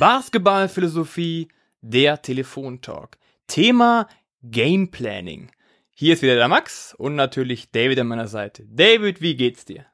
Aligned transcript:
Basketballphilosophie, 0.00 1.48
der 1.82 2.22
Telefontalk. 2.22 3.18
Thema 3.46 4.08
Game 4.42 4.90
Planning. 4.90 5.50
Hier 5.90 6.14
ist 6.14 6.22
wieder 6.22 6.36
der 6.36 6.48
Max 6.48 6.94
und 6.96 7.16
natürlich 7.16 7.70
David 7.70 7.98
an 7.98 8.06
meiner 8.06 8.26
Seite. 8.26 8.64
David, 8.66 9.20
wie 9.20 9.36
geht's 9.36 9.66
dir? 9.66 9.84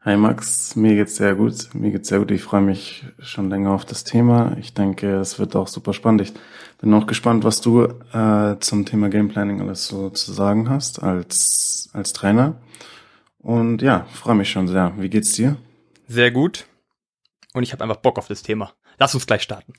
Hi 0.00 0.16
Max, 0.16 0.74
mir 0.74 0.96
geht's 0.96 1.14
sehr 1.14 1.36
gut. 1.36 1.72
Mir 1.72 1.92
geht's 1.92 2.08
sehr 2.08 2.18
gut. 2.18 2.32
Ich 2.32 2.42
freue 2.42 2.62
mich 2.62 3.04
schon 3.20 3.48
länger 3.48 3.70
auf 3.70 3.84
das 3.84 4.02
Thema. 4.02 4.56
Ich 4.58 4.74
denke, 4.74 5.14
es 5.14 5.38
wird 5.38 5.54
auch 5.54 5.68
super 5.68 5.92
spannend. 5.92 6.22
Ich 6.22 6.32
bin 6.80 6.92
auch 6.94 7.06
gespannt, 7.06 7.44
was 7.44 7.60
du 7.60 7.84
äh, 8.12 8.56
zum 8.58 8.86
Thema 8.86 9.08
Game 9.08 9.28
Planning 9.28 9.60
alles 9.60 9.86
so 9.86 10.10
zu 10.10 10.32
sagen 10.32 10.68
hast 10.68 11.00
als 11.00 11.90
als 11.92 12.12
Trainer. 12.12 12.60
Und 13.38 13.82
ja, 13.82 14.04
freue 14.12 14.34
mich 14.34 14.50
schon 14.50 14.66
sehr. 14.66 14.94
Wie 14.98 15.08
geht's 15.08 15.34
dir? 15.34 15.58
Sehr 16.08 16.32
gut. 16.32 16.66
Und 17.54 17.62
ich 17.62 17.72
habe 17.72 17.82
einfach 17.84 17.96
Bock 17.96 18.18
auf 18.18 18.28
das 18.28 18.42
Thema. 18.42 18.72
Lass 18.98 19.14
uns 19.14 19.26
gleich 19.26 19.42
starten. 19.42 19.72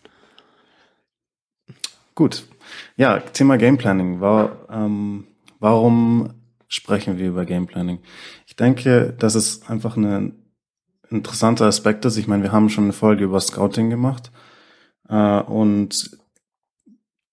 Gut. 2.16 2.46
Ja, 2.98 3.20
Thema 3.20 3.58
Game 3.58 3.78
Planning. 3.78 4.20
War, 4.20 4.68
ähm, 4.70 5.28
warum 5.60 6.34
sprechen 6.68 7.18
wir 7.18 7.30
über 7.30 7.46
Game 7.46 7.68
Planning? 7.68 8.00
Ich 8.46 8.56
denke, 8.56 9.16
dass 9.18 9.36
es 9.36 9.68
einfach 9.70 9.96
ein 9.96 10.36
interessanter 11.10 11.66
Aspekt 11.66 12.06
ist. 12.06 12.18
Ich 12.18 12.28
meine, 12.28 12.44
wir 12.44 12.52
haben 12.52 12.70
schon 12.70 12.86
eine 12.86 12.94
Folge 12.94 13.24
über 13.24 13.40
Scouting 13.40 13.90
gemacht. 13.90 14.32
Äh, 15.08 15.42
und 15.42 16.18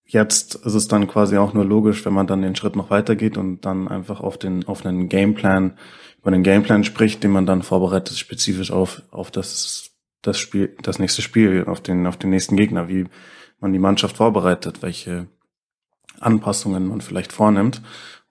jetzt 0.05 0.55
ist 0.55 0.73
es 0.73 0.87
dann 0.87 1.07
quasi 1.07 1.37
auch 1.37 1.53
nur 1.53 1.65
logisch, 1.65 2.05
wenn 2.05 2.13
man 2.13 2.27
dann 2.27 2.41
den 2.41 2.55
Schritt 2.55 2.75
noch 2.75 2.89
weitergeht 2.89 3.37
und 3.37 3.65
dann 3.65 3.87
einfach 3.87 4.21
auf 4.21 4.37
den, 4.37 4.65
auf 4.67 4.85
einen 4.85 5.09
Gameplan, 5.09 5.77
über 6.19 6.27
einen 6.31 6.43
Gameplan 6.43 6.83
spricht, 6.83 7.23
den 7.23 7.31
man 7.31 7.45
dann 7.45 7.61
vorbereitet, 7.61 8.17
spezifisch 8.17 8.71
auf, 8.71 9.03
auf 9.11 9.31
das, 9.31 9.86
das 10.27 10.37
Spiel, 10.37 10.75
das 10.81 10.99
nächste 10.99 11.21
Spiel, 11.21 11.65
auf 11.65 11.81
den, 11.81 12.05
auf 12.05 12.17
den 12.17 12.29
nächsten 12.29 12.55
Gegner, 12.57 12.87
wie 12.87 13.05
man 13.59 13.73
die 13.73 13.79
Mannschaft 13.79 14.17
vorbereitet, 14.17 14.81
welche 14.81 15.27
Anpassungen 16.19 16.87
man 16.87 17.01
vielleicht 17.01 17.31
vornimmt. 17.31 17.81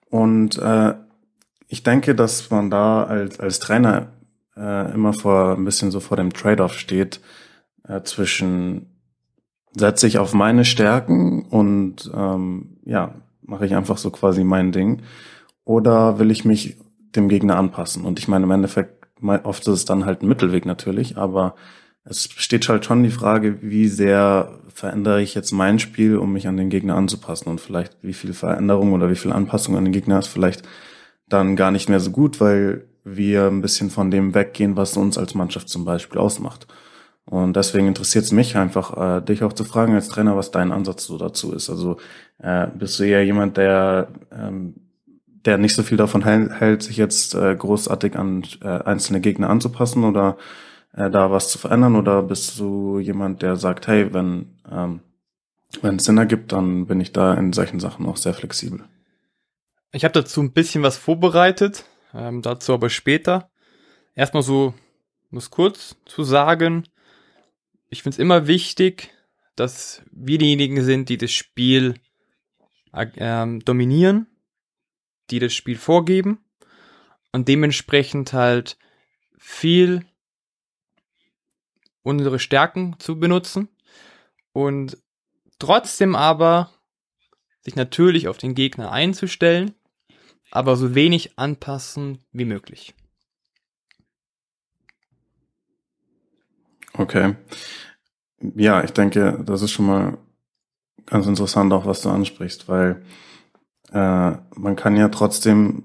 Und 0.09 0.57
äh, 0.57 0.93
ich 1.67 1.83
denke, 1.83 2.15
dass 2.15 2.49
man 2.49 2.69
da 2.69 3.03
als, 3.03 3.39
als 3.39 3.59
Trainer 3.59 4.13
äh, 4.55 4.93
immer 4.93 5.13
vor 5.13 5.55
ein 5.57 5.65
bisschen 5.65 5.91
so 5.91 5.99
vor 5.99 6.17
dem 6.17 6.31
Trade-off 6.31 6.77
steht 6.77 7.21
äh, 7.87 8.01
zwischen 8.03 8.93
setze 9.75 10.07
ich 10.07 10.17
auf 10.17 10.33
meine 10.33 10.65
Stärken 10.65 11.43
und 11.43 12.09
ähm, 12.15 12.77
ja, 12.83 13.15
mache 13.41 13.65
ich 13.65 13.75
einfach 13.75 13.97
so 13.97 14.09
quasi 14.09 14.43
mein 14.43 14.71
Ding. 14.71 15.01
Oder 15.63 16.19
will 16.19 16.31
ich 16.31 16.45
mich 16.45 16.77
dem 17.15 17.29
Gegner 17.29 17.57
anpassen? 17.57 18.05
Und 18.05 18.19
ich 18.19 18.27
meine, 18.27 18.45
im 18.45 18.51
Endeffekt, 18.51 19.07
oft 19.43 19.61
ist 19.61 19.73
es 19.73 19.85
dann 19.85 20.05
halt 20.05 20.21
ein 20.21 20.27
Mittelweg 20.27 20.65
natürlich, 20.65 21.17
aber 21.17 21.55
es 22.09 22.29
steht 22.35 22.67
halt 22.69 22.85
schon 22.85 23.03
die 23.03 23.11
Frage, 23.11 23.57
wie 23.61 23.87
sehr 23.87 24.59
verändere 24.73 25.21
ich 25.21 25.33
jetzt 25.35 25.51
mein 25.51 25.79
Spiel, 25.79 26.17
um 26.17 26.33
mich 26.33 26.47
an 26.47 26.57
den 26.57 26.69
Gegner 26.69 26.95
anzupassen 26.95 27.49
und 27.49 27.59
vielleicht 27.59 27.97
wie 28.01 28.13
viel 28.13 28.33
Veränderung 28.33 28.93
oder 28.93 29.09
wie 29.09 29.15
viel 29.15 29.31
Anpassung 29.31 29.75
an 29.75 29.85
den 29.85 29.93
Gegner 29.93 30.19
ist 30.19 30.27
vielleicht 30.27 30.63
dann 31.27 31.55
gar 31.55 31.71
nicht 31.71 31.89
mehr 31.89 31.99
so 31.99 32.11
gut, 32.11 32.39
weil 32.39 32.85
wir 33.03 33.47
ein 33.47 33.61
bisschen 33.61 33.89
von 33.89 34.11
dem 34.11 34.33
weggehen, 34.33 34.77
was 34.77 34.95
uns 34.95 35.17
als 35.17 35.33
Mannschaft 35.33 35.69
zum 35.69 35.83
Beispiel 35.83 36.19
ausmacht. 36.19 36.67
Und 37.25 37.55
deswegen 37.57 37.87
interessiert 37.87 38.23
es 38.23 38.31
mich 38.31 38.55
einfach, 38.55 39.17
äh, 39.17 39.21
dich 39.21 39.43
auch 39.43 39.51
zu 39.51 39.65
fragen 39.65 39.95
als 39.95 40.07
Trainer, 40.07 40.37
was 40.37 40.51
dein 40.51 40.71
Ansatz 40.71 41.05
so 41.05 41.17
dazu 41.17 41.51
ist. 41.51 41.69
Also 41.69 41.97
äh, 42.39 42.67
bist 42.67 42.99
du 42.99 43.03
eher 43.03 43.25
jemand, 43.25 43.57
der 43.57 44.07
ähm, 44.31 44.75
der 45.47 45.57
nicht 45.57 45.75
so 45.75 45.81
viel 45.81 45.97
davon 45.97 46.25
hält, 46.25 46.83
sich 46.83 46.97
jetzt 46.97 47.33
äh, 47.33 47.55
großartig 47.55 48.17
an 48.17 48.43
äh, 48.61 48.67
einzelne 48.67 49.21
Gegner 49.21 49.49
anzupassen 49.49 50.03
oder 50.03 50.37
äh, 50.97 51.09
da 51.09 51.31
was 51.31 51.49
zu 51.49 51.57
verändern? 51.57 51.95
Oder 51.95 52.21
bist 52.23 52.59
du 52.59 52.99
jemand, 52.99 53.41
der 53.41 53.55
sagt, 53.55 53.87
hey, 53.87 54.13
wenn 54.13 54.57
ähm, 54.69 55.01
wenn 55.81 55.97
es 55.97 56.05
Sinn 56.05 56.17
ergibt, 56.17 56.51
dann 56.51 56.87
bin 56.87 56.99
ich 56.99 57.11
da 57.11 57.33
in 57.33 57.53
solchen 57.53 57.79
Sachen 57.79 58.05
auch 58.05 58.17
sehr 58.17 58.33
flexibel. 58.33 58.85
Ich 59.91 60.03
habe 60.03 60.13
dazu 60.13 60.41
ein 60.41 60.53
bisschen 60.53 60.83
was 60.83 60.97
vorbereitet, 60.97 61.85
ähm, 62.13 62.41
dazu 62.41 62.73
aber 62.73 62.89
später. 62.89 63.49
Erstmal 64.15 64.43
so, 64.43 64.73
muss 65.29 65.49
kurz 65.49 65.95
zu 66.05 66.23
sagen, 66.23 66.87
ich 67.89 68.03
finde 68.03 68.15
es 68.15 68.19
immer 68.19 68.47
wichtig, 68.47 69.11
dass 69.55 70.01
wir 70.11 70.37
diejenigen 70.37 70.83
sind, 70.83 71.09
die 71.09 71.17
das 71.17 71.31
Spiel 71.31 71.95
ähm, 72.93 73.59
dominieren, 73.63 74.27
die 75.29 75.39
das 75.39 75.53
Spiel 75.53 75.77
vorgeben 75.77 76.39
und 77.31 77.47
dementsprechend 77.47 78.33
halt 78.33 78.77
viel 79.37 80.05
unsere 82.07 82.39
Stärken 82.39 82.95
zu 82.99 83.19
benutzen 83.19 83.67
und 84.53 84.97
trotzdem 85.59 86.15
aber 86.15 86.71
sich 87.61 87.75
natürlich 87.75 88.29
auf 88.29 88.37
den 88.37 88.55
Gegner 88.55 88.91
einzustellen, 88.91 89.73
aber 90.49 90.77
so 90.77 90.95
wenig 90.95 91.37
anpassen 91.37 92.19
wie 92.31 92.45
möglich. 92.45 92.95
Okay. 96.93 97.35
Ja, 98.55 98.83
ich 98.83 98.91
denke, 98.91 99.43
das 99.45 99.61
ist 99.61 99.71
schon 99.71 99.87
mal 99.87 100.17
ganz 101.05 101.27
interessant, 101.27 101.73
auch 101.73 101.85
was 101.85 102.01
du 102.01 102.09
ansprichst, 102.09 102.69
weil 102.69 103.03
äh, 103.91 104.31
man 104.55 104.75
kann 104.77 104.95
ja 104.95 105.09
trotzdem, 105.09 105.83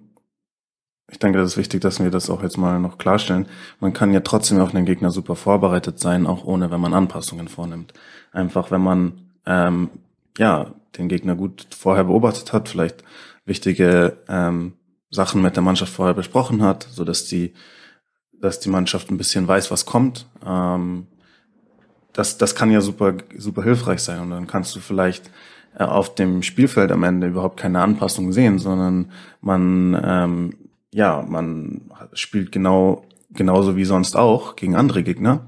ich 1.12 1.18
denke, 1.18 1.38
das 1.38 1.52
ist 1.52 1.56
wichtig, 1.56 1.80
dass 1.82 2.02
wir 2.02 2.10
das 2.10 2.30
auch 2.30 2.42
jetzt 2.42 2.58
mal 2.58 2.80
noch 2.80 2.98
klarstellen, 2.98 3.46
man 3.80 3.92
kann 3.92 4.12
ja 4.12 4.20
trotzdem 4.20 4.58
auf 4.60 4.72
den 4.72 4.84
Gegner 4.84 5.10
super 5.10 5.36
vorbereitet 5.36 6.00
sein, 6.00 6.26
auch 6.26 6.44
ohne, 6.44 6.70
wenn 6.70 6.80
man 6.80 6.94
Anpassungen 6.94 7.48
vornimmt. 7.48 7.92
Einfach, 8.32 8.70
wenn 8.70 8.80
man 8.80 9.12
ähm, 9.46 9.90
ja 10.38 10.72
den 10.98 11.08
Gegner 11.08 11.36
gut 11.36 11.68
vorher 11.76 12.04
beobachtet 12.04 12.52
hat, 12.52 12.68
vielleicht 12.68 13.04
wichtige 13.44 14.16
ähm, 14.28 14.72
Sachen 15.10 15.42
mit 15.42 15.54
der 15.54 15.62
Mannschaft 15.62 15.92
vorher 15.92 16.14
besprochen 16.14 16.62
hat, 16.62 16.88
so 16.90 17.04
dass 17.04 17.26
die 17.26 17.52
dass 18.42 18.58
die 18.58 18.70
Mannschaft 18.70 19.10
ein 19.10 19.16
bisschen 19.16 19.46
weiß, 19.48 19.70
was 19.70 19.86
kommt. 19.86 20.26
Ähm, 20.44 21.06
das, 22.12 22.36
das 22.36 22.54
kann 22.54 22.70
ja 22.70 22.80
super, 22.80 23.14
super 23.38 23.62
hilfreich 23.62 24.00
sein. 24.00 24.20
Und 24.20 24.30
dann 24.30 24.46
kannst 24.46 24.74
du 24.74 24.80
vielleicht 24.80 25.30
äh, 25.78 25.84
auf 25.84 26.14
dem 26.14 26.42
Spielfeld 26.42 26.92
am 26.92 27.04
Ende 27.04 27.28
überhaupt 27.28 27.58
keine 27.58 27.80
Anpassung 27.80 28.32
sehen, 28.32 28.58
sondern 28.58 29.12
man, 29.40 29.98
ähm, 30.04 30.54
ja, 30.92 31.24
man 31.26 31.90
spielt 32.12 32.52
genau, 32.52 33.04
genauso 33.30 33.76
wie 33.76 33.84
sonst 33.84 34.16
auch 34.16 34.56
gegen 34.56 34.76
andere 34.76 35.02
Gegner. 35.02 35.46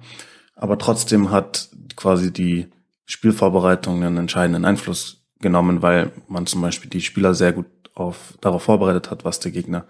Aber 0.56 0.78
trotzdem 0.78 1.30
hat 1.30 1.68
quasi 1.96 2.32
die 2.32 2.68
Spielvorbereitung 3.06 4.02
einen 4.02 4.16
entscheidenden 4.16 4.64
Einfluss 4.64 5.24
genommen, 5.40 5.82
weil 5.82 6.10
man 6.28 6.46
zum 6.46 6.62
Beispiel 6.62 6.90
die 6.90 7.02
Spieler 7.02 7.34
sehr 7.34 7.52
gut 7.52 7.66
auf, 7.94 8.34
darauf 8.40 8.62
vorbereitet 8.62 9.10
hat, 9.10 9.24
was 9.24 9.40
der 9.40 9.52
Gegner 9.52 9.84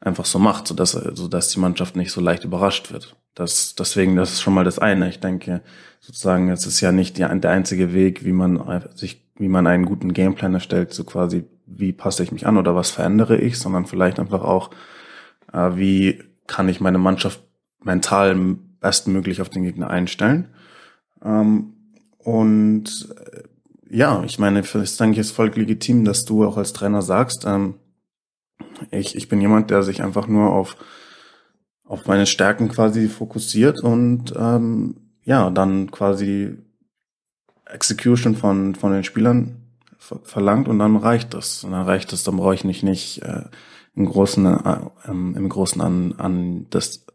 einfach 0.00 0.24
so 0.24 0.38
macht, 0.38 0.66
sodass, 0.66 0.92
sodass 0.92 1.48
die 1.48 1.60
Mannschaft 1.60 1.96
nicht 1.96 2.12
so 2.12 2.20
leicht 2.20 2.44
überrascht 2.44 2.92
wird. 2.92 3.16
Das, 3.34 3.74
deswegen, 3.74 4.16
das 4.16 4.32
ist 4.32 4.42
schon 4.42 4.54
mal 4.54 4.64
das 4.64 4.78
eine. 4.78 5.08
Ich 5.08 5.20
denke, 5.20 5.62
sozusagen, 6.00 6.50
es 6.50 6.66
ist 6.66 6.80
ja 6.80 6.92
nicht 6.92 7.16
die, 7.18 7.20
der 7.22 7.50
einzige 7.50 7.92
Weg, 7.92 8.24
wie 8.24 8.32
man 8.32 8.82
sich, 8.94 9.22
wie 9.36 9.48
man 9.48 9.66
einen 9.66 9.84
guten 9.84 10.12
Gameplan 10.12 10.54
erstellt, 10.54 10.92
so 10.92 11.04
quasi, 11.04 11.44
wie 11.66 11.92
passe 11.92 12.22
ich 12.22 12.32
mich 12.32 12.46
an 12.46 12.56
oder 12.56 12.74
was 12.74 12.90
verändere 12.90 13.36
ich, 13.38 13.58
sondern 13.58 13.86
vielleicht 13.86 14.18
einfach 14.18 14.42
auch, 14.42 14.70
äh, 15.52 15.70
wie 15.74 16.22
kann 16.46 16.68
ich 16.68 16.80
meine 16.80 16.98
Mannschaft 16.98 17.42
mental 17.82 18.34
bestmöglich 18.80 19.40
auf 19.40 19.48
den 19.48 19.64
Gegner 19.64 19.90
einstellen. 19.90 20.48
Ähm, 21.24 21.74
und 22.18 23.08
äh, 23.32 23.42
ja, 23.88 24.22
ich 24.24 24.38
meine, 24.38 24.60
es 24.60 24.96
denke 24.96 25.12
ich, 25.12 25.18
ist 25.18 25.32
voll 25.32 25.50
legitim, 25.50 26.04
dass 26.04 26.24
du 26.24 26.44
auch 26.44 26.56
als 26.56 26.72
Trainer 26.72 27.02
sagst, 27.02 27.44
ähm, 27.46 27.74
ich, 28.90 29.16
ich 29.16 29.28
bin 29.28 29.40
jemand, 29.40 29.70
der 29.70 29.82
sich 29.82 30.02
einfach 30.02 30.26
nur 30.26 30.50
auf, 30.50 30.76
auf 31.84 32.06
meine 32.06 32.26
Stärken 32.26 32.68
quasi 32.68 33.08
fokussiert 33.08 33.82
und 33.82 34.34
ähm, 34.36 34.96
ja, 35.24 35.50
dann 35.50 35.90
quasi 35.90 36.58
Execution 37.64 38.36
von, 38.36 38.74
von 38.74 38.92
den 38.92 39.04
Spielern 39.04 39.65
verlangt 40.24 40.68
und 40.68 40.78
dann 40.78 40.96
reicht 40.96 41.34
das. 41.34 41.64
Und 41.64 41.72
dann 41.72 41.84
reicht 41.84 42.12
das, 42.12 42.24
dann 42.24 42.36
brauche 42.36 42.54
ich 42.54 42.64
mich 42.64 42.82
nicht 42.82 43.22
äh, 43.22 43.44
im 43.94 44.06
Großen, 44.06 44.46
äh, 44.46 44.78
im 45.08 45.48
Großen 45.48 45.80
an, 45.80 46.14
an, 46.18 46.66
das, 46.70 47.06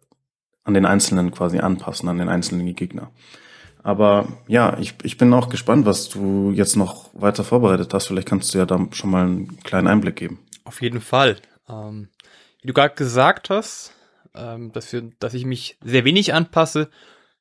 an 0.64 0.74
den 0.74 0.86
Einzelnen 0.86 1.32
quasi 1.32 1.60
anpassen, 1.60 2.10
an 2.10 2.18
den 2.18 2.30
einzelnen 2.30 2.76
Gegner. 2.76 3.12
Aber 3.84 4.28
ja, 4.48 4.78
ich, 4.80 4.96
ich 5.04 5.18
bin 5.18 5.34
auch 5.34 5.50
gespannt, 5.50 5.86
was 5.86 6.10
du 6.10 6.52
jetzt 6.52 6.76
noch 6.76 7.10
weiter 7.14 7.44
vorbereitet 7.44 7.94
hast. 7.94 8.08
Vielleicht 8.08 8.28
kannst 8.28 8.54
du 8.54 8.60
ja 8.60 8.66
da 8.66 8.80
schon 8.92 9.10
mal 9.10 9.26
einen 9.26 9.60
kleinen 9.64 9.88
Einblick 9.88 10.18
geben. 10.18 10.40
Auf 10.64 10.82
jeden 10.82 11.02
Fall. 11.02 11.38
Ähm, 11.68 12.10
wie 12.62 12.68
du 12.68 12.74
gerade 12.74 12.94
gesagt 12.94 13.50
hast, 13.50 13.94
ähm, 14.36 14.72
dass, 14.72 14.94
wir, 14.94 15.10
dass 15.20 15.34
ich 15.34 15.46
mich 15.46 15.78
sehr 15.84 16.06
wenig 16.06 16.34
anpasse, 16.34 16.90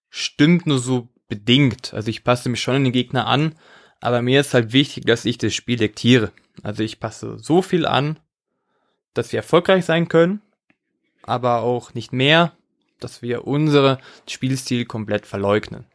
stimmt 0.08 0.66
nur 0.66 0.78
so 0.78 1.08
bedingt. 1.28 1.92
Also 1.94 2.08
ich 2.08 2.24
passe 2.24 2.48
mich 2.48 2.60
schon 2.60 2.76
in 2.76 2.84
den 2.84 2.92
Gegner 2.92 3.26
an, 3.26 3.54
aber 4.00 4.22
mir 4.22 4.40
ist 4.40 4.54
halt 4.54 4.72
wichtig, 4.72 5.06
dass 5.06 5.24
ich 5.24 5.38
das 5.38 5.54
Spiel 5.54 5.78
lektiere. 5.78 6.32
Also 6.62 6.82
ich 6.82 7.00
passe 7.00 7.38
so 7.38 7.62
viel 7.62 7.86
an, 7.86 8.18
dass 9.14 9.32
wir 9.32 9.38
erfolgreich 9.38 9.84
sein 9.84 10.08
können, 10.08 10.40
aber 11.22 11.62
auch 11.62 11.94
nicht 11.94 12.12
mehr 12.12 12.52
dass 13.00 13.22
wir 13.22 13.46
unseren 13.46 13.98
Spielstil 14.28 14.84
komplett 14.84 15.26
verleugnen. 15.26 15.86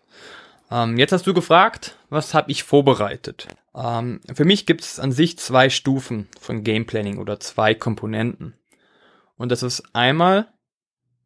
Ähm, 0.70 0.98
jetzt 0.98 1.12
hast 1.12 1.28
du 1.28 1.34
gefragt, 1.34 1.98
was 2.10 2.34
habe 2.34 2.52
ich 2.52 2.64
vorbereitet? 2.64 3.48
Ähm, 3.76 4.20
für 4.34 4.46
mich 4.46 4.66
gibt 4.66 4.82
es 4.82 5.00
an 5.00 5.12
sich 5.12 5.38
zwei 5.38 5.70
Stufen 5.70 6.28
von 6.40 6.64
Gameplanning 6.64 7.20
oder 7.20 7.40
zwei 7.40 7.76
Komponenten. 7.76 8.56
Und 9.38 9.52
das 9.52 9.64
ist 9.64 9.84
einmal 9.94 10.48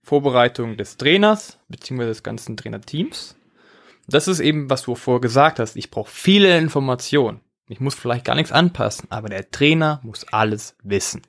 Vorbereitung 0.03 0.77
des 0.77 0.97
Trainers 0.97 1.57
beziehungsweise 1.69 2.09
des 2.09 2.23
ganzen 2.23 2.57
Trainerteams. 2.57 3.35
Das 4.09 4.27
ist 4.27 4.39
eben, 4.39 4.69
was 4.69 4.83
du 4.83 4.95
vorher 4.95 5.21
gesagt 5.21 5.59
hast. 5.59 5.75
Ich 5.75 5.91
brauche 5.91 6.09
viele 6.09 6.57
Informationen. 6.57 7.41
Ich 7.67 7.79
muss 7.79 7.95
vielleicht 7.95 8.25
gar 8.25 8.35
nichts 8.35 8.51
anpassen, 8.51 9.07
aber 9.11 9.29
der 9.29 9.51
Trainer 9.51 10.00
muss 10.03 10.25
alles 10.25 10.75
wissen. 10.83 11.21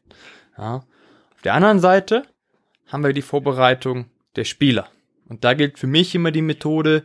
Ja. 0.57 0.77
Auf 0.77 1.43
der 1.45 1.55
anderen 1.55 1.81
Seite 1.81 2.23
haben 2.87 3.05
wir 3.05 3.13
die 3.13 3.23
Vorbereitung 3.23 4.07
der 4.37 4.45
Spieler. 4.45 4.89
Und 5.29 5.45
da 5.45 5.55
gilt 5.55 5.79
für 5.79 5.87
mich 5.87 6.15
immer 6.15 6.31
die 6.31 6.43
Methode, 6.43 7.05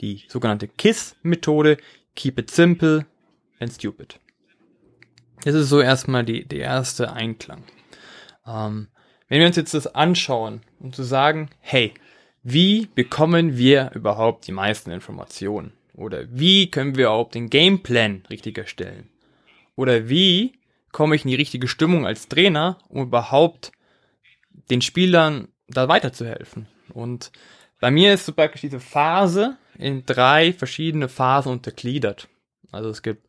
die 0.00 0.24
sogenannte 0.28 0.68
KISS-Methode, 0.68 1.78
Keep 2.14 2.38
it 2.38 2.50
simple 2.50 3.06
and 3.60 3.72
stupid. 3.72 4.18
Das 5.44 5.54
ist 5.54 5.68
so 5.68 5.80
erstmal 5.80 6.24
die, 6.24 6.46
der 6.46 6.60
erste 6.60 7.12
Einklang. 7.12 7.64
Ähm, 8.46 8.88
wenn 9.28 9.40
wir 9.40 9.46
uns 9.46 9.56
jetzt 9.56 9.74
das 9.74 9.86
anschauen, 9.86 10.62
um 10.80 10.92
zu 10.92 11.02
sagen, 11.02 11.50
hey, 11.60 11.92
wie 12.48 12.86
bekommen 12.94 13.58
wir 13.58 13.90
überhaupt 13.92 14.46
die 14.46 14.52
meisten 14.52 14.92
Informationen? 14.92 15.72
Oder 15.94 16.26
wie 16.30 16.70
können 16.70 16.94
wir 16.94 17.06
überhaupt 17.06 17.34
den 17.34 17.50
Gameplan 17.50 18.22
richtig 18.30 18.56
erstellen? 18.56 19.08
Oder 19.74 20.08
wie 20.08 20.52
komme 20.92 21.16
ich 21.16 21.24
in 21.24 21.30
die 21.30 21.36
richtige 21.36 21.66
Stimmung 21.66 22.06
als 22.06 22.28
Trainer, 22.28 22.78
um 22.88 23.02
überhaupt 23.02 23.72
den 24.70 24.80
Spielern 24.80 25.48
da 25.66 25.88
weiterzuhelfen? 25.88 26.68
Und 26.90 27.32
bei 27.80 27.90
mir 27.90 28.14
ist 28.14 28.26
so 28.26 28.32
praktisch 28.32 28.60
diese 28.60 28.78
Phase 28.78 29.56
in 29.76 30.06
drei 30.06 30.52
verschiedene 30.52 31.08
Phasen 31.08 31.50
untergliedert. 31.50 32.28
Also 32.70 32.90
es 32.90 33.02
gibt 33.02 33.26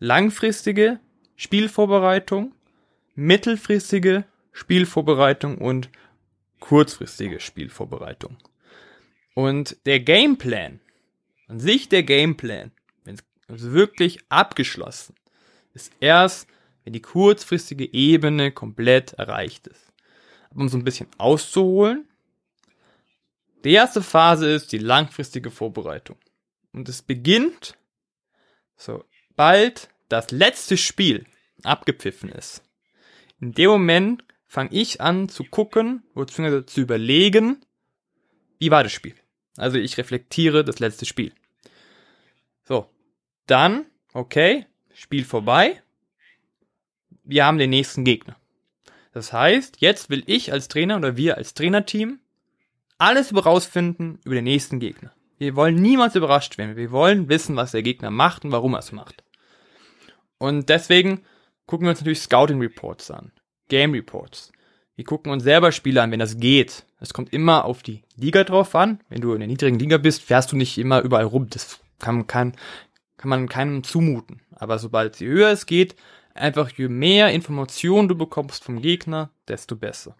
langfristige 0.00 1.00
Spielvorbereitung, 1.34 2.52
mittelfristige 3.14 4.24
Spielvorbereitung 4.52 5.56
und 5.56 5.88
kurzfristige 6.58 7.40
Spielvorbereitung. 7.40 8.36
Und 9.34 9.76
der 9.86 10.00
Gameplan, 10.00 10.80
an 11.48 11.60
sich 11.60 11.88
der 11.88 12.02
Gameplan, 12.02 12.72
wenn 13.04 13.16
es 13.48 13.70
wirklich 13.72 14.20
abgeschlossen, 14.28 15.14
ist 15.74 15.92
erst, 16.00 16.48
wenn 16.84 16.92
die 16.92 17.02
kurzfristige 17.02 17.92
Ebene 17.92 18.52
komplett 18.52 19.12
erreicht 19.14 19.66
ist. 19.66 19.92
Um 20.54 20.68
so 20.68 20.76
ein 20.76 20.84
bisschen 20.84 21.08
auszuholen, 21.18 22.08
die 23.64 23.72
erste 23.72 24.02
Phase 24.02 24.50
ist 24.50 24.72
die 24.72 24.78
langfristige 24.78 25.50
Vorbereitung. 25.50 26.16
Und 26.72 26.88
es 26.88 27.02
beginnt, 27.02 27.76
sobald 28.76 29.90
das 30.08 30.30
letzte 30.30 30.76
Spiel 30.76 31.26
abgepfiffen 31.62 32.30
ist. 32.30 32.62
In 33.40 33.52
dem 33.52 33.70
Moment 33.70 34.24
fange 34.46 34.72
ich 34.72 35.00
an 35.00 35.28
zu 35.28 35.44
gucken, 35.44 36.02
beziehungsweise 36.14 36.66
zu 36.66 36.80
überlegen, 36.80 37.64
wie 38.60 38.70
war 38.70 38.84
das 38.84 38.92
Spiel. 38.92 39.14
Also 39.56 39.78
ich 39.78 39.98
reflektiere 39.98 40.64
das 40.64 40.78
letzte 40.78 41.06
Spiel. 41.06 41.32
So, 42.62 42.88
dann, 43.46 43.86
okay, 44.12 44.66
Spiel 44.94 45.24
vorbei. 45.24 45.82
Wir 47.24 47.44
haben 47.44 47.58
den 47.58 47.70
nächsten 47.70 48.04
Gegner. 48.04 48.36
Das 49.12 49.32
heißt, 49.32 49.80
jetzt 49.80 50.10
will 50.10 50.22
ich 50.26 50.52
als 50.52 50.68
Trainer 50.68 50.96
oder 50.96 51.16
wir 51.16 51.36
als 51.36 51.54
Trainerteam 51.54 52.20
alles 52.98 53.30
über 53.30 53.44
rausfinden 53.44 54.20
über 54.24 54.34
den 54.34 54.44
nächsten 54.44 54.78
Gegner. 54.78 55.12
Wir 55.38 55.56
wollen 55.56 55.76
niemals 55.76 56.14
überrascht 56.14 56.58
werden. 56.58 56.76
Wir 56.76 56.90
wollen 56.90 57.28
wissen, 57.30 57.56
was 57.56 57.72
der 57.72 57.82
Gegner 57.82 58.10
macht 58.10 58.44
und 58.44 58.52
warum 58.52 58.74
er 58.74 58.80
es 58.80 58.92
macht. 58.92 59.24
Und 60.38 60.68
deswegen 60.68 61.24
gucken 61.66 61.86
wir 61.86 61.90
uns 61.90 62.00
natürlich 62.00 62.20
Scouting 62.20 62.60
Reports 62.60 63.10
an. 63.10 63.32
Game 63.68 63.92
Reports. 63.92 64.52
Wir 64.96 65.04
gucken 65.04 65.32
uns 65.32 65.44
selber 65.44 65.72
Spiele 65.72 66.02
an, 66.02 66.10
wenn 66.10 66.20
das 66.20 66.36
geht. 66.36 66.84
Es 67.00 67.14
kommt 67.14 67.32
immer 67.32 67.64
auf 67.64 67.82
die 67.82 68.02
Liga 68.16 68.44
drauf 68.44 68.74
an. 68.74 69.00
Wenn 69.08 69.22
du 69.22 69.32
in 69.32 69.40
der 69.40 69.48
niedrigen 69.48 69.78
Liga 69.78 69.96
bist, 69.96 70.22
fährst 70.22 70.52
du 70.52 70.56
nicht 70.56 70.76
immer 70.76 71.00
überall 71.00 71.24
rum. 71.24 71.48
Das 71.48 71.80
kann, 71.98 72.26
kann, 72.26 72.54
kann 73.16 73.30
man 73.30 73.48
keinem 73.48 73.82
zumuten. 73.82 74.42
Aber 74.54 74.78
sobald 74.78 75.18
je 75.18 75.26
höher 75.26 75.50
es 75.50 75.64
geht, 75.64 75.96
einfach 76.34 76.70
je 76.70 76.88
mehr 76.88 77.30
Informationen 77.32 78.08
du 78.08 78.14
bekommst 78.14 78.62
vom 78.64 78.82
Gegner, 78.82 79.30
desto 79.48 79.76
besser. 79.76 80.14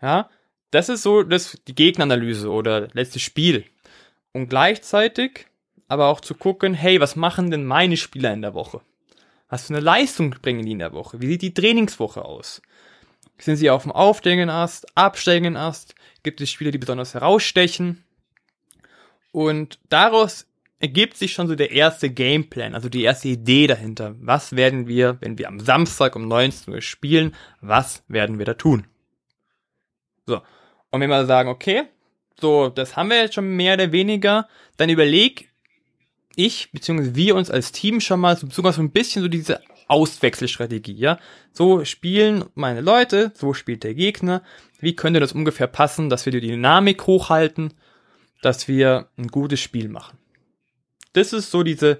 Ja, 0.00 0.28
das 0.72 0.88
ist 0.88 1.02
so 1.02 1.22
das, 1.22 1.58
die 1.68 1.74
Gegneranalyse 1.74 2.50
oder 2.50 2.88
letztes 2.92 3.22
Spiel. 3.22 3.64
Und 4.32 4.48
gleichzeitig 4.48 5.46
aber 5.86 6.08
auch 6.08 6.20
zu 6.20 6.34
gucken, 6.34 6.74
hey, 6.74 7.00
was 7.00 7.16
machen 7.16 7.50
denn 7.50 7.66
meine 7.66 7.96
Spieler 7.96 8.32
in 8.32 8.42
der 8.42 8.54
Woche? 8.54 8.80
Was 9.48 9.66
für 9.66 9.74
eine 9.74 9.82
Leistung 9.82 10.30
bringen 10.40 10.64
die 10.64 10.72
in 10.72 10.78
der 10.78 10.94
Woche? 10.94 11.20
Wie 11.20 11.26
sieht 11.26 11.42
die 11.42 11.54
Trainingswoche 11.54 12.24
aus? 12.24 12.62
Sind 13.38 13.56
sie 13.56 13.70
auf 13.70 13.82
dem 13.82 13.92
aufsteigenden 13.92 14.50
Ast, 14.50 14.86
absteigenden 14.96 15.56
Ast? 15.56 15.94
Gibt 16.22 16.40
es 16.40 16.50
Spieler, 16.50 16.70
die 16.70 16.78
besonders 16.78 17.14
herausstechen? 17.14 18.04
Und 19.32 19.78
daraus 19.88 20.46
ergibt 20.78 21.16
sich 21.16 21.32
schon 21.32 21.46
so 21.46 21.54
der 21.54 21.70
erste 21.70 22.10
Gameplan, 22.10 22.74
also 22.74 22.88
die 22.88 23.02
erste 23.02 23.28
Idee 23.28 23.66
dahinter. 23.66 24.16
Was 24.20 24.56
werden 24.56 24.88
wir, 24.88 25.16
wenn 25.20 25.38
wir 25.38 25.48
am 25.48 25.60
Samstag 25.60 26.16
um 26.16 26.26
19 26.26 26.74
Uhr 26.74 26.80
spielen, 26.80 27.34
was 27.60 28.02
werden 28.08 28.38
wir 28.38 28.46
da 28.46 28.54
tun? 28.54 28.86
So. 30.26 30.42
Und 30.90 31.00
wenn 31.00 31.08
wir 31.08 31.24
sagen, 31.24 31.48
okay, 31.48 31.84
so, 32.40 32.68
das 32.68 32.96
haben 32.96 33.10
wir 33.10 33.22
jetzt 33.22 33.34
schon 33.34 33.56
mehr 33.56 33.74
oder 33.74 33.92
weniger, 33.92 34.48
dann 34.76 34.90
überleg 34.90 35.48
ich 36.34 36.72
beziehungsweise 36.72 37.14
wir 37.14 37.36
uns 37.36 37.50
als 37.50 37.70
Team 37.70 38.00
schon 38.00 38.20
mal 38.20 38.36
so, 38.36 38.48
sogar 38.50 38.72
so 38.72 38.82
ein 38.82 38.90
bisschen 38.90 39.22
so 39.22 39.28
diese 39.28 39.60
Auswechselstrategie, 39.88 40.94
ja. 40.94 41.18
So 41.52 41.84
spielen 41.84 42.44
meine 42.54 42.80
Leute, 42.80 43.32
so 43.34 43.54
spielt 43.54 43.84
der 43.84 43.94
Gegner. 43.94 44.42
Wie 44.80 44.96
könnte 44.96 45.20
das 45.20 45.32
ungefähr 45.32 45.66
passen, 45.66 46.08
dass 46.08 46.26
wir 46.26 46.32
die 46.32 46.40
Dynamik 46.40 47.06
hochhalten, 47.06 47.74
dass 48.42 48.68
wir 48.68 49.08
ein 49.16 49.28
gutes 49.28 49.60
Spiel 49.60 49.88
machen? 49.88 50.18
Das 51.12 51.32
ist 51.32 51.50
so 51.50 51.62
diese 51.62 51.98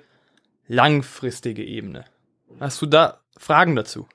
langfristige 0.67 1.64
Ebene. 1.64 2.05
Hast 2.61 2.81
du 2.82 2.87
da 2.87 3.20
Fragen 3.37 3.76
dazu? 3.76 4.06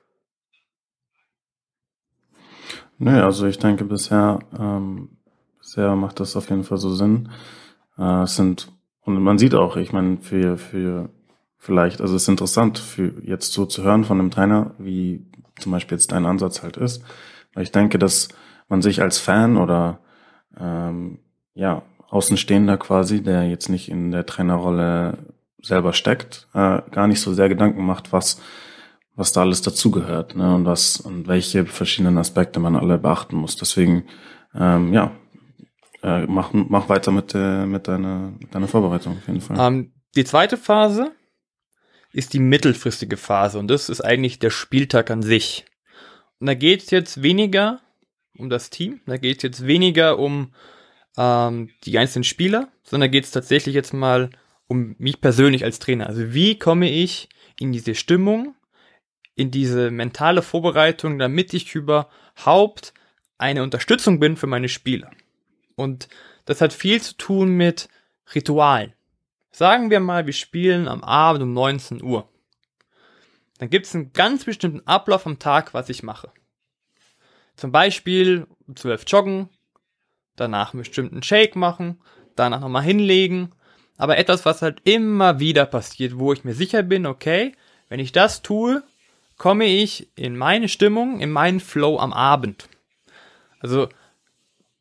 Nö, 2.98 3.22
also 3.22 3.46
ich 3.46 3.58
denke 3.58 3.84
bisher, 3.84 4.40
ähm, 4.58 5.18
bisher 5.60 5.94
macht 5.94 6.18
das 6.18 6.34
auf 6.34 6.50
jeden 6.50 6.64
Fall 6.64 6.78
so 6.78 6.94
Sinn. 6.94 7.30
Äh, 7.96 8.22
es 8.22 8.36
sind 8.36 8.72
und 9.08 9.22
man 9.22 9.38
sieht 9.38 9.54
auch, 9.54 9.76
ich 9.76 9.94
meine, 9.94 10.18
für, 10.18 10.58
für 10.58 11.08
vielleicht, 11.58 12.00
also 12.00 12.16
es 12.16 12.22
ist 12.22 12.28
interessant, 12.28 12.78
für 12.78 13.12
jetzt 13.22 13.52
so 13.52 13.66
zu 13.66 13.82
hören 13.82 14.04
von 14.04 14.18
einem 14.18 14.30
Trainer, 14.30 14.74
wie 14.78 15.26
zum 15.58 15.72
Beispiel 15.72 15.96
jetzt 15.96 16.12
dein 16.12 16.26
Ansatz 16.26 16.62
halt 16.62 16.76
ist. 16.76 17.02
Weil 17.54 17.64
ich 17.64 17.72
denke, 17.72 17.98
dass 17.98 18.28
man 18.68 18.82
sich 18.82 19.02
als 19.02 19.18
Fan 19.18 19.56
oder 19.56 20.00
ähm, 20.58 21.18
ja, 21.54 21.82
Außenstehender 22.08 22.78
quasi, 22.78 23.22
der 23.22 23.48
jetzt 23.48 23.68
nicht 23.68 23.90
in 23.90 24.10
der 24.10 24.24
Trainerrolle 24.24 25.18
selber 25.60 25.92
steckt, 25.92 26.48
äh, 26.54 26.80
gar 26.90 27.06
nicht 27.06 27.20
so 27.20 27.34
sehr 27.34 27.48
Gedanken 27.48 27.84
macht, 27.84 28.12
was 28.12 28.40
was 29.18 29.32
da 29.32 29.40
alles 29.40 29.62
dazugehört 29.62 30.36
ne, 30.36 30.54
und 30.54 30.64
was 30.64 31.00
und 31.00 31.26
welche 31.26 31.66
verschiedenen 31.66 32.18
Aspekte 32.18 32.60
man 32.60 32.76
alle 32.76 32.98
beachten 32.98 33.36
muss. 33.36 33.56
Deswegen 33.56 34.04
ähm, 34.54 34.94
ja, 34.94 35.10
äh, 36.02 36.24
mach, 36.26 36.52
mach 36.52 36.88
weiter 36.88 37.10
mit, 37.10 37.34
äh, 37.34 37.66
mit, 37.66 37.88
deiner, 37.88 38.32
mit 38.38 38.54
deiner 38.54 38.68
Vorbereitung 38.68 39.16
auf 39.18 39.26
jeden 39.26 39.40
Fall. 39.40 39.56
Ähm, 39.58 39.92
die 40.14 40.24
zweite 40.24 40.56
Phase 40.56 41.10
ist 42.12 42.32
die 42.32 42.40
mittelfristige 42.40 43.16
Phase 43.16 43.58
und 43.58 43.68
das 43.68 43.88
ist 43.88 44.00
eigentlich 44.00 44.38
der 44.38 44.50
Spieltag 44.50 45.10
an 45.10 45.22
sich. 45.22 45.66
Und 46.40 46.46
da 46.46 46.54
geht 46.54 46.82
es 46.82 46.90
jetzt 46.90 47.22
weniger 47.22 47.80
um 48.36 48.48
das 48.50 48.70
Team, 48.70 49.00
da 49.06 49.16
geht 49.16 49.38
es 49.38 49.42
jetzt 49.42 49.66
weniger 49.66 50.18
um 50.18 50.52
ähm, 51.16 51.70
die 51.84 51.98
einzelnen 51.98 52.24
Spieler, 52.24 52.68
sondern 52.84 53.10
geht 53.10 53.24
es 53.24 53.30
tatsächlich 53.30 53.74
jetzt 53.74 53.92
mal 53.92 54.30
um 54.68 54.94
mich 54.98 55.20
persönlich 55.20 55.64
als 55.64 55.78
Trainer. 55.78 56.06
Also 56.06 56.32
wie 56.32 56.58
komme 56.58 56.90
ich 56.90 57.28
in 57.58 57.72
diese 57.72 57.94
Stimmung, 57.94 58.54
in 59.34 59.50
diese 59.50 59.90
mentale 59.90 60.42
Vorbereitung, 60.42 61.18
damit 61.18 61.54
ich 61.54 61.74
überhaupt 61.74 62.94
eine 63.38 63.62
Unterstützung 63.62 64.20
bin 64.20 64.36
für 64.36 64.46
meine 64.46 64.68
Spieler. 64.68 65.10
Und 65.76 66.08
das 66.44 66.60
hat 66.60 66.72
viel 66.72 67.00
zu 67.00 67.16
tun 67.16 67.50
mit 67.50 67.88
Ritualen. 68.34 68.92
Sagen 69.50 69.90
wir 69.90 70.00
mal, 70.00 70.26
wir 70.26 70.32
spielen 70.32 70.88
am 70.88 71.02
Abend 71.02 71.42
um 71.42 71.52
19 71.52 72.02
Uhr. 72.02 72.28
Dann 73.58 73.70
gibt 73.70 73.86
es 73.86 73.94
einen 73.94 74.12
ganz 74.12 74.44
bestimmten 74.44 74.86
Ablauf 74.86 75.26
am 75.26 75.38
Tag, 75.38 75.74
was 75.74 75.88
ich 75.88 76.02
mache. 76.02 76.30
Zum 77.56 77.72
Beispiel 77.72 78.46
um 78.66 78.76
12 78.76 79.04
joggen, 79.08 79.48
danach 80.36 80.72
einen 80.72 80.82
bestimmten 80.82 81.22
Shake 81.22 81.56
machen, 81.56 82.00
danach 82.36 82.60
nochmal 82.60 82.84
hinlegen. 82.84 83.52
Aber 83.96 84.16
etwas, 84.16 84.44
was 84.44 84.62
halt 84.62 84.80
immer 84.84 85.40
wieder 85.40 85.66
passiert, 85.66 86.18
wo 86.18 86.32
ich 86.32 86.44
mir 86.44 86.54
sicher 86.54 86.84
bin, 86.84 87.04
okay, 87.04 87.52
wenn 87.88 87.98
ich 87.98 88.12
das 88.12 88.42
tue, 88.42 88.84
komme 89.38 89.64
ich 89.64 90.08
in 90.14 90.36
meine 90.36 90.68
Stimmung, 90.68 91.18
in 91.18 91.30
meinen 91.30 91.58
Flow 91.58 91.98
am 91.98 92.12
Abend. 92.12 92.68
Also 93.60 93.88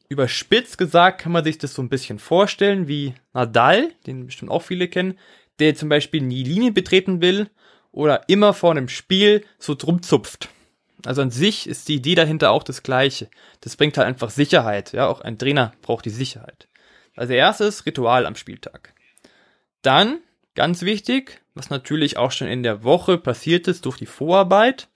überspitzt 0.09 0.77
gesagt 0.77 1.21
kann 1.21 1.31
man 1.31 1.43
sich 1.43 1.57
das 1.57 1.73
so 1.73 1.81
ein 1.81 1.89
bisschen 1.89 2.19
vorstellen 2.19 2.87
wie 2.87 3.13
Nadal, 3.33 3.91
den 4.05 4.25
bestimmt 4.25 4.51
auch 4.51 4.61
viele 4.61 4.87
kennen, 4.87 5.17
der 5.59 5.75
zum 5.75 5.89
Beispiel 5.89 6.21
nie 6.21 6.43
Linie 6.43 6.71
betreten 6.71 7.21
will 7.21 7.49
oder 7.91 8.27
immer 8.27 8.53
vor 8.53 8.71
einem 8.71 8.89
Spiel 8.89 9.43
so 9.59 9.75
drum 9.75 10.01
zupft. 10.01 10.49
Also 11.05 11.21
an 11.21 11.31
sich 11.31 11.67
ist 11.67 11.87
die 11.87 11.95
Idee 11.95 12.15
dahinter 12.15 12.51
auch 12.51 12.63
das 12.63 12.83
gleiche. 12.83 13.29
Das 13.61 13.75
bringt 13.75 13.97
halt 13.97 14.07
einfach 14.07 14.29
Sicherheit. 14.29 14.93
Ja, 14.93 15.07
auch 15.07 15.21
ein 15.21 15.37
Trainer 15.37 15.73
braucht 15.81 16.05
die 16.05 16.09
Sicherheit. 16.09 16.67
Also 17.15 17.33
erstes 17.33 17.85
Ritual 17.85 18.25
am 18.25 18.35
Spieltag. 18.35 18.93
Dann, 19.81 20.19
ganz 20.55 20.81
wichtig, 20.81 21.41
was 21.53 21.69
natürlich 21.69 22.17
auch 22.17 22.31
schon 22.31 22.47
in 22.47 22.63
der 22.63 22.83
Woche 22.83 23.17
passiert 23.17 23.67
ist 23.67 23.85
durch 23.85 23.97
die 23.97 24.05
Vorarbeit, 24.05 24.87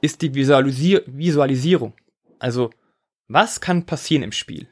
ist 0.00 0.22
die 0.22 0.34
Visualisier 0.34 1.02
Visualisierung. 1.06 1.92
Also, 2.38 2.70
was 3.30 3.60
kann 3.60 3.86
passieren 3.86 4.24
im 4.24 4.32
Spiel? 4.32 4.66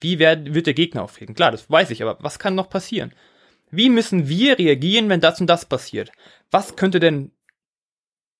Wie 0.00 0.18
werd, 0.18 0.54
wird 0.54 0.66
der 0.66 0.74
Gegner 0.74 1.02
auftreten? 1.02 1.34
Klar, 1.34 1.50
das 1.50 1.70
weiß 1.70 1.90
ich, 1.90 2.02
aber 2.02 2.16
was 2.20 2.38
kann 2.38 2.54
noch 2.54 2.70
passieren? 2.70 3.12
Wie 3.70 3.90
müssen 3.90 4.28
wir 4.28 4.58
reagieren, 4.58 5.10
wenn 5.10 5.20
das 5.20 5.40
und 5.40 5.46
das 5.46 5.66
passiert? 5.66 6.12
Was 6.50 6.76
könnte 6.76 7.00
denn, 7.00 7.30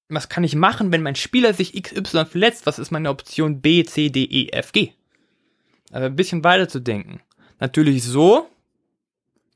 was 0.09 0.31
kann 0.31 0.45
ich 0.45 0.55
machen, 0.55 0.93
wenn 0.93 1.03
mein 1.03 1.15
Spieler 1.15 1.53
sich 1.53 1.81
XY 1.81 2.25
verletzt? 2.25 2.65
Was 2.65 2.79
ist 2.79 2.91
meine 2.91 3.11
Option 3.11 3.61
B, 3.61 3.85
C, 3.85 4.09
D, 4.09 4.25
E, 4.25 4.49
F, 4.49 4.73
G? 4.73 4.93
Also 5.91 6.07
ein 6.07 6.17
bisschen 6.17 6.43
weiter 6.43 6.69
zu 6.69 6.81
denken. 6.81 7.21
Natürlich 7.61 8.03
so, 8.03 8.49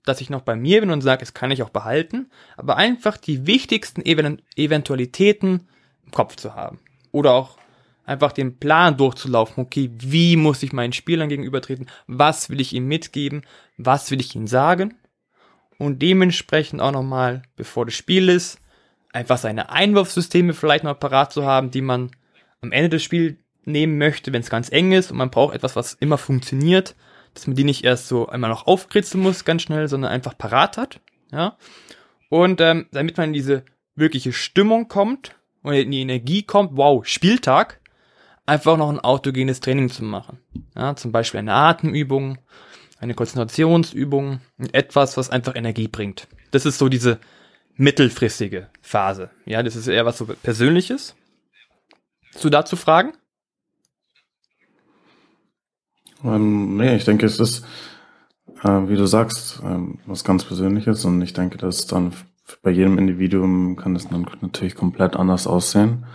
dass 0.05 0.21
ich 0.21 0.29
noch 0.29 0.43
bei 0.43 0.55
mir 0.55 0.81
bin 0.81 0.91
und 0.91 1.01
sage, 1.01 1.23
es 1.23 1.33
kann 1.33 1.51
ich 1.51 1.63
auch 1.63 1.71
behalten, 1.71 2.31
aber 2.57 2.77
einfach 2.77 3.17
die 3.17 3.47
wichtigsten 3.47 4.03
Eventualitäten 4.03 5.69
im 6.05 6.11
Kopf 6.11 6.37
zu 6.37 6.55
haben. 6.55 6.79
Oder 7.11 7.33
auch 7.33 7.58
einfach 8.09 8.33
den 8.33 8.59
Plan 8.59 8.97
durchzulaufen. 8.97 9.65
Okay, 9.65 9.91
wie 9.99 10.37
muss 10.37 10.63
ich 10.63 10.73
meinen 10.73 10.93
Spielern 10.93 11.29
gegenübertreten? 11.29 11.87
Was 12.07 12.51
will 12.51 12.61
ich 12.61 12.73
ihnen 12.73 12.89
mitgeben? 12.89 13.43
Was 13.77 14.11
will 14.11 14.21
ich 14.21 14.35
ihnen 14.35 14.47
sagen? 14.47 14.95
Und 15.79 16.03
dementsprechend 16.03 16.81
auch 16.81 16.93
nochmal, 16.93 17.43
bevor 17.57 17.85
das 17.85 17.95
Spiel 17.95 18.29
ist, 18.29 18.59
einfach 19.13 19.39
seine 19.39 19.71
Einwurfsysteme 19.71 20.55
vielleicht 20.55 20.85
noch 20.85 20.99
parat 20.99 21.33
zu 21.33 21.45
haben, 21.45 21.71
die 21.71 21.83
man 21.83 22.11
am 22.61 22.73
Ende 22.73 22.89
des 22.89 23.03
Spiels 23.03 23.37
nehmen 23.65 23.99
möchte, 23.99 24.33
wenn 24.33 24.41
es 24.41 24.51
ganz 24.51 24.73
eng 24.73 24.93
ist 24.93 25.11
und 25.11 25.19
man 25.19 25.31
braucht 25.31 25.55
etwas, 25.55 25.77
was 25.77 25.95
immer 25.95 26.19
funktioniert 26.19 26.95
dass 27.39 27.47
man 27.47 27.55
die 27.55 27.65
nicht 27.65 27.85
erst 27.85 28.09
so 28.09 28.29
einmal 28.29 28.51
noch 28.51 28.67
aufkritzeln 28.67 29.23
muss, 29.23 29.45
ganz 29.45 29.63
schnell, 29.63 29.89
sondern 29.89 30.11
einfach 30.11 30.37
parat 30.37 30.77
hat. 30.77 31.01
Ja. 31.31 31.57
Und 32.29 32.61
ähm, 32.61 32.87
damit 32.91 33.17
man 33.17 33.29
in 33.29 33.33
diese 33.33 33.65
wirkliche 33.95 34.33
Stimmung 34.33 34.89
kommt 34.89 35.37
und 35.63 35.75
in 35.75 35.91
die 35.91 36.01
Energie 36.01 36.43
kommt, 36.43 36.77
wow, 36.77 37.07
Spieltag, 37.07 37.78
einfach 38.49 38.77
noch 38.77 38.89
ein 38.89 39.01
autogenes 39.01 39.61
Training 39.61 39.91
zu 39.91 40.05
machen. 40.05 40.39
Ja, 40.75 40.97
zum 40.97 41.13
Beispiel 41.13 41.39
eine 41.39 41.55
Atemübung, 41.55 42.39
eine 42.99 43.15
Konzentrationsübung, 43.15 44.41
etwas, 44.73 45.17
was 45.17 45.31
einfach 45.31 45.55
Energie 45.55 45.89
bringt. 45.89 46.29
Das 46.51 46.67
ist 46.67 46.79
so 46.79 46.89
diese 46.89 47.19
mittelfristige 47.77 48.69
Phase. 48.81 49.31
Ja, 49.45 49.63
das 49.63 49.77
ist 49.77 49.87
eher 49.87 50.05
was 50.05 50.19
so 50.19 50.27
Persönliches. 50.27 51.15
Du 52.43 52.51
dazu 52.51 52.77
Fragen? 52.77 53.13
Ähm, 56.25 56.77
nee, 56.77 56.97
ich 56.97 57.05
denke, 57.05 57.27
es 57.27 57.39
ist, 57.39 57.65
äh, 58.63 58.89
wie 58.89 58.97
du 58.97 59.07
sagst, 59.07 59.61
ähm, 59.65 60.01
was 60.07 60.25
ganz 60.25 60.45
Persönliches 60.45 61.05
und 61.05 61.23
ich 61.23 61.33
denke, 61.33 61.59
dass 61.59 61.87
dann 61.87 62.13
bei 62.63 62.71
jedem 62.71 62.99
Individuum 62.99 63.77
kann 63.77 63.95
es 63.95 64.09
dann 64.09 64.27
natürlich 64.41 64.75
komplett 64.75 65.17
anders 65.17 65.47
aussehen. 65.47 66.07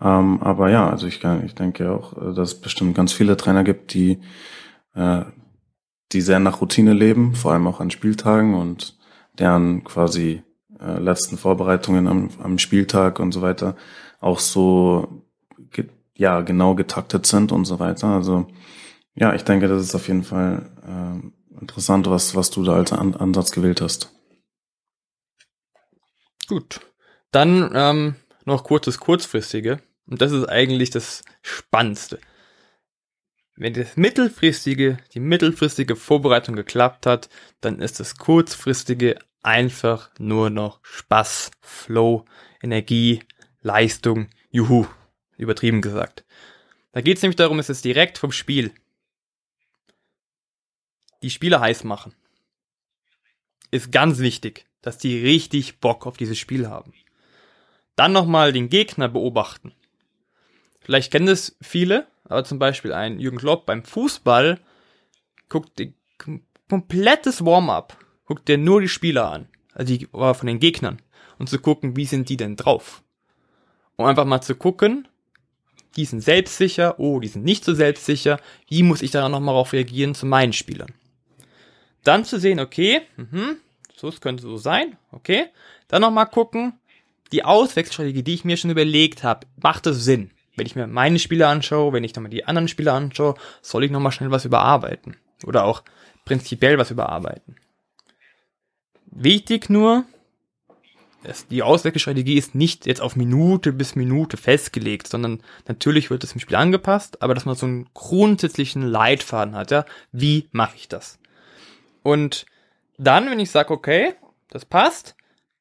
Ähm, 0.00 0.42
aber 0.42 0.70
ja, 0.70 0.88
also 0.88 1.06
ich, 1.06 1.20
kann, 1.20 1.44
ich 1.44 1.54
denke 1.54 1.90
auch, 1.90 2.16
äh, 2.16 2.34
dass 2.34 2.52
es 2.52 2.60
bestimmt 2.60 2.94
ganz 2.94 3.12
viele 3.12 3.36
Trainer 3.36 3.64
gibt, 3.64 3.94
die, 3.94 4.18
äh, 4.94 5.22
die 6.12 6.20
sehr 6.20 6.38
nach 6.38 6.60
Routine 6.60 6.92
leben, 6.92 7.34
vor 7.34 7.52
allem 7.52 7.66
auch 7.66 7.80
an 7.80 7.90
Spieltagen 7.90 8.54
und 8.54 8.96
deren 9.38 9.84
quasi 9.84 10.42
äh, 10.80 10.98
letzten 10.98 11.36
Vorbereitungen 11.36 12.06
am, 12.06 12.30
am 12.42 12.58
Spieltag 12.58 13.18
und 13.20 13.32
so 13.32 13.42
weiter 13.42 13.76
auch 14.20 14.40
so 14.40 15.22
ja 16.16 16.40
genau 16.40 16.74
getaktet 16.74 17.26
sind 17.26 17.52
und 17.52 17.64
so 17.64 17.78
weiter. 17.78 18.08
Also 18.08 18.48
ja, 19.14 19.34
ich 19.34 19.44
denke, 19.44 19.68
das 19.68 19.82
ist 19.82 19.94
auf 19.94 20.08
jeden 20.08 20.24
Fall 20.24 20.68
äh, 20.86 21.60
interessant, 21.60 22.08
was, 22.10 22.34
was 22.34 22.50
du 22.50 22.64
da 22.64 22.74
als 22.74 22.92
An 22.92 23.14
Ansatz 23.14 23.52
gewählt 23.52 23.80
hast. 23.80 24.12
Gut. 26.48 26.80
Dann 27.30 27.70
ähm, 27.74 28.16
noch 28.44 28.64
kurzes 28.64 28.98
Kurzfristige. 28.98 29.80
Und 30.08 30.22
das 30.22 30.32
ist 30.32 30.46
eigentlich 30.48 30.90
das 30.90 31.22
Spannendste. 31.42 32.18
Wenn 33.56 33.74
das 33.74 33.96
mittelfristige, 33.96 34.98
die 35.14 35.20
mittelfristige 35.20 35.96
Vorbereitung 35.96 36.56
geklappt 36.56 37.06
hat, 37.06 37.28
dann 37.60 37.80
ist 37.80 38.00
das 38.00 38.16
kurzfristige 38.16 39.18
einfach 39.42 40.10
nur 40.18 40.50
noch 40.50 40.80
Spaß, 40.82 41.50
Flow, 41.60 42.24
Energie, 42.62 43.20
Leistung, 43.60 44.28
Juhu, 44.50 44.86
übertrieben 45.36 45.82
gesagt. 45.82 46.24
Da 46.92 47.00
geht 47.00 47.16
es 47.16 47.22
nämlich 47.22 47.36
darum, 47.36 47.58
es 47.58 47.68
ist 47.68 47.84
direkt 47.84 48.18
vom 48.18 48.32
Spiel 48.32 48.72
die 51.22 51.30
Spieler 51.30 51.60
heiß 51.60 51.84
machen. 51.84 52.14
Ist 53.70 53.92
ganz 53.92 54.18
wichtig, 54.18 54.66
dass 54.82 54.98
die 54.98 55.18
richtig 55.20 55.80
Bock 55.80 56.06
auf 56.06 56.16
dieses 56.16 56.38
Spiel 56.38 56.68
haben. 56.68 56.92
Dann 57.96 58.12
nochmal 58.12 58.52
den 58.52 58.68
Gegner 58.68 59.08
beobachten. 59.08 59.74
Vielleicht 60.88 61.12
kennen 61.12 61.26
das 61.26 61.54
viele, 61.60 62.06
aber 62.24 62.44
zum 62.44 62.58
Beispiel 62.58 62.94
ein 62.94 63.20
Jürgen 63.20 63.36
Klopp 63.36 63.66
beim 63.66 63.84
Fußball 63.84 64.58
guckt 65.50 65.78
die 65.78 65.92
komplettes 66.66 67.44
Warm-up, 67.44 67.98
guckt 68.24 68.48
der 68.48 68.56
nur 68.56 68.80
die 68.80 68.88
Spieler 68.88 69.30
an, 69.30 69.48
also 69.74 69.94
die 69.94 70.06
von 70.06 70.46
den 70.46 70.60
Gegnern, 70.60 71.02
und 71.38 71.50
zu 71.50 71.58
gucken, 71.58 71.94
wie 71.94 72.06
sind 72.06 72.30
die 72.30 72.38
denn 72.38 72.56
drauf. 72.56 73.02
Um 73.96 74.06
einfach 74.06 74.24
mal 74.24 74.40
zu 74.40 74.54
gucken, 74.54 75.06
die 75.96 76.06
sind 76.06 76.22
selbstsicher, 76.22 76.98
oh, 76.98 77.20
die 77.20 77.28
sind 77.28 77.44
nicht 77.44 77.66
so 77.66 77.74
selbstsicher, 77.74 78.40
wie 78.68 78.82
muss 78.82 79.02
ich 79.02 79.10
da 79.10 79.28
nochmal 79.28 79.52
darauf 79.52 79.74
reagieren 79.74 80.14
zu 80.14 80.24
meinen 80.24 80.54
Spielern. 80.54 80.94
Dann 82.02 82.24
zu 82.24 82.40
sehen, 82.40 82.60
okay, 82.60 83.02
mh, 83.18 83.56
so 83.94 84.08
es 84.08 84.22
könnte 84.22 84.42
so 84.42 84.56
sein, 84.56 84.96
okay. 85.12 85.48
Dann 85.88 86.00
nochmal 86.00 86.30
gucken, 86.30 86.80
die 87.30 87.44
Auswechselstrategie, 87.44 88.22
die 88.22 88.32
ich 88.32 88.46
mir 88.46 88.56
schon 88.56 88.70
überlegt 88.70 89.22
habe, 89.22 89.46
macht 89.60 89.84
das 89.84 90.02
Sinn? 90.02 90.30
Wenn 90.58 90.66
ich 90.66 90.76
mir 90.76 90.86
meine 90.86 91.18
Spiele 91.18 91.46
anschaue, 91.46 91.92
wenn 91.92 92.04
ich 92.04 92.14
nochmal 92.14 92.30
die 92.30 92.44
anderen 92.44 92.68
Spiele 92.68 92.92
anschaue, 92.92 93.34
soll 93.62 93.84
ich 93.84 93.90
nochmal 93.90 94.12
schnell 94.12 94.30
was 94.30 94.44
überarbeiten. 94.44 95.16
Oder 95.44 95.64
auch 95.64 95.82
prinzipiell 96.24 96.78
was 96.78 96.90
überarbeiten. 96.90 97.56
Wichtig 99.06 99.70
nur, 99.70 100.04
die 101.50 101.62
Auswechselstrategie 101.62 102.38
ist 102.38 102.54
nicht 102.54 102.86
jetzt 102.86 103.00
auf 103.00 103.16
Minute 103.16 103.72
bis 103.72 103.96
Minute 103.96 104.36
festgelegt, 104.36 105.08
sondern 105.08 105.42
natürlich 105.66 106.10
wird 106.10 106.22
es 106.24 106.32
im 106.32 106.40
Spiel 106.40 106.56
angepasst, 106.56 107.22
aber 107.22 107.34
dass 107.34 107.44
man 107.44 107.56
so 107.56 107.66
einen 107.66 107.88
grundsätzlichen 107.94 108.82
Leitfaden 108.82 109.54
hat, 109.54 109.70
ja, 109.70 109.84
wie 110.12 110.48
mache 110.52 110.76
ich 110.76 110.88
das? 110.88 111.18
Und 112.02 112.46
dann, 112.98 113.30
wenn 113.30 113.40
ich 113.40 113.50
sage, 113.50 113.72
okay, 113.72 114.14
das 114.48 114.64
passt, 114.64 115.16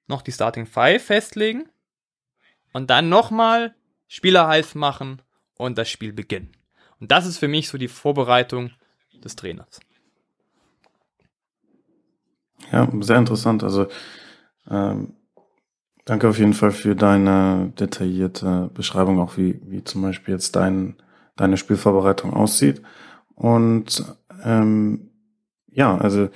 noch 0.07 0.21
die 0.21 0.31
Starting 0.31 0.65
Five 0.65 1.03
festlegen 1.03 1.69
und 2.73 2.89
dann 2.89 3.09
nochmal 3.09 3.73
Spieler 4.07 4.47
heiß 4.47 4.75
machen 4.75 5.21
und 5.57 5.77
das 5.77 5.89
Spiel 5.89 6.13
beginnen. 6.13 6.51
Und 6.99 7.11
das 7.11 7.25
ist 7.25 7.37
für 7.37 7.47
mich 7.47 7.69
so 7.69 7.77
die 7.77 7.87
Vorbereitung 7.87 8.71
des 9.23 9.35
Trainers. 9.35 9.79
Ja, 12.71 12.89
sehr 13.01 13.17
interessant. 13.17 13.63
Also 13.63 13.87
ähm, 14.69 15.13
danke 16.05 16.29
auf 16.29 16.39
jeden 16.39 16.53
Fall 16.53 16.71
für 16.71 16.95
deine 16.95 17.71
detaillierte 17.79 18.69
Beschreibung, 18.73 19.19
auch 19.19 19.37
wie, 19.37 19.59
wie 19.65 19.83
zum 19.83 20.01
Beispiel 20.01 20.33
jetzt 20.33 20.55
dein, 20.55 20.95
deine 21.35 21.57
Spielvorbereitung 21.57 22.33
aussieht. 22.33 22.81
Und 23.35 24.03
ähm, 24.43 25.11
ja, 25.67 25.97
also 25.97 26.29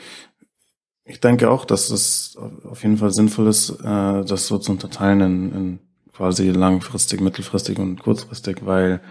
ich 1.03 1.19
denke 1.19 1.49
auch, 1.49 1.65
dass 1.65 1.89
es 1.89 2.37
auf 2.63 2.83
jeden 2.83 2.97
Fall 2.97 3.11
sinnvoll 3.11 3.47
ist, 3.47 3.71
äh, 3.81 4.23
das 4.23 4.47
so 4.47 4.57
zu 4.59 4.71
unterteilen 4.71 5.21
in, 5.21 5.51
in 5.51 5.79
quasi 6.15 6.49
langfristig, 6.49 7.21
mittelfristig 7.21 7.79
und 7.79 8.01
kurzfristig, 8.01 8.65
weil 8.65 9.01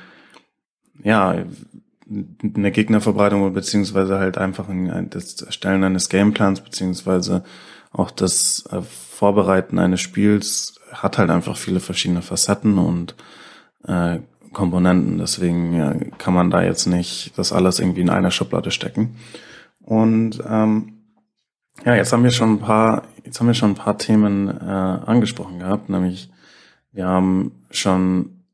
ja, 1.02 1.44
eine 2.10 2.72
Gegnerverbreitung 2.72 3.52
beziehungsweise 3.52 4.18
halt 4.18 4.36
einfach 4.36 4.68
ein, 4.68 5.10
das 5.10 5.40
Erstellen 5.42 5.84
eines 5.84 6.08
Gameplans 6.08 6.60
beziehungsweise 6.60 7.44
auch 7.92 8.10
das 8.10 8.64
äh, 8.70 8.82
Vorbereiten 8.82 9.78
eines 9.78 10.00
Spiels 10.00 10.80
hat 10.92 11.18
halt 11.18 11.30
einfach 11.30 11.56
viele 11.56 11.80
verschiedene 11.80 12.22
Facetten 12.22 12.78
und 12.78 13.14
äh, 13.84 14.18
Komponenten. 14.52 15.18
Deswegen 15.18 15.74
ja, 15.74 15.94
kann 16.18 16.34
man 16.34 16.50
da 16.50 16.62
jetzt 16.62 16.86
nicht 16.86 17.32
das 17.36 17.52
alles 17.52 17.78
irgendwie 17.78 18.00
in 18.00 18.10
einer 18.10 18.30
Schublade 18.30 18.70
stecken. 18.70 19.16
Und 19.80 20.42
ähm, 20.48 20.94
ja, 21.84 21.94
jetzt 21.94 22.12
haben 22.12 22.24
wir 22.24 22.30
schon 22.30 22.54
ein 22.54 22.60
paar, 22.60 23.04
jetzt 23.24 23.40
haben 23.40 23.46
wir 23.46 23.54
schon 23.54 23.72
ein 23.72 23.76
paar 23.76 23.98
Themen 23.98 24.48
äh, 24.48 24.64
angesprochen 24.64 25.60
gehabt, 25.60 25.88
nämlich 25.88 26.30
wir 26.92 27.06
haben 27.06 27.52
schon 27.70 28.44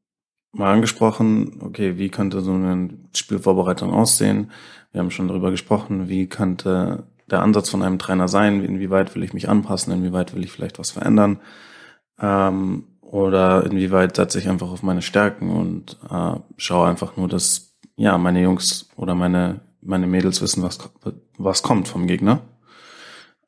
mal 0.53 0.73
angesprochen, 0.73 1.61
okay, 1.61 1.99
wie 1.99 2.09
könnte 2.09 2.41
so 2.41 2.53
eine 2.53 2.91
Spielvorbereitung 3.15 3.93
aussehen? 3.93 4.51
Wir 4.93 5.01
haben 5.01 5.11
schon 5.11 5.29
darüber 5.29 5.51
gesprochen, 5.51 6.09
wie 6.09 6.27
könnte 6.27 7.05
der 7.31 7.43
Ansatz 7.43 7.69
von 7.71 7.83
einem 7.83 7.99
Trainer 7.99 8.29
sein? 8.29 8.65
Inwieweit 8.65 9.15
will 9.15 9.23
ich 9.23 9.35
mich 9.35 9.49
anpassen? 9.49 9.93
Inwieweit 9.93 10.35
will 10.35 10.45
ich 10.45 10.53
vielleicht 10.53 10.79
was 10.79 10.91
verändern? 10.93 11.41
Ähm, 12.19 12.85
oder 13.01 13.65
inwieweit 13.65 14.17
setze 14.17 14.39
ich 14.39 14.49
einfach 14.49 14.71
auf 14.71 14.83
meine 14.83 15.03
Stärken 15.03 15.51
und 15.51 15.99
äh, 16.11 16.41
schaue 16.57 16.89
einfach 16.89 17.17
nur, 17.17 17.29
dass 17.29 17.77
ja 17.97 18.19
meine 18.19 18.43
Jungs 18.43 18.89
oder 18.97 19.15
meine 19.15 19.61
meine 19.81 20.07
Mädels 20.09 20.43
wissen, 20.43 20.63
was 20.63 20.79
was 21.39 21.63
kommt 21.63 21.89
vom 21.89 22.07
Gegner. 22.07 22.41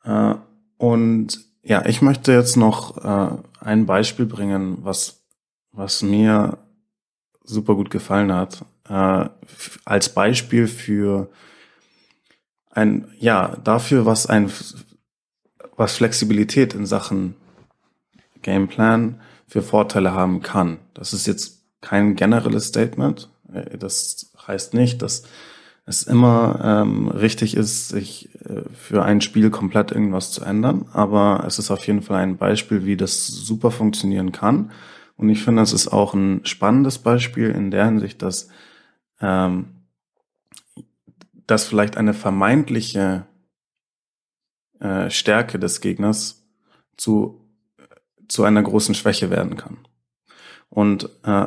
Äh, 0.05 0.35
und 0.77 1.48
ja, 1.69 1.85
ich 1.85 2.01
möchte 2.01 2.33
jetzt 2.33 2.57
noch 2.57 2.97
äh, 3.05 3.37
ein 3.61 3.85
Beispiel 3.85 4.25
bringen, 4.25 4.79
was 4.81 5.23
was 5.71 6.03
mir 6.03 6.57
super 7.45 7.75
gut 7.75 7.91
gefallen 7.91 8.33
hat, 8.33 8.65
äh, 8.89 9.29
als 9.85 10.09
Beispiel 10.09 10.67
für 10.67 11.29
ein 12.71 13.09
ja 13.19 13.57
dafür, 13.63 14.07
was 14.07 14.27
ein 14.27 14.51
was 15.77 15.93
Flexibilität 15.97 16.73
in 16.73 16.87
Sachen 16.87 17.35
Gameplan 18.41 19.21
für 19.47 19.61
Vorteile 19.61 20.13
haben 20.13 20.41
kann. 20.41 20.79
Das 20.95 21.13
ist 21.13 21.27
jetzt 21.27 21.65
kein 21.83 22.17
generelles 22.17 22.69
Statement. 22.69 23.29
Äh, 23.53 23.77
das 23.77 24.33
heißt 24.47 24.73
nicht, 24.73 25.03
dass 25.03 25.25
es 25.89 26.03
immer 26.03 26.61
ähm, 26.63 27.09
richtig 27.09 27.57
ist, 27.57 27.89
sich 27.89 28.29
äh, 28.45 28.63
für 28.75 29.05
ein 29.05 29.23
Spiel 29.23 29.49
komplett 29.49 29.91
irgendwas 29.91 30.31
zu 30.31 30.45
ändern. 30.45 30.87
Aber 30.93 31.45
es 31.47 31.59
ist 31.59 31.71
auf 31.71 31.87
jeden 31.87 32.03
Fall 32.03 32.21
ein 32.21 32.37
Beispiel, 32.37 32.85
wie 32.85 32.97
das 32.97 33.27
super 33.27 33.71
funktionieren 33.71 34.31
kann. 34.31 34.71
Und 35.17 35.31
ich 35.31 35.43
finde, 35.43 35.63
es 35.63 35.73
ist 35.73 35.89
auch 35.89 36.13
ein 36.13 36.45
spannendes 36.45 36.99
Beispiel 36.99 37.51
in 37.51 37.71
der 37.71 37.87
Hinsicht, 37.87 38.21
dass 38.23 38.49
ähm, 39.21 39.75
dass 41.47 41.65
vielleicht 41.65 41.97
eine 41.97 42.13
vermeintliche 42.13 43.25
äh, 44.81 45.09
Stärke 45.09 45.59
des 45.59 45.81
Gegners 45.81 46.45
zu 46.99 47.41
zu 48.29 48.45
einer 48.45 48.63
großen 48.63 48.95
Schwäche 48.95 49.31
werden 49.31 49.57
kann. 49.57 49.79
Und 50.69 51.09
äh, 51.25 51.47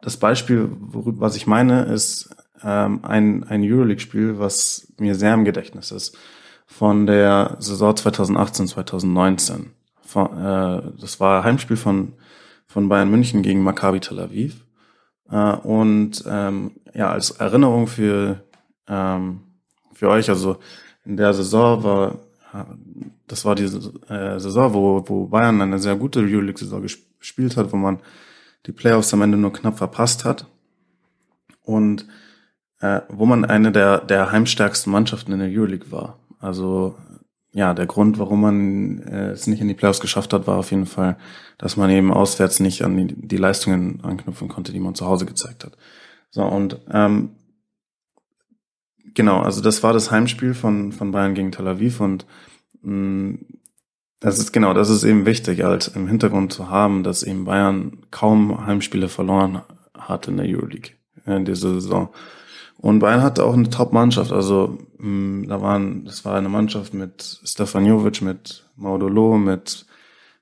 das 0.00 0.16
Beispiel, 0.16 0.68
worüber, 0.68 1.20
was 1.20 1.36
ich 1.36 1.46
meine, 1.46 1.84
ist 1.84 2.30
ähm, 2.62 3.00
ein, 3.04 3.44
ein 3.44 3.62
Euroleague-Spiel, 3.62 4.38
was 4.38 4.92
mir 4.98 5.14
sehr 5.14 5.34
im 5.34 5.44
Gedächtnis 5.44 5.90
ist, 5.90 6.16
von 6.66 7.06
der 7.06 7.56
Saison 7.58 7.96
2018, 7.96 8.68
2019. 8.68 9.70
Von, 10.02 10.26
äh, 10.26 10.82
das 11.00 11.20
war 11.20 11.44
Heimspiel 11.44 11.76
von, 11.76 12.14
von 12.66 12.88
Bayern 12.88 13.10
München 13.10 13.42
gegen 13.42 13.62
Maccabi 13.62 14.00
Tel 14.00 14.20
Aviv. 14.20 14.64
Äh, 15.30 15.52
und 15.54 16.24
ähm, 16.26 16.72
ja, 16.94 17.10
als 17.10 17.30
Erinnerung 17.32 17.86
für, 17.86 18.42
ähm, 18.86 19.40
für 19.92 20.08
euch, 20.08 20.28
also 20.28 20.58
in 21.04 21.16
der 21.16 21.34
Saison 21.34 21.82
war 21.82 22.18
das 23.28 23.44
war 23.44 23.54
die 23.54 23.64
äh, 23.64 24.40
Saison, 24.40 24.72
wo, 24.74 25.04
wo 25.06 25.26
Bayern 25.26 25.60
eine 25.60 25.78
sehr 25.78 25.96
gute 25.96 26.20
Euroleague-Saison 26.20 26.82
gespielt 27.18 27.56
hat, 27.56 27.72
wo 27.72 27.76
man 27.76 28.00
die 28.66 28.72
Playoffs 28.72 29.12
am 29.14 29.22
Ende 29.22 29.38
nur 29.38 29.52
knapp 29.52 29.78
verpasst 29.78 30.24
hat 30.24 30.46
und 31.62 32.06
äh, 32.80 33.00
wo 33.08 33.26
man 33.26 33.44
eine 33.44 33.72
der, 33.72 33.98
der 33.98 34.30
heimstärksten 34.30 34.92
Mannschaften 34.92 35.32
in 35.32 35.40
der 35.40 35.48
Euroleague 35.48 35.90
war. 35.90 36.18
Also 36.40 36.96
ja, 37.52 37.74
der 37.74 37.86
Grund, 37.86 38.18
warum 38.18 38.42
man 38.42 38.98
äh, 39.00 39.30
es 39.30 39.46
nicht 39.46 39.60
in 39.60 39.68
die 39.68 39.74
Playoffs 39.74 40.00
geschafft 40.00 40.32
hat, 40.32 40.46
war 40.46 40.58
auf 40.58 40.70
jeden 40.70 40.86
Fall, 40.86 41.16
dass 41.56 41.76
man 41.76 41.90
eben 41.90 42.12
auswärts 42.12 42.60
nicht 42.60 42.82
an 42.82 42.96
die, 42.96 43.14
die 43.14 43.36
Leistungen 43.36 44.00
anknüpfen 44.04 44.48
konnte, 44.48 44.72
die 44.72 44.80
man 44.80 44.94
zu 44.94 45.06
Hause 45.06 45.26
gezeigt 45.26 45.64
hat. 45.64 45.76
So, 46.30 46.44
und 46.44 46.78
ähm, 46.92 47.30
genau, 49.14 49.40
also 49.40 49.62
das 49.62 49.82
war 49.82 49.92
das 49.92 50.10
Heimspiel 50.10 50.54
von, 50.54 50.92
von 50.92 51.10
Bayern 51.10 51.34
gegen 51.34 51.52
Tel 51.52 51.66
Aviv 51.66 52.00
und 52.00 52.26
mh, 52.82 52.92
mm, 52.92 53.38
das 54.20 54.38
ist 54.38 54.52
genau, 54.52 54.74
das 54.74 54.90
ist 54.90 55.04
eben 55.04 55.26
wichtig, 55.26 55.64
als 55.64 55.88
im 55.88 56.08
Hintergrund 56.08 56.52
zu 56.52 56.68
haben, 56.68 57.04
dass 57.04 57.22
eben 57.22 57.44
Bayern 57.44 57.98
kaum 58.10 58.66
Heimspiele 58.66 59.08
verloren 59.08 59.62
hat 59.96 60.26
in 60.26 60.36
der 60.36 60.46
Euroleague 60.46 60.92
in 61.24 61.44
dieser 61.44 61.74
Saison. 61.74 62.08
Und 62.78 63.00
Bayern 63.00 63.22
hatte 63.22 63.44
auch 63.44 63.54
eine 63.54 63.68
Top-Mannschaft. 63.68 64.32
Also 64.32 64.78
mh, 64.98 65.08
mm, 65.08 65.48
da 65.48 65.60
waren, 65.60 66.04
das 66.04 66.24
war 66.24 66.36
eine 66.36 66.48
Mannschaft 66.48 66.94
mit 66.94 67.40
Stefan 67.44 67.84
Jovic, 67.84 68.22
mit 68.22 68.64
Maudolo, 68.76 69.36
mit 69.36 69.84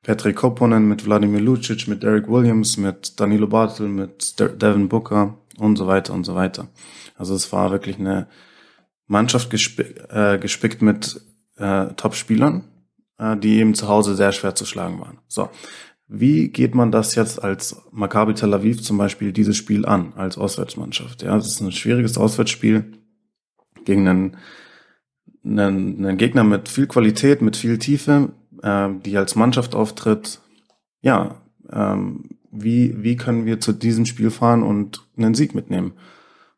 Petri 0.03 0.35
Koponen, 0.35 0.87
mit 0.87 1.05
Wladimir 1.05 1.41
Lucic, 1.41 1.89
mit 1.89 2.03
Derek 2.03 2.29
Williams, 2.29 2.77
mit 2.77 3.19
Danilo 3.19 3.49
Bartel, 3.49 3.89
mit 3.89 4.39
De 4.39 4.57
Devin 4.57 4.89
Booker 4.89 5.39
und 5.59 5.77
so 5.77 5.87
weiter 5.87 6.13
und 6.13 6.25
so 6.25 6.35
weiter. 6.35 6.69
Also 7.17 7.35
es 7.35 7.51
war 7.53 7.71
wirklich 7.71 7.99
eine 7.99 8.29
Mannschaft 9.07 9.51
gespick, 9.51 10.05
äh, 10.11 10.39
gespickt 10.39 10.83
mit 10.83 11.21
äh, 11.57 11.87
Top-Spielern, 11.95 12.65
äh, 13.19 13.37
die 13.37 13.59
eben 13.59 13.75
zu 13.75 13.89
Hause 13.89 14.15
sehr 14.15 14.33
schwer 14.33 14.55
zu 14.55 14.67
schlagen 14.67 15.01
waren. 15.01 15.19
So, 15.27 15.49
wie 16.09 16.49
geht 16.49 16.75
man 16.75 16.93
das 16.93 17.15
jetzt 17.17 17.43
als 17.43 17.83
Maccabi 17.91 18.35
Tel 18.35 18.55
Aviv 18.55 18.83
zum 18.83 18.97
Beispiel 18.97 19.33
dieses 19.33 19.57
Spiel 19.57 19.85
an, 19.87 20.13
als 20.17 20.39
Auswärtsmannschaft? 20.39 21.23
Ja, 21.23 21.37
es 21.37 21.47
ist 21.47 21.61
ein 21.61 21.73
schwieriges 21.73 22.17
Auswärtsspiel 22.17 22.93
gegen 23.85 24.07
einen, 24.07 24.37
einen, 25.45 26.07
einen 26.07 26.17
Gegner 26.17 26.45
mit 26.45 26.69
viel 26.69 26.87
Qualität, 26.87 27.43
mit 27.43 27.57
viel 27.57 27.79
Tiefe, 27.79 28.33
äh, 28.63 28.89
die 29.05 29.17
als 29.17 29.35
Mannschaft 29.35 29.75
auftritt. 29.75 30.41
Ja, 31.01 31.43
ähm, 31.71 32.31
wie, 32.53 33.03
wie 33.03 33.17
können 33.17 33.45
wir 33.45 33.61
zu 33.61 33.73
diesem 33.73 34.07
Spiel 34.07 34.31
fahren 34.31 34.63
und 34.63 35.07
einen 35.17 35.35
Sieg 35.35 35.55
mitnehmen? 35.55 35.93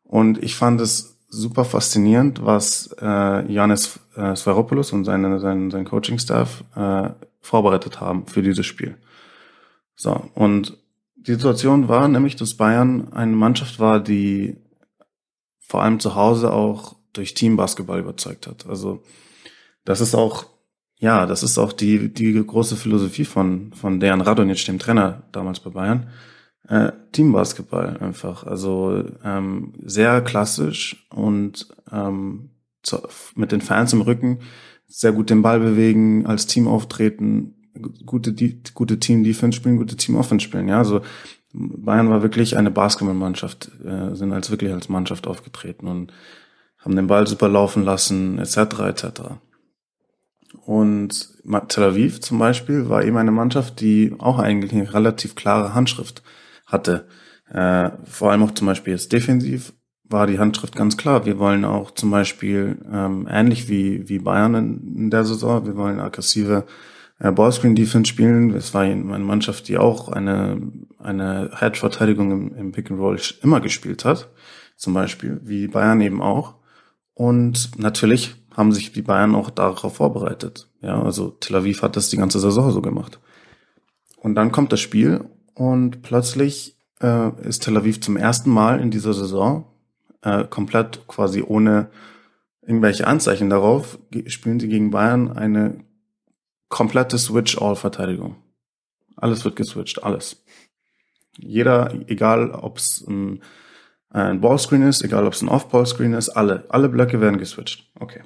Und 0.03 0.41
ich 0.43 0.55
fand 0.55 0.79
es 0.79 1.17
super 1.27 1.65
faszinierend, 1.65 2.45
was 2.45 2.95
äh, 3.01 3.51
Janis 3.51 3.99
äh, 4.15 4.35
Svaropoulos 4.35 4.91
und 4.91 5.05
seine, 5.05 5.39
sein, 5.39 5.71
sein 5.71 5.85
Coaching-Staff 5.85 6.63
äh, 6.75 7.09
vorbereitet 7.41 7.99
haben 7.99 8.27
für 8.27 8.41
dieses 8.41 8.65
Spiel. 8.65 8.95
So, 10.01 10.29
und 10.33 10.77
die 11.17 11.33
Situation 11.33 11.89
war 11.89 12.07
nämlich, 12.07 12.37
dass 12.37 12.55
Bayern 12.55 13.11
eine 13.11 13.35
Mannschaft 13.35 13.79
war, 13.79 13.99
die 14.01 14.55
vor 15.59 15.83
allem 15.83 15.99
zu 15.99 16.15
Hause 16.15 16.53
auch 16.53 16.95
durch 17.11 17.33
Teambasketball 17.33 17.99
überzeugt 17.99 18.47
hat. 18.47 18.65
Also 18.65 19.03
das 19.83 19.99
ist 19.99 20.15
auch, 20.15 20.45
ja, 20.99 21.25
das 21.25 21.43
ist 21.43 21.57
auch 21.57 21.73
die, 21.73 22.13
die 22.13 22.33
große 22.33 22.77
Philosophie 22.77 23.25
von, 23.25 23.73
von 23.73 23.99
Dejan 23.99 24.21
Radonjic, 24.21 24.65
dem 24.65 24.79
Trainer 24.79 25.23
damals 25.33 25.59
bei 25.59 25.71
Bayern 25.71 26.09
äh, 26.69 26.93
Teambasketball 27.11 27.97
einfach. 27.97 28.45
Also 28.45 29.03
ähm, 29.25 29.73
sehr 29.83 30.21
klassisch 30.21 31.07
und 31.09 31.67
ähm, 31.91 32.51
zu, 32.83 32.99
mit 33.35 33.51
den 33.51 33.59
Fans 33.59 33.91
im 33.91 34.01
Rücken 34.01 34.39
sehr 34.87 35.11
gut 35.11 35.29
den 35.29 35.41
Ball 35.41 35.59
bewegen, 35.59 36.25
als 36.25 36.47
Team 36.47 36.69
auftreten, 36.69 37.58
gute, 38.05 38.33
die, 38.33 38.61
gute 38.73 38.99
Team-Defense 38.99 39.57
spielen, 39.57 39.77
gute 39.77 39.97
Team-Offense 39.97 40.43
spielen. 40.43 40.67
Ja, 40.67 40.77
also 40.77 41.01
Bayern 41.53 42.09
war 42.09 42.21
wirklich 42.21 42.57
eine 42.57 42.71
Basketballmannschaft, 42.71 43.71
äh, 43.83 44.15
sind 44.15 44.33
als 44.33 44.51
wirklich 44.51 44.71
als 44.71 44.89
Mannschaft 44.89 45.27
aufgetreten 45.27 45.87
und 45.87 46.13
haben 46.77 46.95
den 46.95 47.07
Ball 47.07 47.27
super 47.27 47.49
laufen 47.49 47.83
lassen, 47.83 48.39
etc. 48.39 48.57
etc. 48.87 49.21
Und 50.65 51.29
Tel 51.67 51.83
Aviv 51.83 52.21
zum 52.21 52.39
Beispiel 52.39 52.89
war 52.89 53.03
eben 53.03 53.17
eine 53.17 53.31
Mannschaft, 53.31 53.81
die 53.81 54.13
auch 54.19 54.39
eigentlich 54.39 54.73
eine 54.73 54.93
relativ 54.93 55.35
klare 55.35 55.73
Handschrift 55.73 56.23
hatte. 56.65 57.07
Äh, 57.51 57.91
vor 58.03 58.31
allem 58.31 58.43
auch 58.43 58.51
zum 58.51 58.67
Beispiel 58.67 58.93
jetzt 58.93 59.11
defensiv 59.11 59.73
war 60.03 60.27
die 60.27 60.39
Handschrift 60.39 60.75
ganz 60.75 60.97
klar. 60.97 61.25
Wir 61.25 61.37
wollen 61.39 61.65
auch 61.65 61.91
zum 61.91 62.11
Beispiel 62.11 62.77
ähm, 62.91 63.27
ähnlich 63.29 63.69
wie, 63.69 64.09
wie 64.09 64.19
Bayern 64.19 64.55
in, 64.55 64.95
in 64.95 65.09
der 65.09 65.25
Saison, 65.25 65.65
wir 65.65 65.75
wollen 65.75 65.99
aggressive 65.99 66.65
Ballscreen 67.19 67.75
Defense 67.75 68.09
spielen. 68.09 68.51
Es 68.51 68.73
war 68.73 68.81
eine 68.81 69.19
Mannschaft, 69.19 69.67
die 69.67 69.77
auch 69.77 70.09
eine, 70.09 70.61
eine 70.97 71.51
Head-Verteidigung 71.59 72.31
im, 72.31 72.55
im 72.55 72.71
Pick 72.71 72.89
and 72.89 72.99
Roll 72.99 73.19
immer 73.43 73.59
gespielt 73.59 74.05
hat. 74.05 74.29
Zum 74.77 74.93
Beispiel, 74.93 75.41
wie 75.43 75.67
Bayern 75.67 75.99
eben 75.99 76.21
auch. 76.21 76.55
Und 77.13 77.77
natürlich 77.77 78.35
haben 78.55 78.71
sich 78.71 78.93
die 78.93 79.01
Bayern 79.01 79.35
auch 79.35 79.49
darauf 79.49 79.97
vorbereitet. 79.97 80.69
Ja, 80.81 81.01
also 81.01 81.31
Tel 81.31 81.57
Aviv 81.57 81.81
hat 81.81 81.97
das 81.97 82.09
die 82.09 82.17
ganze 82.17 82.39
Saison 82.39 82.71
so 82.71 82.81
gemacht. 82.81 83.19
Und 84.17 84.35
dann 84.35 84.51
kommt 84.53 84.71
das 84.71 84.79
Spiel 84.79 85.25
und 85.53 86.01
plötzlich 86.01 86.77
äh, 87.01 87.31
ist 87.41 87.63
Tel 87.63 87.75
Aviv 87.75 87.99
zum 87.99 88.15
ersten 88.15 88.49
Mal 88.49 88.79
in 88.79 88.91
dieser 88.91 89.13
Saison 89.13 89.65
äh, 90.21 90.45
komplett 90.45 91.07
quasi 91.07 91.41
ohne 91.41 91.89
irgendwelche 92.61 93.07
Anzeichen 93.07 93.49
darauf, 93.49 93.99
spielen 94.27 94.59
sie 94.59 94.67
gegen 94.67 94.91
Bayern 94.91 95.31
eine 95.31 95.83
komplette 96.69 97.17
Switch-All-Verteidigung. 97.17 98.35
Alles 99.15 99.43
wird 99.43 99.55
geswitcht, 99.55 100.03
alles. 100.03 100.43
Jeder, 101.37 101.93
egal 102.07 102.51
ob 102.51 102.77
es 102.77 103.05
ein, 103.07 103.43
ein 104.09 104.41
Ballscreen 104.41 104.83
ist, 104.83 105.03
egal 105.03 105.25
ob 105.25 105.33
es 105.33 105.41
ein 105.41 105.49
Off-Ball-Screen 105.49 106.13
ist, 106.13 106.29
alle, 106.29 106.65
alle 106.69 106.89
Blöcke 106.89 107.19
werden 107.21 107.37
geswitcht. 107.37 107.91
Okay. 107.99 108.23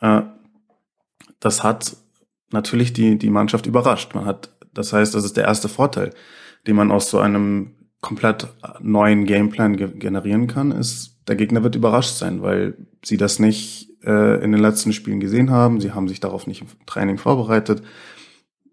Äh, 0.00 0.22
das 1.40 1.62
hat 1.62 1.96
natürlich 2.52 2.92
die, 2.92 3.18
die 3.18 3.30
Mannschaft 3.30 3.66
überrascht. 3.66 4.14
Man 4.14 4.24
hat, 4.24 4.56
das 4.72 4.92
heißt, 4.92 5.14
das 5.14 5.24
ist 5.24 5.36
der 5.36 5.44
erste 5.44 5.68
Vorteil 5.68 6.12
den 6.66 6.76
man 6.76 6.90
aus 6.90 7.10
so 7.10 7.18
einem 7.18 7.74
komplett 8.00 8.48
neuen 8.80 9.24
Gameplan 9.24 9.76
ge 9.76 9.90
generieren 9.96 10.46
kann, 10.46 10.70
ist, 10.70 11.16
der 11.26 11.36
Gegner 11.36 11.62
wird 11.62 11.74
überrascht 11.74 12.16
sein, 12.16 12.42
weil 12.42 12.76
sie 13.04 13.16
das 13.16 13.38
nicht 13.38 13.88
äh, 14.04 14.42
in 14.42 14.52
den 14.52 14.60
letzten 14.60 14.92
Spielen 14.92 15.20
gesehen 15.20 15.50
haben. 15.50 15.80
Sie 15.80 15.92
haben 15.92 16.08
sich 16.08 16.20
darauf 16.20 16.46
nicht 16.46 16.62
im 16.62 16.68
Training 16.86 17.18
vorbereitet. 17.18 17.82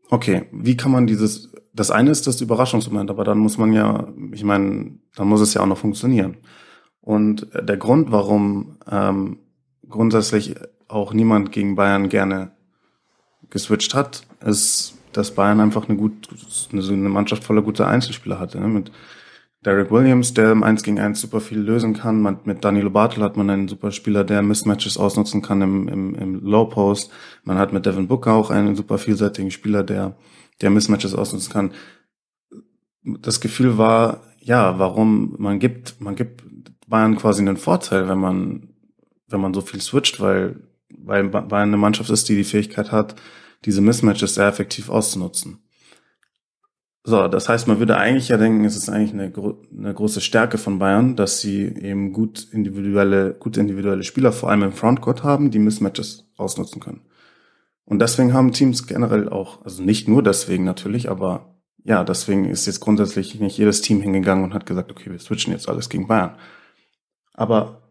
Okay, 0.10 0.46
wie 0.52 0.78
kann 0.78 0.92
man 0.92 1.08
dieses, 1.08 1.52
das 1.74 1.92
eine 1.92 2.12
ist 2.12 2.28
das 2.28 2.42
Überraschungsmoment, 2.42 3.10
aber 3.10 3.24
dann 3.24 3.40
muss 3.40 3.58
man 3.58 3.74
ja, 3.74 4.08
ich 4.32 4.44
meine, 4.44 5.00
dann 5.16 5.28
muss 5.28 5.42
es 5.42 5.54
ja 5.54 5.62
auch 5.62 5.68
noch 5.68 5.78
funktionieren. 5.78 6.38
Und 7.02 7.48
der 7.54 7.78
Grund, 7.78 8.12
warum 8.12 8.78
ähm, 8.90 9.40
grundsätzlich 9.90 10.56
auch 10.88 11.14
niemand 11.14 11.52
gegen 11.52 11.76
Bayern 11.76 12.10
gerne 12.10 12.52
geswitcht 13.50 13.94
hat, 13.94 14.24
ist, 14.46 14.96
dass 15.12 15.36
Bayern 15.36 15.60
einfach 15.60 15.90
eine 15.90 15.98
gut, 15.98 16.30
eine 16.72 17.10
Mannschaft 17.10 17.44
voller 17.44 17.62
guter 17.62 17.88
Einzelspieler 17.88 18.40
hatte. 18.40 18.60
Ne? 18.60 18.68
Mit 18.68 18.92
Derek 19.66 19.92
Williams, 19.92 20.34
der 20.34 20.52
im 20.52 20.64
1 20.64 20.84
gegen 20.84 21.00
1 21.00 21.22
super 21.22 21.40
viel 21.40 21.60
lösen 21.60 21.94
kann. 21.94 22.22
Man, 22.22 22.40
mit 22.44 22.66
Danilo 22.66 22.90
Bartel 22.90 23.24
hat 23.24 23.38
man 23.38 23.50
einen 23.50 23.68
super 23.68 23.92
Spieler, 23.92 24.24
der 24.24 24.42
Mismatches 24.42 24.98
ausnutzen 24.98 25.42
kann 25.42 25.62
im, 25.62 25.88
im, 25.88 26.16
im 26.16 26.40
Low 26.42 26.66
Post. 26.66 27.12
Man 27.44 27.58
hat 27.58 27.72
mit 27.72 27.86
Devin 27.86 28.08
Booker 28.08 28.34
auch 28.34 28.50
einen 28.50 28.76
super 28.76 28.98
vielseitigen 28.98 29.52
Spieler, 29.52 29.84
der, 29.84 30.18
der 30.62 30.70
Mismatches 30.70 31.16
ausnutzen 31.16 31.54
kann. 31.54 31.72
Das 33.04 33.40
Gefühl 33.40 33.78
war, 33.78 34.22
ja, 34.40 34.80
warum 34.80 35.36
man 35.38 35.60
gibt, 35.60 36.02
man 36.02 36.16
gibt 36.16 36.44
Bayern 36.88 37.16
quasi 37.16 37.42
einen 37.42 37.58
Vorteil, 37.58 38.10
wenn 38.10 38.20
man, 38.20 38.70
wenn 39.28 39.40
man 39.40 39.54
so 39.54 39.62
viel 39.62 39.82
switcht, 39.82 40.20
weil, 40.20 40.60
weil 40.90 41.30
Bayern 41.30 41.70
eine 41.70 41.78
Mannschaft 41.78 42.10
ist, 42.10 42.28
die 42.28 42.36
die 42.36 42.44
Fähigkeit 42.44 42.92
hat, 42.92 43.16
diese 43.64 43.82
Mismatches 43.82 44.36
sehr 44.36 44.48
effektiv 44.48 44.90
auszunutzen. 44.90 45.63
So, 47.06 47.28
das 47.28 47.50
heißt, 47.50 47.68
man 47.68 47.80
würde 47.80 47.98
eigentlich 47.98 48.30
ja 48.30 48.38
denken, 48.38 48.64
es 48.64 48.78
ist 48.78 48.88
eigentlich 48.88 49.14
eine, 49.14 49.32
eine 49.78 49.94
große 49.94 50.22
Stärke 50.22 50.58
von 50.58 50.80
Bayern, 50.80 51.18
dass 51.18 51.42
sie 51.42 51.66
eben 51.66 52.14
gut 52.14 52.48
individuelle, 52.52 53.34
gute 53.34 53.60
individuelle 53.60 54.04
Spieler, 54.04 54.32
vor 54.32 54.50
allem 54.50 54.64
im 54.64 54.72
Frontcourt 54.72 55.22
haben, 55.22 55.52
die 55.52 55.60
Mismatches 55.60 56.26
ausnutzen 56.38 56.80
können. 56.80 57.02
Und 57.84 58.00
deswegen 58.00 58.34
haben 58.34 58.54
Teams 58.54 58.88
generell 58.88 59.28
auch, 59.28 59.66
also 59.66 59.84
nicht 59.84 60.08
nur 60.08 60.24
deswegen 60.24 60.64
natürlich, 60.64 61.10
aber 61.10 61.58
ja, 61.84 62.06
deswegen 62.06 62.46
ist 62.46 62.66
jetzt 62.66 62.80
grundsätzlich 62.80 63.38
nicht 63.38 63.58
jedes 63.58 63.82
Team 63.82 64.00
hingegangen 64.00 64.46
und 64.46 64.54
hat 64.54 64.66
gesagt, 64.66 64.90
okay, 64.90 65.12
wir 65.12 65.20
switchen 65.20 65.52
jetzt 65.52 65.68
alles 65.68 65.90
gegen 65.90 66.08
Bayern. 66.08 66.38
Aber 67.34 67.82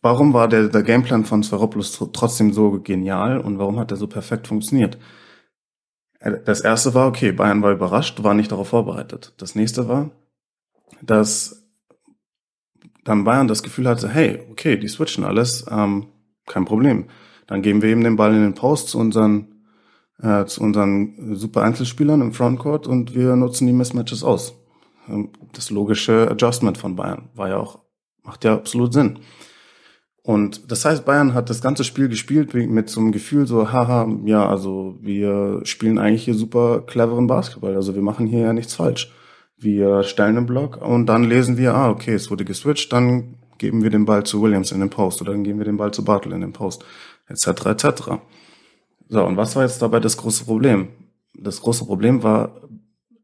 warum 0.00 0.32
war 0.32 0.48
der, 0.48 0.68
der 0.68 0.82
Gameplan 0.82 1.26
von 1.26 1.42
Swaropoulos 1.42 2.02
trotzdem 2.14 2.54
so 2.54 2.80
genial 2.80 3.38
und 3.40 3.58
warum 3.58 3.78
hat 3.78 3.90
er 3.90 3.98
so 3.98 4.06
perfekt 4.06 4.46
funktioniert? 4.46 4.96
Das 6.44 6.60
erste 6.60 6.94
war, 6.94 7.06
okay, 7.06 7.32
Bayern 7.32 7.62
war 7.62 7.72
überrascht, 7.72 8.22
war 8.22 8.34
nicht 8.34 8.52
darauf 8.52 8.68
vorbereitet. 8.68 9.34
Das 9.38 9.54
nächste 9.54 9.88
war, 9.88 10.10
dass 11.02 11.66
dann 13.04 13.24
Bayern 13.24 13.48
das 13.48 13.62
Gefühl 13.62 13.88
hatte, 13.88 14.08
hey, 14.08 14.40
okay, 14.50 14.76
die 14.76 14.88
switchen 14.88 15.24
alles, 15.24 15.64
ähm, 15.70 16.08
kein 16.46 16.64
Problem. 16.64 17.06
Dann 17.46 17.62
geben 17.62 17.82
wir 17.82 17.90
eben 17.90 18.02
den 18.02 18.16
Ball 18.16 18.34
in 18.34 18.42
den 18.42 18.54
Post 18.54 18.88
zu 18.88 18.98
unseren, 18.98 19.62
äh, 20.20 20.44
zu 20.46 20.62
unseren 20.62 21.36
super 21.36 21.62
Einzelspielern 21.62 22.20
im 22.20 22.32
Frontcourt 22.32 22.86
und 22.86 23.14
wir 23.14 23.36
nutzen 23.36 23.66
die 23.66 23.72
Mismatches 23.72 24.24
aus. 24.24 24.54
Ähm, 25.08 25.30
das 25.52 25.70
logische 25.70 26.28
Adjustment 26.30 26.78
von 26.78 26.96
Bayern 26.96 27.28
war 27.34 27.48
ja 27.48 27.58
auch, 27.58 27.80
macht 28.22 28.44
ja 28.44 28.54
absolut 28.54 28.92
Sinn. 28.92 29.20
Und 30.26 30.72
das 30.72 30.84
heißt, 30.84 31.04
Bayern 31.04 31.34
hat 31.34 31.50
das 31.50 31.62
ganze 31.62 31.84
Spiel 31.84 32.08
gespielt 32.08 32.52
mit 32.52 32.90
so 32.90 32.98
einem 32.98 33.12
Gefühl 33.12 33.46
so, 33.46 33.70
haha, 33.70 34.08
ja, 34.24 34.44
also 34.44 34.96
wir 35.00 35.60
spielen 35.62 35.98
eigentlich 35.98 36.24
hier 36.24 36.34
super 36.34 36.80
cleveren 36.80 37.28
Basketball. 37.28 37.76
Also 37.76 37.94
wir 37.94 38.02
machen 38.02 38.26
hier 38.26 38.40
ja 38.40 38.52
nichts 38.52 38.74
falsch. 38.74 39.12
Wir 39.56 40.02
stellen 40.02 40.36
einen 40.36 40.46
Block 40.46 40.82
und 40.82 41.06
dann 41.06 41.22
lesen 41.22 41.58
wir, 41.58 41.76
ah, 41.76 41.90
okay, 41.90 42.12
es 42.12 42.28
wurde 42.28 42.44
geswitcht, 42.44 42.92
dann 42.92 43.36
geben 43.58 43.84
wir 43.84 43.90
den 43.90 44.04
Ball 44.04 44.24
zu 44.24 44.42
Williams 44.42 44.72
in 44.72 44.80
den 44.80 44.90
Post 44.90 45.22
oder 45.22 45.30
dann 45.30 45.44
geben 45.44 45.60
wir 45.60 45.64
den 45.64 45.76
Ball 45.76 45.92
zu 45.92 46.04
Bartel 46.04 46.32
in 46.32 46.40
den 46.40 46.52
Post, 46.52 46.84
etc., 47.28 47.66
etc. 47.66 47.84
So, 49.08 49.24
und 49.24 49.36
was 49.36 49.54
war 49.54 49.62
jetzt 49.62 49.80
dabei 49.80 50.00
das 50.00 50.16
große 50.16 50.44
Problem? 50.44 50.88
Das 51.34 51.60
große 51.60 51.84
Problem 51.84 52.24
war, 52.24 52.62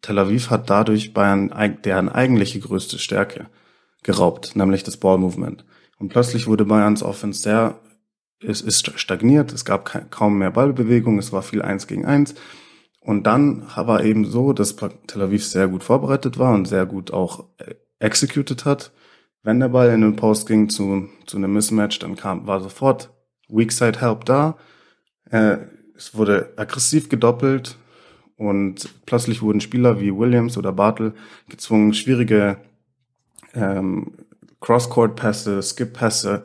Tel 0.02 0.20
Aviv 0.20 0.50
hat 0.50 0.70
dadurch 0.70 1.12
Bayern 1.12 1.52
deren 1.84 2.08
eigentliche 2.08 2.60
größte 2.60 3.00
Stärke 3.00 3.48
geraubt, 4.04 4.54
nämlich 4.54 4.84
das 4.84 4.98
Ball 4.98 5.18
Movement. 5.18 5.64
Und 6.02 6.08
plötzlich 6.08 6.48
wurde 6.48 6.64
Bayerns 6.64 7.04
Offense 7.04 7.40
sehr, 7.42 7.78
es 8.40 8.60
ist 8.60 8.98
stagniert, 8.98 9.52
es 9.52 9.64
gab 9.64 10.10
kaum 10.10 10.36
mehr 10.36 10.50
Ballbewegung, 10.50 11.16
es 11.20 11.32
war 11.32 11.42
viel 11.42 11.62
eins 11.62 11.86
gegen 11.86 12.04
eins. 12.04 12.34
Und 12.98 13.28
dann 13.28 13.68
war 13.76 14.02
eben 14.02 14.24
so, 14.24 14.52
dass 14.52 14.74
Tel 14.74 15.22
Aviv 15.22 15.46
sehr 15.46 15.68
gut 15.68 15.84
vorbereitet 15.84 16.40
war 16.40 16.54
und 16.54 16.66
sehr 16.66 16.86
gut 16.86 17.12
auch 17.12 17.44
äh, 17.58 17.76
executed 18.00 18.64
hat. 18.64 18.90
Wenn 19.44 19.60
der 19.60 19.68
Ball 19.68 19.90
in 19.90 20.00
den 20.00 20.16
Post 20.16 20.48
ging 20.48 20.68
zu, 20.68 21.08
zu 21.24 21.36
einem 21.36 21.52
Mismatch, 21.52 22.00
dann 22.00 22.16
kam, 22.16 22.48
war 22.48 22.60
sofort 22.60 23.10
Weak 23.48 23.70
Side 23.70 24.00
Help 24.00 24.24
da. 24.24 24.56
Äh, 25.30 25.58
es 25.96 26.16
wurde 26.16 26.52
aggressiv 26.56 27.10
gedoppelt 27.10 27.76
und 28.34 28.92
plötzlich 29.06 29.40
wurden 29.40 29.60
Spieler 29.60 30.00
wie 30.00 30.12
Williams 30.12 30.58
oder 30.58 30.72
Bartel 30.72 31.14
gezwungen, 31.48 31.94
schwierige 31.94 32.56
ähm, 33.54 34.14
Cross-Court-Pässe, 34.62 35.60
Skip-Pässe 35.62 36.44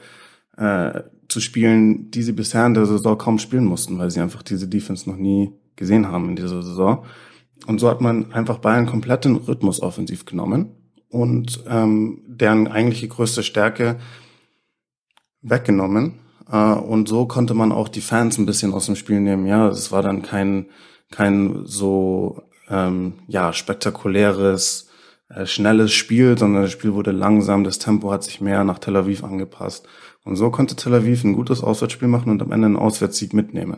äh, 0.57 1.01
zu 1.29 1.39
spielen, 1.39 2.11
die 2.11 2.23
sie 2.23 2.33
bisher 2.33 2.65
in 2.65 2.73
der 2.73 2.85
Saison 2.85 3.17
kaum 3.17 3.39
spielen 3.39 3.65
mussten, 3.65 3.97
weil 3.97 4.11
sie 4.11 4.19
einfach 4.19 4.43
diese 4.43 4.67
Defense 4.67 5.09
noch 5.09 5.17
nie 5.17 5.53
gesehen 5.75 6.07
haben 6.07 6.29
in 6.29 6.35
dieser 6.35 6.61
Saison. 6.61 7.05
Und 7.65 7.79
so 7.79 7.89
hat 7.89 8.01
man 8.01 8.33
einfach 8.33 8.59
Bayern 8.59 8.85
komplett 8.85 9.25
den 9.25 9.35
Rhythmus 9.35 9.81
offensiv 9.81 10.25
genommen 10.25 10.71
und 11.09 11.63
ähm, 11.69 12.21
deren 12.27 12.67
eigentliche 12.67 13.07
größte 13.07 13.43
Stärke 13.43 13.97
weggenommen. 15.41 16.19
Äh, 16.51 16.73
und 16.73 17.07
so 17.07 17.25
konnte 17.25 17.53
man 17.53 17.71
auch 17.71 17.87
die 17.87 18.01
Fans 18.01 18.37
ein 18.37 18.45
bisschen 18.45 18.73
aus 18.73 18.85
dem 18.85 18.95
Spiel 18.95 19.19
nehmen. 19.19 19.45
Ja, 19.45 19.67
es 19.69 19.91
war 19.91 20.01
dann 20.01 20.21
kein, 20.21 20.67
kein 21.11 21.61
so 21.65 22.43
ähm, 22.69 23.13
ja, 23.27 23.53
spektakuläres 23.53 24.86
schnelles 25.45 25.91
Spiel, 25.91 26.37
sondern 26.37 26.63
das 26.63 26.71
Spiel 26.71 26.93
wurde 26.93 27.11
langsam, 27.11 27.63
das 27.63 27.79
Tempo 27.79 28.11
hat 28.11 28.23
sich 28.23 28.41
mehr 28.41 28.63
nach 28.63 28.79
Tel 28.79 28.95
Aviv 28.95 29.23
angepasst. 29.23 29.87
Und 30.23 30.35
so 30.35 30.49
konnte 30.49 30.75
Tel 30.75 30.93
Aviv 30.93 31.23
ein 31.23 31.33
gutes 31.33 31.61
Auswärtsspiel 31.61 32.07
machen 32.07 32.31
und 32.31 32.41
am 32.41 32.51
Ende 32.51 32.67
einen 32.67 32.77
Auswärtssieg 32.77 33.33
mitnehmen. 33.33 33.77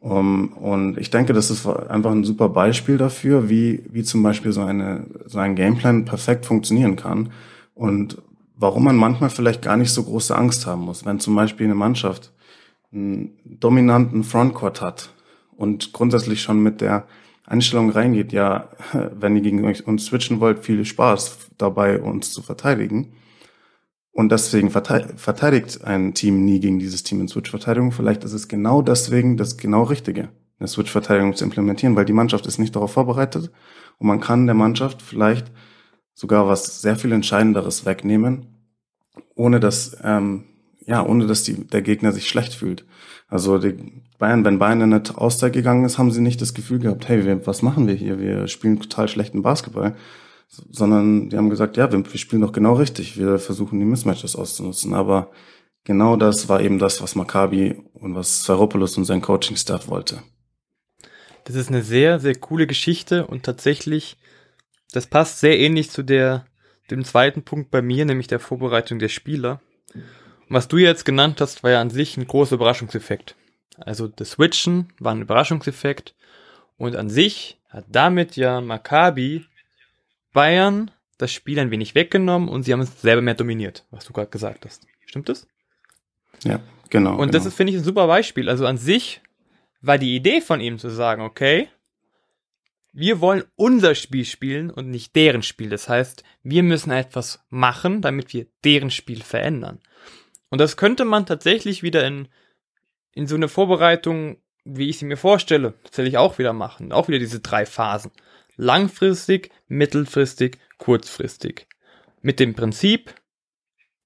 Um, 0.00 0.52
und 0.52 0.98
ich 0.98 1.10
denke, 1.10 1.32
das 1.32 1.50
ist 1.50 1.66
einfach 1.66 2.12
ein 2.12 2.22
super 2.22 2.48
Beispiel 2.50 2.98
dafür, 2.98 3.48
wie, 3.48 3.82
wie 3.90 4.04
zum 4.04 4.22
Beispiel 4.22 4.52
so, 4.52 4.60
eine, 4.60 5.06
so 5.24 5.38
ein 5.38 5.56
Gameplan 5.56 6.04
perfekt 6.04 6.46
funktionieren 6.46 6.96
kann 6.96 7.30
und 7.74 8.22
warum 8.54 8.84
man 8.84 8.96
manchmal 8.96 9.30
vielleicht 9.30 9.62
gar 9.62 9.76
nicht 9.76 9.90
so 9.90 10.04
große 10.04 10.36
Angst 10.36 10.66
haben 10.66 10.82
muss. 10.82 11.04
Wenn 11.04 11.18
zum 11.18 11.34
Beispiel 11.34 11.66
eine 11.66 11.74
Mannschaft 11.74 12.32
einen 12.92 13.32
dominanten 13.44 14.22
Frontcourt 14.22 14.80
hat 14.80 15.10
und 15.56 15.92
grundsätzlich 15.92 16.42
schon 16.42 16.62
mit 16.62 16.80
der 16.80 17.06
Einstellung 17.46 17.90
reingeht, 17.90 18.32
ja, 18.32 18.68
wenn 19.12 19.36
ihr 19.36 19.42
gegen 19.42 19.64
uns 19.64 20.06
switchen 20.06 20.40
wollt, 20.40 20.60
viel 20.60 20.84
Spaß 20.84 21.50
dabei, 21.58 22.00
uns 22.00 22.32
zu 22.32 22.42
verteidigen. 22.42 23.14
Und 24.12 24.32
deswegen 24.32 24.70
verteidigt 24.70 25.84
ein 25.84 26.14
Team 26.14 26.44
nie 26.44 26.58
gegen 26.58 26.78
dieses 26.78 27.02
Team 27.02 27.20
in 27.20 27.28
Switch-Verteidigung. 27.28 27.92
Vielleicht 27.92 28.24
ist 28.24 28.32
es 28.32 28.48
genau 28.48 28.80
deswegen 28.80 29.36
das 29.36 29.58
genau 29.58 29.82
Richtige, 29.82 30.30
eine 30.58 30.68
Switch-Verteidigung 30.68 31.34
zu 31.34 31.44
implementieren, 31.44 31.96
weil 31.96 32.06
die 32.06 32.14
Mannschaft 32.14 32.46
ist 32.46 32.58
nicht 32.58 32.74
darauf 32.74 32.92
vorbereitet 32.92 33.50
und 33.98 34.06
man 34.06 34.20
kann 34.20 34.46
der 34.46 34.54
Mannschaft 34.54 35.02
vielleicht 35.02 35.52
sogar 36.14 36.48
was 36.48 36.80
sehr 36.80 36.96
viel 36.96 37.12
Entscheidenderes 37.12 37.84
wegnehmen, 37.84 38.46
ohne 39.34 39.60
dass 39.60 39.98
ähm, 40.02 40.44
ja, 40.86 41.04
ohne 41.04 41.26
dass 41.26 41.42
die, 41.42 41.66
der 41.66 41.82
Gegner 41.82 42.12
sich 42.12 42.28
schlecht 42.28 42.54
fühlt. 42.54 42.86
Also 43.28 43.58
die 43.58 44.02
Bayern, 44.18 44.44
wenn 44.44 44.58
Bayern 44.58 44.80
in 44.80 44.92
eine 44.92 45.18
Auszeit 45.18 45.52
gegangen 45.52 45.84
ist, 45.84 45.98
haben 45.98 46.10
sie 46.10 46.20
nicht 46.20 46.40
das 46.40 46.54
Gefühl 46.54 46.78
gehabt, 46.78 47.08
hey, 47.08 47.24
wir, 47.24 47.46
was 47.46 47.62
machen 47.62 47.86
wir 47.86 47.94
hier? 47.94 48.18
Wir 48.18 48.46
spielen 48.48 48.80
total 48.80 49.08
schlechten 49.08 49.42
Basketball. 49.42 49.96
Sondern 50.48 51.28
die 51.28 51.36
haben 51.36 51.50
gesagt, 51.50 51.76
ja, 51.76 51.90
wir, 51.90 52.04
wir 52.04 52.18
spielen 52.18 52.42
doch 52.42 52.52
genau 52.52 52.74
richtig. 52.74 53.18
Wir 53.18 53.38
versuchen 53.38 53.80
die 53.80 53.84
Mismatches 53.84 54.36
auszunutzen. 54.36 54.94
Aber 54.94 55.32
genau 55.84 56.16
das 56.16 56.48
war 56.48 56.60
eben 56.60 56.78
das, 56.78 57.02
was 57.02 57.16
Maccabi 57.16 57.82
und 57.94 58.14
was 58.14 58.44
Saropoulos 58.44 58.96
und 58.96 59.04
sein 59.04 59.22
Coaching-Staff 59.22 59.88
wollte. 59.88 60.22
Das 61.44 61.56
ist 61.56 61.68
eine 61.68 61.82
sehr, 61.82 62.20
sehr 62.20 62.34
coole 62.34 62.66
Geschichte 62.66 63.26
und 63.26 63.44
tatsächlich, 63.44 64.16
das 64.92 65.06
passt 65.06 65.40
sehr 65.40 65.58
ähnlich 65.58 65.90
zu 65.90 66.02
der, 66.02 66.46
dem 66.90 67.04
zweiten 67.04 67.42
Punkt 67.42 67.70
bei 67.70 67.82
mir, 67.82 68.04
nämlich 68.04 68.26
der 68.26 68.40
Vorbereitung 68.40 68.98
der 68.98 69.08
Spieler. 69.08 69.60
Was 70.48 70.68
du 70.68 70.76
jetzt 70.76 71.04
genannt 71.04 71.40
hast, 71.40 71.62
war 71.62 71.72
ja 71.72 71.80
an 71.80 71.90
sich 71.90 72.16
ein 72.16 72.26
großer 72.26 72.54
Überraschungseffekt. 72.54 73.34
Also 73.78 74.08
das 74.08 74.32
Switchen 74.32 74.92
war 74.98 75.12
ein 75.14 75.22
Überraschungseffekt 75.22 76.14
und 76.76 76.96
an 76.96 77.10
sich 77.10 77.58
hat 77.68 77.84
damit 77.88 78.36
ja 78.36 78.60
Maccabi 78.60 79.44
Bayern 80.32 80.90
das 81.18 81.32
Spiel 81.32 81.58
ein 81.58 81.70
wenig 81.70 81.94
weggenommen 81.94 82.48
und 82.48 82.62
sie 82.62 82.72
haben 82.72 82.80
es 82.80 83.00
selber 83.00 83.22
mehr 83.22 83.34
dominiert, 83.34 83.84
was 83.90 84.04
du 84.04 84.12
gerade 84.12 84.30
gesagt 84.30 84.64
hast. 84.64 84.86
Stimmt 85.06 85.28
das? 85.28 85.46
Ja, 86.44 86.60
genau. 86.90 87.12
Und 87.12 87.18
genau. 87.18 87.32
das 87.32 87.46
ist, 87.46 87.54
finde 87.54 87.72
ich, 87.72 87.78
ein 87.78 87.84
super 87.84 88.06
Beispiel. 88.06 88.48
Also 88.48 88.66
an 88.66 88.76
sich 88.76 89.20
war 89.80 89.98
die 89.98 90.14
Idee 90.14 90.40
von 90.40 90.60
ihm 90.60 90.78
zu 90.78 90.90
sagen, 90.90 91.22
okay, 91.22 91.68
wir 92.92 93.20
wollen 93.20 93.44
unser 93.56 93.94
Spiel 93.94 94.24
spielen 94.24 94.70
und 94.70 94.90
nicht 94.90 95.14
deren 95.16 95.42
Spiel. 95.42 95.68
Das 95.68 95.88
heißt, 95.88 96.22
wir 96.42 96.62
müssen 96.62 96.90
etwas 96.90 97.40
machen, 97.50 98.00
damit 98.00 98.32
wir 98.32 98.46
deren 98.64 98.90
Spiel 98.90 99.22
verändern. 99.22 99.80
Und 100.56 100.60
das 100.60 100.78
könnte 100.78 101.04
man 101.04 101.26
tatsächlich 101.26 101.82
wieder 101.82 102.06
in, 102.06 102.28
in 103.12 103.26
so 103.26 103.34
eine 103.34 103.46
Vorbereitung, 103.46 104.38
wie 104.64 104.88
ich 104.88 104.96
sie 104.96 105.04
mir 105.04 105.18
vorstelle, 105.18 105.74
tatsächlich 105.84 106.16
auch 106.16 106.38
wieder 106.38 106.54
machen. 106.54 106.92
Auch 106.92 107.08
wieder 107.08 107.18
diese 107.18 107.40
drei 107.40 107.66
Phasen. 107.66 108.10
Langfristig, 108.56 109.50
mittelfristig, 109.68 110.56
kurzfristig. 110.78 111.66
Mit 112.22 112.40
dem 112.40 112.54
Prinzip 112.54 113.14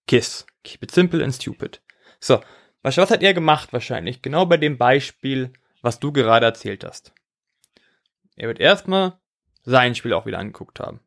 KISS. 0.09 0.45
Keep 0.65 0.83
it 0.83 0.91
simple 0.91 1.23
and 1.23 1.33
stupid. 1.33 1.83
So, 2.19 2.41
was, 2.83 2.99
hat 2.99 3.23
er 3.23 3.33
gemacht 3.33 3.73
wahrscheinlich? 3.73 4.21
Genau 4.21 4.45
bei 4.45 4.57
dem 4.57 4.77
Beispiel, 4.77 5.53
was 5.83 6.01
du 6.01 6.11
gerade 6.11 6.47
erzählt 6.47 6.83
hast. 6.83 7.15
Er 8.35 8.49
wird 8.49 8.59
erstmal 8.59 9.21
sein 9.63 9.95
Spiel 9.95 10.15
auch 10.15 10.27
wieder 10.27 10.41
angeguckt 10.41 10.81
haben. 10.81 10.99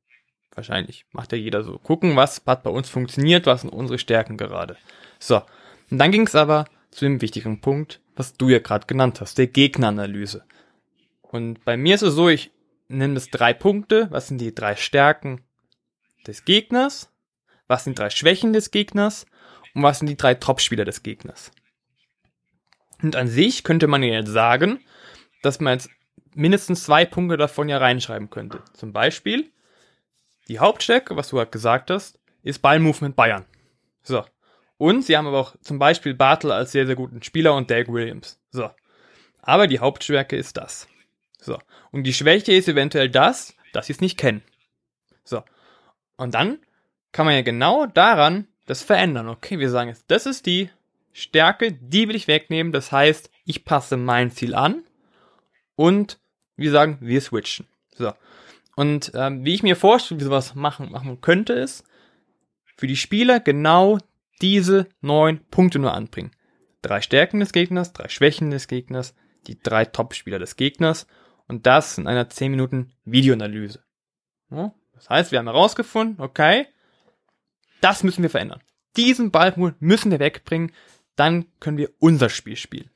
Wahrscheinlich 0.55 1.05
macht 1.11 1.33
ja 1.33 1.37
jeder 1.37 1.63
so. 1.63 1.79
Gucken, 1.79 2.15
was 2.15 2.43
hat 2.45 2.63
bei 2.63 2.69
uns 2.69 2.87
funktioniert, 2.87 3.45
was 3.45 3.59
sind 3.59 3.71
unsere 3.71 3.99
Stärken 3.99 4.37
gerade. 4.37 4.77
So, 5.23 5.41
und 5.89 5.99
dann 5.99 6.11
ging 6.11 6.27
es 6.27 6.35
aber 6.35 6.65
zu 6.91 7.05
dem 7.05 7.21
wichtigen 7.21 7.61
Punkt, 7.61 8.01
was 8.17 8.33
du 8.33 8.49
ja 8.49 8.59
gerade 8.59 8.87
genannt 8.87 9.21
hast, 9.21 9.37
der 9.37 9.47
Gegneranalyse. 9.47 10.43
Und 11.21 11.63
bei 11.63 11.77
mir 11.77 11.95
ist 11.95 12.01
es 12.01 12.13
so, 12.13 12.27
ich 12.27 12.51
nenne 12.89 13.15
es 13.15 13.29
drei 13.29 13.53
Punkte. 13.53 14.07
Was 14.11 14.27
sind 14.27 14.39
die 14.39 14.53
drei 14.53 14.75
Stärken 14.75 15.39
des 16.27 16.43
Gegners? 16.43 17.09
Was 17.67 17.85
sind 17.85 17.97
die 17.97 18.01
drei 18.01 18.09
Schwächen 18.09 18.51
des 18.51 18.69
Gegners? 18.69 19.25
Und 19.73 19.83
was 19.83 19.99
sind 19.99 20.09
die 20.09 20.17
drei 20.17 20.33
Topspieler 20.33 20.83
des 20.83 21.03
Gegners? 21.03 21.51
Und 23.01 23.15
an 23.15 23.29
sich 23.29 23.63
könnte 23.63 23.87
man 23.87 24.03
ja 24.03 24.15
jetzt 24.15 24.29
sagen, 24.29 24.81
dass 25.41 25.61
man 25.61 25.75
jetzt 25.75 25.89
mindestens 26.35 26.83
zwei 26.83 27.05
Punkte 27.05 27.37
davon 27.37 27.69
ja 27.69 27.77
reinschreiben 27.77 28.29
könnte. 28.29 28.61
Zum 28.73 28.91
Beispiel, 28.91 29.49
die 30.49 30.59
Hauptstärke, 30.59 31.15
was 31.15 31.29
du 31.29 31.37
gerade 31.37 31.51
gesagt 31.51 31.91
hast, 31.91 32.19
ist 32.43 32.61
Ballmovement 32.61 33.15
Bayern. 33.15 33.45
So. 34.01 34.25
Und 34.77 35.03
sie 35.05 35.15
haben 35.17 35.27
aber 35.27 35.39
auch 35.39 35.55
zum 35.61 35.79
Beispiel 35.79 36.13
Bartel 36.13 36.51
als 36.51 36.71
sehr, 36.71 36.85
sehr 36.85 36.95
guten 36.95 37.21
Spieler 37.23 37.55
und 37.55 37.69
Derek 37.69 37.91
Williams. 37.91 38.39
So. 38.51 38.69
Aber 39.41 39.67
die 39.67 39.79
Hauptstärke 39.79 40.35
ist 40.35 40.57
das. 40.57 40.87
So. 41.39 41.59
Und 41.91 42.03
die 42.03 42.13
Schwäche 42.13 42.53
ist 42.53 42.67
eventuell 42.67 43.09
das, 43.09 43.55
dass 43.73 43.87
sie 43.87 43.93
es 43.93 44.01
nicht 44.01 44.17
kennen. 44.17 44.41
So. 45.23 45.43
Und 46.17 46.33
dann 46.33 46.59
kann 47.11 47.25
man 47.25 47.35
ja 47.35 47.41
genau 47.41 47.85
daran 47.85 48.47
das 48.65 48.81
verändern. 48.81 49.29
Okay, 49.29 49.59
wir 49.59 49.69
sagen 49.69 49.89
jetzt, 49.89 50.05
das 50.07 50.25
ist 50.25 50.45
die 50.45 50.69
Stärke, 51.11 51.73
die 51.73 52.07
will 52.07 52.15
ich 52.15 52.27
wegnehmen. 52.27 52.73
Das 52.73 52.91
heißt, 52.91 53.29
ich 53.45 53.65
passe 53.65 53.97
mein 53.97 54.31
Ziel 54.31 54.55
an 54.55 54.83
und 55.75 56.19
wir 56.55 56.71
sagen, 56.71 56.97
wir 57.01 57.21
switchen. 57.21 57.67
So. 57.95 58.13
Und 58.75 59.11
ähm, 59.13 59.45
wie 59.45 59.53
ich 59.53 59.63
mir 59.63 59.75
vorstelle, 59.75 60.19
wie 60.19 60.25
sowas 60.25 60.55
machen, 60.55 60.91
machen 60.91 61.21
könnte, 61.21 61.53
ist, 61.53 61.83
für 62.75 62.87
die 62.87 62.97
Spieler 62.97 63.39
genau 63.39 63.99
diese 64.41 64.87
neun 65.01 65.39
Punkte 65.49 65.79
nur 65.79 65.93
anbringen. 65.93 66.31
Drei 66.81 67.01
Stärken 67.01 67.39
des 67.39 67.53
Gegners, 67.53 67.93
drei 67.93 68.09
Schwächen 68.09 68.51
des 68.51 68.67
Gegners, 68.67 69.15
die 69.47 69.59
drei 69.59 69.85
Top-Spieler 69.85 70.39
des 70.39 70.55
Gegners 70.55 71.07
und 71.47 71.65
das 71.65 71.97
in 71.97 72.07
einer 72.07 72.29
10 72.29 72.51
Minuten 72.51 72.93
Videoanalyse. 73.05 73.83
Das 74.93 75.09
heißt, 75.09 75.31
wir 75.31 75.39
haben 75.39 75.47
herausgefunden, 75.47 76.23
okay, 76.23 76.67
das 77.81 78.03
müssen 78.03 78.23
wir 78.23 78.29
verändern. 78.29 78.61
Diesen 78.95 79.31
Ball 79.31 79.53
müssen 79.79 80.11
wir 80.11 80.19
wegbringen, 80.19 80.71
dann 81.15 81.45
können 81.59 81.77
wir 81.77 81.89
unser 81.99 82.29
Spiel 82.29 82.55
spielen. 82.55 82.89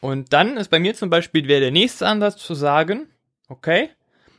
Und 0.00 0.32
dann 0.32 0.56
ist 0.56 0.70
bei 0.70 0.78
mir 0.78 0.94
zum 0.94 1.10
Beispiel 1.10 1.42
der 1.42 1.70
nächste 1.70 2.06
Ansatz 2.06 2.36
zu 2.36 2.54
sagen, 2.54 3.08
okay, 3.48 3.90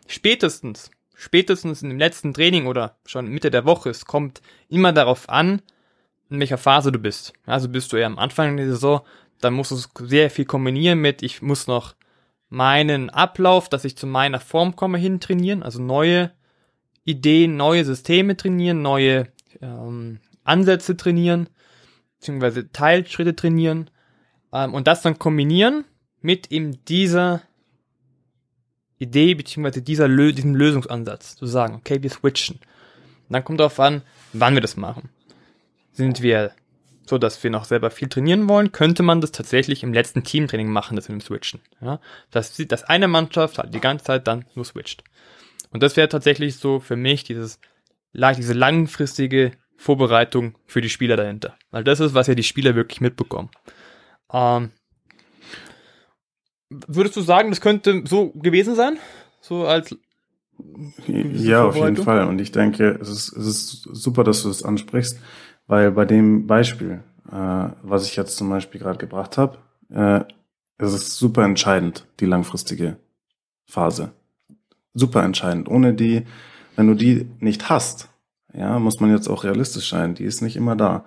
spätestens, 0.08 0.92
spätestens 1.16 1.82
in 1.82 1.90
dem 1.90 2.00
letzten 2.00 2.34
Training 2.34 2.68
oder 2.68 2.98
schon 3.06 3.28
Mitte 3.28 3.52
der 3.52 3.66
Woche, 3.66 3.90
es 3.90 4.06
kommt 4.06 4.42
immer 4.70 4.94
darauf 4.94 5.30
an, 5.30 5.62
in 6.36 6.40
welcher 6.40 6.58
Phase 6.58 6.92
du 6.92 7.00
bist. 7.00 7.34
Also 7.46 7.70
bist 7.70 7.92
du 7.92 7.98
eher 7.98 8.08
am 8.08 8.20
Anfang 8.20 8.58
der 8.58 8.68
Saison, 8.68 9.02
dann 9.42 9.54
musst 9.54 9.72
du 9.72 10.06
sehr 10.06 10.30
viel 10.30 10.46
kombinieren 10.46 11.00
mit, 11.00 11.24
ich 11.24 11.42
muss 11.42 11.68
noch 11.68 11.96
meinen 12.50 13.10
Ablauf, 13.10 13.70
dass 13.70 13.86
ich 13.86 13.98
zu 13.98 14.08
meiner 14.08 14.40
Form 14.40 14.76
komme, 14.76 14.98
hin 14.98 15.20
trainieren, 15.20 15.64
also 15.64 15.82
neue 15.82 16.32
Ideen, 17.04 17.58
neue 17.58 17.86
Systeme 17.86 18.38
trainieren, 18.38 18.82
neue 18.82 19.28
ähm, 19.62 20.20
Ansätze 20.44 20.96
trainieren, 20.96 21.50
beziehungsweise 22.18 22.72
Teilschritte 22.72 23.36
trainieren 23.36 23.90
ähm, 24.54 24.74
und 24.74 24.88
das 24.88 25.02
dann 25.02 25.20
kombinieren 25.20 25.86
mit 26.22 26.52
eben 26.52 26.84
dieser 26.86 27.42
Idee, 28.98 29.36
beziehungsweise 29.36 29.82
dieser 29.82 30.08
Lö 30.08 30.32
diesem 30.32 30.56
Lösungsansatz, 30.56 31.36
zu 31.36 31.46
sagen, 31.46 31.76
okay, 31.76 32.02
wir 32.02 32.10
switchen. 32.10 32.56
Und 32.56 33.34
dann 33.34 33.44
kommt 33.44 33.60
darauf 33.60 33.80
an, 33.80 34.02
wann 34.34 34.54
wir 34.54 34.62
das 34.62 34.78
machen. 34.78 35.10
Sind 35.96 36.22
wir 36.22 36.52
so, 37.08 37.18
dass 37.18 37.44
wir 37.44 37.52
noch 37.52 37.66
selber 37.66 37.92
viel 37.92 38.10
trainieren 38.10 38.50
wollen, 38.50 38.72
könnte 38.72 39.04
man 39.04 39.22
das 39.22 39.32
tatsächlich 39.32 39.84
im 39.84 39.94
letzten 39.94 40.24
Teamtraining 40.24 40.70
machen, 40.70 40.96
das 40.96 41.08
mit 41.08 41.22
dem 41.22 41.26
Switchen. 41.26 41.62
Ja? 41.82 42.00
Dass, 42.32 42.56
dass 42.56 42.84
eine 42.84 43.08
Mannschaft 43.08 43.58
halt 43.58 43.74
die 43.74 43.80
ganze 43.80 44.06
Zeit 44.06 44.28
dann 44.28 44.46
nur 44.56 44.66
switcht. 44.66 45.04
Und 45.72 45.84
das 45.84 45.98
wäre 45.98 46.10
tatsächlich 46.10 46.58
so 46.58 46.80
für 46.80 46.96
mich 46.96 47.24
dieses, 47.24 47.60
diese 48.14 48.54
langfristige 48.54 49.52
Vorbereitung 49.78 50.58
für 50.66 50.82
die 50.82 50.90
Spieler 50.90 51.16
dahinter. 51.16 51.58
Weil 51.72 51.84
das 51.84 52.00
ist, 52.00 52.14
was 52.14 52.28
ja 52.28 52.36
die 52.36 52.44
Spieler 52.44 52.76
wirklich 52.76 53.02
mitbekommen. 53.02 53.50
Ähm, 54.32 54.72
würdest 56.70 57.16
du 57.16 57.22
sagen, 57.22 57.50
das 57.50 57.62
könnte 57.62 58.04
so 58.06 58.32
gewesen 58.32 58.76
sein? 58.76 58.98
So 59.42 59.66
als 59.66 59.96
ja, 61.08 61.66
auf 61.66 61.76
jeden 61.76 61.98
Fall. 61.98 62.28
Und 62.28 62.40
ich 62.40 62.52
denke, 62.52 62.98
es 63.02 63.10
ist, 63.10 63.34
es 63.34 63.46
ist 63.46 63.82
super, 63.92 64.24
dass 64.24 64.44
du 64.44 64.48
das 64.48 64.64
ansprichst, 64.64 65.20
weil 65.68 65.92
bei 65.92 66.06
dem 66.06 66.48
Beispiel, 66.48 67.04
äh, 67.32 67.70
was 67.82 68.08
ich 68.08 68.16
jetzt 68.16 68.38
zum 68.38 68.50
Beispiel 68.50 68.80
gerade 68.80 68.98
gebracht 68.98 69.38
habe, 69.38 69.58
äh, 69.90 70.22
es 70.78 70.94
ist 70.94 71.18
super 71.18 71.44
entscheidend, 71.44 72.06
die 72.20 72.26
langfristige 72.26 72.98
Phase. 73.66 74.12
Super 74.94 75.24
entscheidend. 75.24 75.70
Ohne 75.70 75.94
die, 75.94 76.26
wenn 76.76 76.88
du 76.88 76.94
die 76.94 77.28
nicht 77.40 77.70
hast, 77.70 78.10
ja, 78.54 78.80
muss 78.80 79.00
man 79.00 79.12
jetzt 79.12 79.28
auch 79.28 79.44
realistisch 79.44 79.90
sein, 79.90 80.16
die 80.16 80.24
ist 80.24 80.42
nicht 80.42 80.56
immer 80.56 80.76
da. 80.76 81.04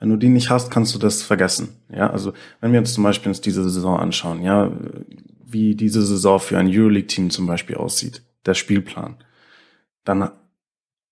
Wenn 0.00 0.10
du 0.10 0.16
die 0.16 0.28
nicht 0.28 0.50
hast, 0.50 0.70
kannst 0.70 0.94
du 0.94 0.98
das 0.98 1.22
vergessen. 1.22 1.76
Ja, 1.88 2.10
also 2.10 2.32
wenn 2.60 2.72
wir 2.72 2.80
uns 2.80 2.94
zum 2.94 3.04
Beispiel 3.04 3.30
uns 3.30 3.40
diese 3.40 3.68
Saison 3.68 3.98
anschauen, 3.98 4.42
ja, 4.42 4.70
wie 5.44 5.74
diese 5.74 6.02
Saison 6.02 6.40
für 6.40 6.58
ein 6.58 6.68
Euroleague-Team 6.68 7.30
zum 7.30 7.46
Beispiel 7.46 7.76
aussieht, 7.76 8.22
der 8.44 8.54
Spielplan, 8.54 9.16
dann 10.04 10.30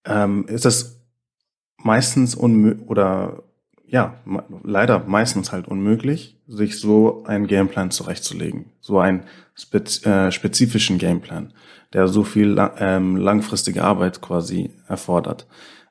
ähm, 0.05 0.47
ist 0.47 0.67
es 0.67 1.02
meistens 1.77 2.35
unmöglich 2.35 2.87
oder 2.89 3.43
ja, 3.87 4.15
leider 4.63 5.01
meistens 5.01 5.53
halt 5.53 5.69
unmöglich, 5.69 6.41
sich 6.47 6.81
so 6.81 7.25
einen 7.25 7.47
Gameplan 7.47 7.91
zurechtzulegen, 7.91 8.73
so 8.81 8.99
einen 8.99 9.25
spez 9.55 10.05
äh, 10.07 10.33
spezifischen 10.33 10.97
Gameplan, 10.97 11.53
der 11.93 12.09
so 12.09 12.25
viel 12.25 12.57
ähm, 12.79 13.17
langfristige 13.17 13.85
Arbeit 13.85 14.23
quasi 14.23 14.71
erfordert, 14.89 15.47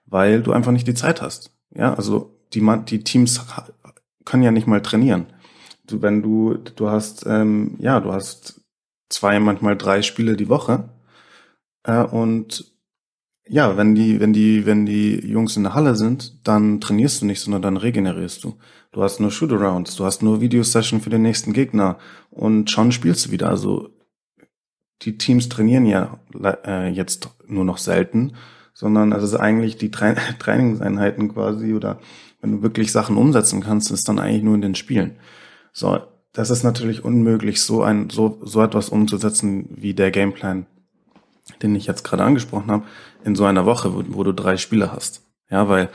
weil 0.08 0.42
du 0.42 0.52
einfach 0.52 0.72
nicht 0.72 0.88
die 0.88 0.96
Zeit 0.96 1.22
hast. 1.22 1.52
Ja, 1.76 1.94
also 1.94 2.40
die, 2.54 2.68
die 2.90 3.04
Teams 3.04 3.46
können 4.26 4.44
ja 4.44 4.52
nicht 4.52 4.68
mal 4.68 4.82
trainieren. 4.82 5.28
Du, 5.86 6.02
wenn 6.02 6.24
du, 6.24 6.56
du 6.56 6.90
hast, 6.90 7.26
ähm, 7.28 7.76
ja, 7.80 8.00
du 8.00 8.12
hast 8.12 8.62
zwei, 9.10 9.40
manchmal 9.40 9.78
drei 9.78 10.02
Spiele 10.02 10.36
die 10.36 10.50
Woche. 10.50 10.90
Äh, 11.84 12.04
und 12.04 12.72
ja, 13.52 13.76
wenn 13.76 13.96
die, 13.96 14.22
wenn 14.22 14.32
die, 14.32 14.66
wenn 14.66 14.86
die 14.86 15.28
Jungs 15.28 15.58
in 15.58 15.64
der 15.64 15.74
Halle 15.74 15.98
sind, 15.98 16.48
dann 16.48 16.80
trainierst 16.80 17.22
du 17.22 17.26
nicht, 17.26 17.42
sondern 17.42 17.62
dann 17.62 17.76
regenerierst 17.76 18.42
du. 18.46 18.56
Du 18.94 19.04
hast 19.04 19.20
nur 19.20 19.30
Shootarounds, 19.30 19.98
du 19.98 20.06
hast 20.06 20.24
nur 20.24 20.40
Videosession 20.40 21.02
für 21.02 21.10
den 21.10 21.22
nächsten 21.22 21.52
Gegner 21.52 21.98
und 22.30 22.72
schon 22.72 22.94
spielst 22.94 23.26
du 23.26 23.32
wieder. 23.32 23.50
Also 23.50 23.90
die 25.02 25.18
Teams 25.18 25.50
trainieren 25.50 25.86
ja 25.86 26.18
äh, 26.66 26.92
jetzt 26.92 27.28
nur 27.46 27.66
noch 27.66 27.78
selten, 27.78 28.36
sondern 28.74 29.12
ist 29.12 29.36
eigentlich 29.36 29.76
die 29.76 29.92
Tra 29.92 30.14
Trainingseinheiten 30.40 31.34
quasi 31.34 31.74
oder 31.74 32.00
wenn 32.40 32.54
du 32.54 32.62
wirklich 32.62 32.94
Sachen 32.94 33.18
umsetzen 33.18 33.60
kannst, 33.60 33.92
ist 33.92 34.08
dann 34.08 34.20
eigentlich 34.20 34.44
nur 34.44 34.56
in 34.56 34.62
den 34.62 34.76
Spielen. 34.76 35.18
So, 35.74 36.00
das 36.32 36.52
ist 36.52 36.64
natürlich 36.64 37.04
unmöglich, 37.04 37.62
so 37.62 37.84
ein, 37.84 38.10
so, 38.10 38.40
so 38.46 38.62
etwas 38.62 38.88
umzusetzen 38.88 39.68
wie 39.72 39.94
der 39.94 40.10
Gameplan, 40.10 40.68
den 41.62 41.76
ich 41.76 41.86
jetzt 41.86 42.04
gerade 42.04 42.24
angesprochen 42.24 42.72
habe, 42.72 42.86
in 43.24 43.36
so 43.36 43.46
einer 43.46 43.66
Woche, 43.66 43.94
wo, 43.94 44.04
wo 44.08 44.24
du 44.24 44.34
drei 44.34 44.58
Spiele 44.58 44.92
hast. 44.92 45.24
Ja, 45.50 45.68
weil, 45.68 45.90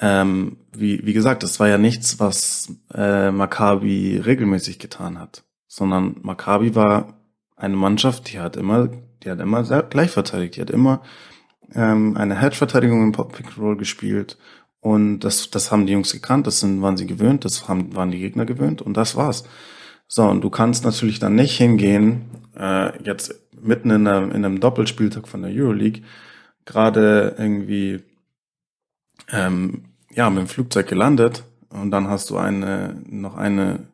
ähm, 0.00 0.58
wie, 0.72 1.04
wie 1.04 1.12
gesagt, 1.12 1.42
das 1.42 1.60
war 1.60 1.68
ja 1.68 1.78
nichts, 1.78 2.20
was 2.20 2.72
äh, 2.94 3.30
Maccabi 3.30 4.20
regelmäßig 4.24 4.78
getan 4.78 5.18
hat, 5.18 5.44
sondern 5.66 6.16
Maccabi 6.22 6.74
war 6.74 7.14
eine 7.56 7.76
Mannschaft, 7.76 8.32
die 8.32 8.38
hat 8.38 8.56
immer, 8.56 8.88
die 9.22 9.30
hat 9.30 9.40
immer 9.40 9.62
gleich 9.82 10.10
verteidigt, 10.10 10.56
die 10.56 10.60
hat 10.60 10.70
immer 10.70 11.02
ähm, 11.74 12.16
eine 12.16 12.40
Hedge-Verteidigung 12.40 13.02
im 13.02 13.12
Pop-Pick-Roll 13.12 13.76
gespielt 13.76 14.38
und 14.80 15.20
das, 15.20 15.50
das 15.50 15.72
haben 15.72 15.86
die 15.86 15.92
Jungs 15.92 16.12
gekannt, 16.12 16.46
das 16.46 16.60
sind, 16.60 16.82
waren 16.82 16.96
sie 16.96 17.06
gewöhnt, 17.06 17.44
das 17.44 17.68
haben, 17.68 17.94
waren 17.96 18.10
die 18.10 18.20
Gegner 18.20 18.46
gewöhnt 18.46 18.80
und 18.82 18.96
das 18.96 19.16
war's. 19.16 19.44
So, 20.06 20.24
und 20.24 20.40
du 20.40 20.50
kannst 20.50 20.84
natürlich 20.84 21.18
dann 21.18 21.34
nicht 21.34 21.56
hingehen, 21.56 22.30
äh, 22.56 23.02
jetzt 23.02 23.34
mitten 23.62 23.90
in 23.90 24.06
einem, 24.06 24.30
in 24.30 24.44
einem 24.44 24.60
Doppelspieltag 24.60 25.28
von 25.28 25.42
der 25.42 25.52
Euroleague 25.52 26.02
gerade 26.64 27.34
irgendwie 27.38 28.00
ähm, 29.30 29.84
ja 30.12 30.28
mit 30.30 30.40
dem 30.40 30.48
Flugzeug 30.48 30.86
gelandet 30.86 31.44
und 31.70 31.90
dann 31.90 32.08
hast 32.08 32.30
du 32.30 32.36
eine 32.36 33.00
noch 33.06 33.36
eine 33.36 33.86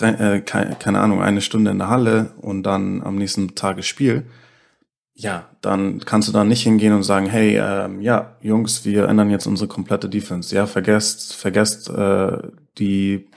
äh, 0.00 0.40
keine, 0.40 1.00
Ahnung 1.00 1.22
eine 1.22 1.40
Stunde 1.40 1.70
in 1.70 1.78
der 1.78 1.88
Halle 1.88 2.32
und 2.40 2.64
dann 2.64 3.02
am 3.02 3.16
nächsten 3.16 3.54
Tag 3.54 3.76
das 3.76 3.86
Spiel 3.86 4.24
ja, 5.16 5.48
dann 5.60 6.00
kannst 6.00 6.28
du 6.28 6.32
da 6.32 6.42
nicht 6.42 6.62
hingehen 6.64 6.92
und 6.92 7.04
sagen, 7.04 7.26
hey, 7.26 7.56
ähm, 7.56 8.00
ja, 8.00 8.36
Jungs, 8.40 8.84
wir 8.84 9.08
ändern 9.08 9.30
jetzt 9.30 9.46
unsere 9.46 9.68
komplette 9.68 10.08
Defense. 10.08 10.54
Ja, 10.54 10.66
vergesst, 10.66 11.34
vergesst 11.36 11.88
äh, 11.88 12.38
die 12.78 13.28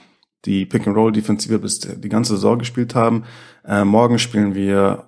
die 0.44 0.66
Pick 0.66 0.86
and 0.86 0.96
Roll 0.96 1.12
Defense, 1.12 1.46
die 1.46 1.50
wir 1.50 1.58
bis 1.58 1.80
die 1.80 2.08
ganze 2.08 2.34
Saison 2.34 2.58
gespielt 2.58 2.94
haben. 2.94 3.24
Äh, 3.64 3.84
morgen 3.84 4.18
spielen 4.18 4.54
wir 4.54 5.07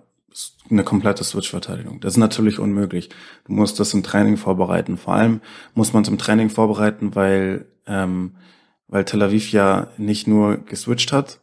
eine 0.71 0.85
komplette 0.85 1.25
Switch-Verteidigung. 1.25 2.01
Das 2.01 2.15
ist 2.15 2.19
natürlich 2.19 2.59
unmöglich. 2.59 3.11
Du 3.45 3.53
musst 3.53 3.81
das 3.81 3.93
im 3.95 4.03
Training 4.03 4.37
vorbereiten. 4.37 4.97
Vor 4.97 5.15
allem 5.15 5.41
muss 5.75 5.93
man 5.93 6.03
es 6.03 6.09
im 6.09 6.19
Training 6.19 6.51
vorbereiten, 6.51 7.15
weil 7.15 7.67
ähm, 7.87 8.33
weil 8.91 9.05
Tel 9.05 9.23
Aviv 9.23 9.53
ja 9.53 9.89
nicht 9.97 10.27
nur 10.27 10.59
geswitcht 10.59 11.13
hat, 11.13 11.41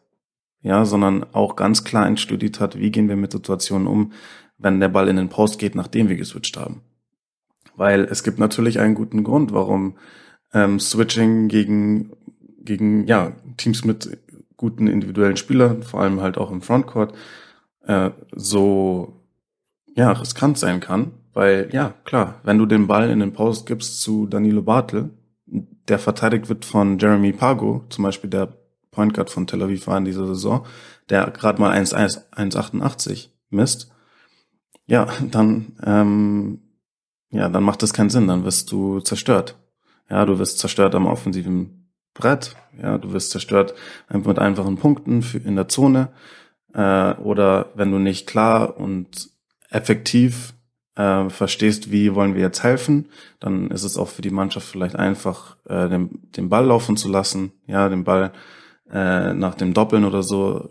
ja, 0.62 0.86
sondern 0.86 1.25
auch 1.33 1.55
ganz 1.55 1.83
klar 1.83 2.05
einstudiert 2.05 2.60
hat, 2.60 2.77
wie 2.77 2.91
gehen 2.91 3.07
wir 3.07 3.15
mit 3.15 3.31
Situationen 3.31 3.88
um, 3.88 4.12
wenn 4.57 4.79
der 4.79 4.89
Ball 4.89 5.07
in 5.07 5.15
den 5.15 5.29
Post 5.29 5.57
geht, 5.60 5.73
nachdem 5.73 6.10
wir 6.10 6.17
geswitcht 6.17 6.57
haben. 6.57 6.81
Weil 7.75 8.03
es 8.05 8.23
gibt 8.23 8.38
natürlich 8.38 8.79
einen 8.79 8.95
guten 8.95 9.23
Grund, 9.23 9.53
warum 9.53 9.97
ähm, 10.53 10.79
Switching 10.79 11.47
gegen, 11.47 12.12
gegen 12.60 13.07
ja, 13.07 13.33
Teams 13.55 13.86
mit 13.86 14.17
guten 14.57 14.88
individuellen 14.88 15.38
Spielern, 15.38 15.83
vor 15.83 16.01
allem 16.01 16.19
halt 16.19 16.38
auch 16.38 16.51
im 16.51 16.62
Frontcourt, 16.62 17.13
äh, 17.88 18.12
so 18.36 19.13
ja, 19.95 20.12
riskant 20.12 20.58
sein 20.58 20.80
kann. 20.80 21.12
Weil, 21.34 21.69
ja, 21.71 21.93
klar, 22.04 22.39
wenn 22.43 22.58
du 22.58 22.65
den 22.65 22.88
Ball 22.88 23.10
in 23.10 23.19
den 23.19 23.34
Post 23.34 23.65
gibst 23.65 24.02
zu 24.02 24.26
Danilo 24.28 24.62
Bartel, 24.62 25.12
der 25.45 26.00
verteidigt 26.00 26.50
wird 26.50 26.65
von 26.65 26.97
Jeremy 27.00 27.32
Pago, 27.32 27.86
zum 27.89 28.04
Beispiel 28.04 28.30
der 28.30 28.54
Point 28.91 29.13
Guard 29.13 29.30
von 29.30 29.47
Tel 29.47 29.62
Aviv 29.62 29.88
war 29.88 29.97
in 29.97 30.06
dieser 30.06 30.26
Saison, 30.28 30.65
der 31.10 31.30
gerade 31.32 31.62
mal 31.62 31.78
1,88 31.78 33.30
misst, 33.50 33.91
ja, 34.88 35.08
dann, 35.30 35.73
ähm, 35.86 36.60
ja, 37.30 37.50
dann 37.50 37.63
macht 37.63 37.84
das 37.84 37.93
keinen 37.93 38.10
Sinn, 38.10 38.28
dann 38.28 38.43
wirst 38.43 38.71
du 38.71 39.00
zerstört. 39.02 39.58
Ja, 40.10 40.26
du 40.26 40.39
wirst 40.39 40.60
zerstört 40.60 40.95
am 40.95 41.06
offensiven 41.06 41.91
Brett, 42.13 42.56
ja, 42.82 42.97
du 42.97 43.12
wirst 43.13 43.32
zerstört 43.32 43.76
mit 44.10 44.39
einfachen 44.39 44.78
Punkten 44.78 45.21
für, 45.21 45.38
in 45.38 45.56
der 45.56 45.67
Zone, 45.67 46.10
äh, 46.73 47.13
oder 47.15 47.71
wenn 47.75 47.91
du 47.91 47.99
nicht 47.99 48.27
klar 48.27 48.77
und 48.77 49.30
effektiv 49.69 50.53
äh, 50.95 51.30
verstehst, 51.30 51.91
wie 51.91 52.15
wollen 52.15 52.36
wir 52.36 52.41
jetzt 52.41 52.63
helfen, 52.63 53.10
dann 53.39 53.69
ist 53.71 53.84
es 53.84 53.97
auch 53.97 54.10
für 54.10 54.21
die 54.21 54.32
Mannschaft 54.32 54.67
vielleicht 54.67 54.95
einfach, 54.95 55.58
äh, 55.65 55.88
den, 55.89 56.27
den 56.36 56.49
Ball 56.49 56.65
laufen 56.65 56.97
zu 56.97 57.10
lassen, 57.10 57.51
ja, 57.67 57.88
den 57.89 58.03
Ball 58.03 58.32
äh, 58.91 59.34
nach 59.34 59.56
dem 59.56 59.73
Doppeln 59.73 60.06
oder 60.06 60.23
so 60.23 60.69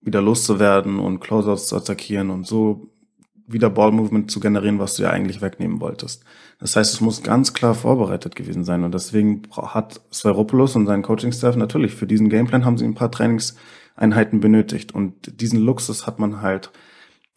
wieder 0.00 0.20
loszuwerden 0.20 0.98
und 0.98 1.20
Closeouts 1.20 1.66
zu 1.66 1.76
attackieren 1.76 2.30
und 2.30 2.46
so 2.46 2.90
wieder 3.46 3.68
Ball-Movement 3.68 4.30
zu 4.30 4.40
generieren, 4.40 4.78
was 4.78 4.94
du 4.94 5.02
ja 5.02 5.10
eigentlich 5.10 5.42
wegnehmen 5.42 5.80
wolltest. 5.80 6.24
Das 6.58 6.76
heißt, 6.76 6.94
es 6.94 7.00
muss 7.00 7.22
ganz 7.22 7.52
klar 7.52 7.74
vorbereitet 7.74 8.36
gewesen 8.36 8.64
sein. 8.64 8.84
Und 8.84 8.94
deswegen 8.94 9.42
hat 9.52 10.00
Sveropoulos 10.12 10.76
und 10.76 10.86
sein 10.86 11.02
Coaching-Staff 11.02 11.56
natürlich 11.56 11.94
für 11.94 12.06
diesen 12.06 12.30
Gameplan 12.30 12.64
haben 12.64 12.78
sie 12.78 12.86
ein 12.86 12.94
paar 12.94 13.10
Trainingseinheiten 13.94 14.40
benötigt. 14.40 14.92
Und 14.94 15.40
diesen 15.40 15.60
Luxus 15.60 16.06
hat 16.06 16.18
man 16.18 16.42
halt 16.42 16.70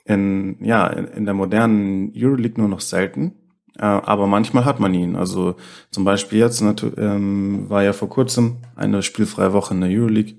in, 0.05 0.57
ja, 0.63 0.87
in 0.87 1.25
der 1.25 1.33
modernen 1.33 2.13
Euroleague 2.15 2.59
nur 2.59 2.69
noch 2.69 2.81
selten. 2.81 3.33
Äh, 3.77 3.83
aber 3.83 4.27
manchmal 4.27 4.65
hat 4.65 4.79
man 4.79 4.93
ihn. 4.93 5.15
Also 5.15 5.55
zum 5.91 6.03
Beispiel 6.03 6.39
jetzt 6.39 6.61
ähm, 6.61 7.69
war 7.69 7.83
ja 7.83 7.93
vor 7.93 8.09
kurzem 8.09 8.57
eine 8.75 9.03
spielfreie 9.03 9.53
Woche 9.53 9.73
in 9.73 9.81
der 9.81 9.89
Euroleague, 9.89 10.35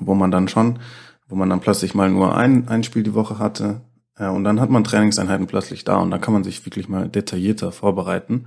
wo 0.00 0.14
man 0.14 0.30
dann 0.30 0.48
schon, 0.48 0.78
wo 1.28 1.36
man 1.36 1.50
dann 1.50 1.60
plötzlich 1.60 1.94
mal 1.94 2.10
nur 2.10 2.36
ein, 2.36 2.68
ein 2.68 2.82
Spiel 2.82 3.02
die 3.02 3.14
Woche 3.14 3.38
hatte, 3.38 3.82
ja, 4.18 4.30
und 4.30 4.44
dann 4.44 4.60
hat 4.60 4.70
man 4.70 4.84
Trainingseinheiten 4.84 5.46
plötzlich 5.46 5.84
da 5.84 5.96
und 5.96 6.10
da 6.10 6.18
kann 6.18 6.34
man 6.34 6.44
sich 6.44 6.64
wirklich 6.66 6.88
mal 6.88 7.08
detaillierter 7.08 7.72
vorbereiten. 7.72 8.46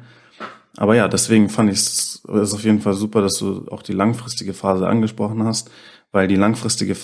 Aber 0.77 0.95
ja, 0.95 1.07
deswegen 1.07 1.49
fand 1.49 1.71
ich 1.71 1.79
es 1.79 2.21
auf 2.27 2.63
jeden 2.63 2.81
Fall 2.81 2.93
super, 2.93 3.21
dass 3.21 3.35
du 3.39 3.67
auch 3.69 3.81
die 3.81 3.93
langfristige 3.93 4.53
Phase 4.53 4.87
angesprochen 4.87 5.43
hast, 5.43 5.71
weil 6.15 6.27
die 6.27 6.35
langfristige 6.35 6.95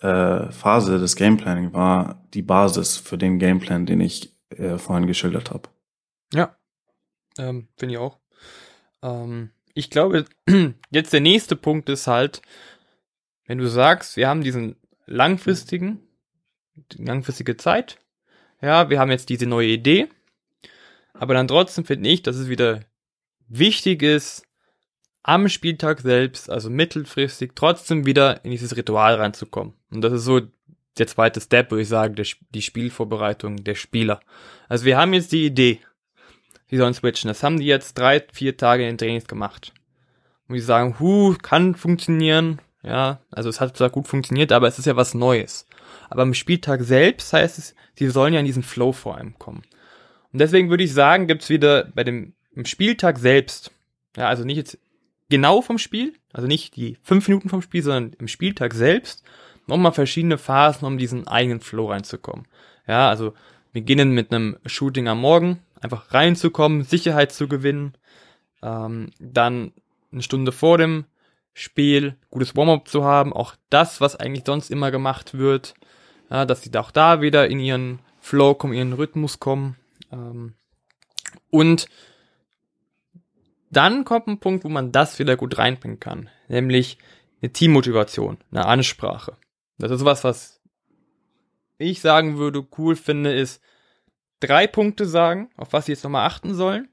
äh, 0.00 0.50
Phase 0.50 0.98
des 0.98 1.16
Gameplanning 1.16 1.72
war 1.72 2.26
die 2.32 2.42
Basis 2.42 2.96
für 2.96 3.18
den 3.18 3.38
Gameplan, 3.38 3.86
den 3.86 4.00
ich 4.00 4.34
äh, 4.50 4.78
vorhin 4.78 5.06
geschildert 5.06 5.50
habe. 5.50 5.68
Ja, 6.32 6.56
ähm, 7.38 7.68
finde 7.76 7.94
ich 7.94 7.98
auch. 7.98 8.18
Ähm, 9.02 9.50
ich 9.74 9.90
glaube, 9.90 10.24
jetzt 10.90 11.12
der 11.12 11.20
nächste 11.20 11.56
Punkt 11.56 11.88
ist 11.88 12.06
halt, 12.06 12.40
wenn 13.46 13.58
du 13.58 13.68
sagst, 13.68 14.16
wir 14.16 14.28
haben 14.28 14.42
diesen 14.42 14.76
langfristigen 15.06 16.00
langfristige 16.94 17.56
Zeit. 17.56 17.98
Ja, 18.60 18.90
wir 18.90 18.98
haben 18.98 19.10
jetzt 19.10 19.28
diese 19.28 19.46
neue 19.46 19.68
Idee. 19.68 20.08
Aber 21.12 21.34
dann 21.34 21.48
trotzdem 21.48 21.84
finde 21.84 22.10
ich, 22.10 22.22
dass 22.22 22.36
es 22.36 22.48
wieder 22.48 22.80
wichtig 23.48 24.02
ist, 24.02 24.45
am 25.26 25.48
Spieltag 25.48 26.00
selbst, 26.00 26.48
also 26.48 26.70
mittelfristig, 26.70 27.52
trotzdem 27.56 28.06
wieder 28.06 28.44
in 28.44 28.52
dieses 28.52 28.76
Ritual 28.76 29.16
reinzukommen. 29.16 29.74
Und 29.90 30.02
das 30.02 30.12
ist 30.12 30.24
so 30.24 30.40
der 30.98 31.08
zweite 31.08 31.40
Step, 31.40 31.72
würde 31.72 31.82
ich 31.82 31.88
sagen, 31.88 32.14
der, 32.14 32.24
die 32.50 32.62
Spielvorbereitung 32.62 33.64
der 33.64 33.74
Spieler. 33.74 34.20
Also 34.68 34.84
wir 34.84 34.96
haben 34.96 35.12
jetzt 35.14 35.32
die 35.32 35.44
Idee, 35.44 35.80
sie 36.70 36.76
sollen 36.76 36.94
switchen. 36.94 37.26
Das 37.26 37.42
haben 37.42 37.58
die 37.58 37.66
jetzt 37.66 37.98
drei, 37.98 38.24
vier 38.32 38.56
Tage 38.56 38.84
in 38.84 38.90
den 38.90 38.98
Trainings 38.98 39.26
gemacht. 39.26 39.72
Und 40.46 40.54
die 40.54 40.60
sagen, 40.60 41.00
hu, 41.00 41.34
kann 41.42 41.74
funktionieren. 41.74 42.60
Ja, 42.84 43.18
also 43.32 43.48
es 43.48 43.60
hat 43.60 43.76
zwar 43.76 43.90
gut 43.90 44.06
funktioniert, 44.06 44.52
aber 44.52 44.68
es 44.68 44.78
ist 44.78 44.86
ja 44.86 44.94
was 44.94 45.12
Neues. 45.12 45.66
Aber 46.08 46.22
am 46.22 46.34
Spieltag 46.34 46.82
selbst 46.82 47.32
heißt 47.32 47.58
es, 47.58 47.74
sie 47.96 48.08
sollen 48.10 48.32
ja 48.32 48.38
in 48.38 48.46
diesen 48.46 48.62
Flow 48.62 48.92
vor 48.92 49.16
allem 49.16 49.36
kommen. 49.40 49.64
Und 50.32 50.38
deswegen 50.38 50.70
würde 50.70 50.84
ich 50.84 50.94
sagen, 50.94 51.26
gibt's 51.26 51.48
wieder 51.48 51.90
bei 51.96 52.04
dem 52.04 52.34
im 52.54 52.64
Spieltag 52.64 53.18
selbst, 53.18 53.72
ja, 54.16 54.28
also 54.28 54.44
nicht 54.44 54.56
jetzt 54.56 54.78
genau 55.28 55.62
vom 55.62 55.78
Spiel, 55.78 56.14
also 56.32 56.46
nicht 56.46 56.76
die 56.76 56.98
fünf 57.02 57.28
Minuten 57.28 57.48
vom 57.48 57.62
Spiel, 57.62 57.82
sondern 57.82 58.12
im 58.18 58.28
Spieltag 58.28 58.74
selbst, 58.74 59.24
nochmal 59.66 59.92
verschiedene 59.92 60.38
Phasen, 60.38 60.86
um 60.86 60.98
diesen 60.98 61.26
eigenen 61.26 61.60
Flow 61.60 61.90
reinzukommen. 61.90 62.46
Ja, 62.86 63.08
also 63.08 63.34
beginnen 63.72 64.12
mit 64.12 64.32
einem 64.32 64.56
Shooting 64.64 65.08
am 65.08 65.20
Morgen, 65.20 65.60
einfach 65.80 66.12
reinzukommen, 66.14 66.82
Sicherheit 66.82 67.32
zu 67.32 67.48
gewinnen, 67.48 67.94
ähm, 68.62 69.10
dann 69.18 69.72
eine 70.12 70.22
Stunde 70.22 70.52
vor 70.52 70.78
dem 70.78 71.04
Spiel 71.52 72.16
gutes 72.30 72.54
Warm-up 72.54 72.86
zu 72.88 73.04
haben, 73.04 73.32
auch 73.32 73.56
das, 73.70 74.00
was 74.00 74.16
eigentlich 74.16 74.44
sonst 74.46 74.70
immer 74.70 74.90
gemacht 74.90 75.36
wird, 75.36 75.74
ja, 76.30 76.44
dass 76.44 76.62
sie 76.62 76.70
auch 76.76 76.90
da 76.90 77.20
wieder 77.20 77.48
in 77.48 77.60
ihren 77.60 78.00
Flow 78.20 78.54
kommen, 78.54 78.74
ihren 78.74 78.92
Rhythmus 78.92 79.40
kommen. 79.40 79.76
Ähm, 80.12 80.54
und 81.50 81.86
dann 83.70 84.04
kommt 84.04 84.28
ein 84.28 84.40
Punkt, 84.40 84.64
wo 84.64 84.68
man 84.68 84.92
das 84.92 85.18
wieder 85.18 85.36
gut 85.36 85.58
reinbringen 85.58 86.00
kann, 86.00 86.30
nämlich 86.48 86.98
eine 87.42 87.52
Teammotivation, 87.52 88.38
eine 88.50 88.66
Ansprache. 88.66 89.36
Das 89.78 89.90
ist 89.90 90.04
was, 90.04 90.24
was 90.24 90.60
ich 91.78 92.00
sagen 92.00 92.38
würde, 92.38 92.66
cool 92.78 92.96
finde, 92.96 93.32
ist 93.32 93.62
drei 94.40 94.66
Punkte 94.66 95.06
sagen, 95.06 95.50
auf 95.56 95.72
was 95.72 95.86
sie 95.86 95.92
jetzt 95.92 96.04
nochmal 96.04 96.26
achten 96.26 96.54
sollen. 96.54 96.88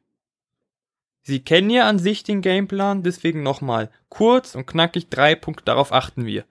Sie 1.22 1.40
kennen 1.40 1.70
ja 1.70 1.88
an 1.88 2.00
sich 2.00 2.24
den 2.24 2.42
Gameplan, 2.42 3.04
deswegen 3.04 3.44
nochmal 3.44 3.90
kurz 4.10 4.56
und 4.56 4.66
knackig 4.66 5.10
drei 5.10 5.36
Punkte, 5.36 5.64
darauf 5.64 5.94
achten 5.94 6.26
wir. 6.26 6.44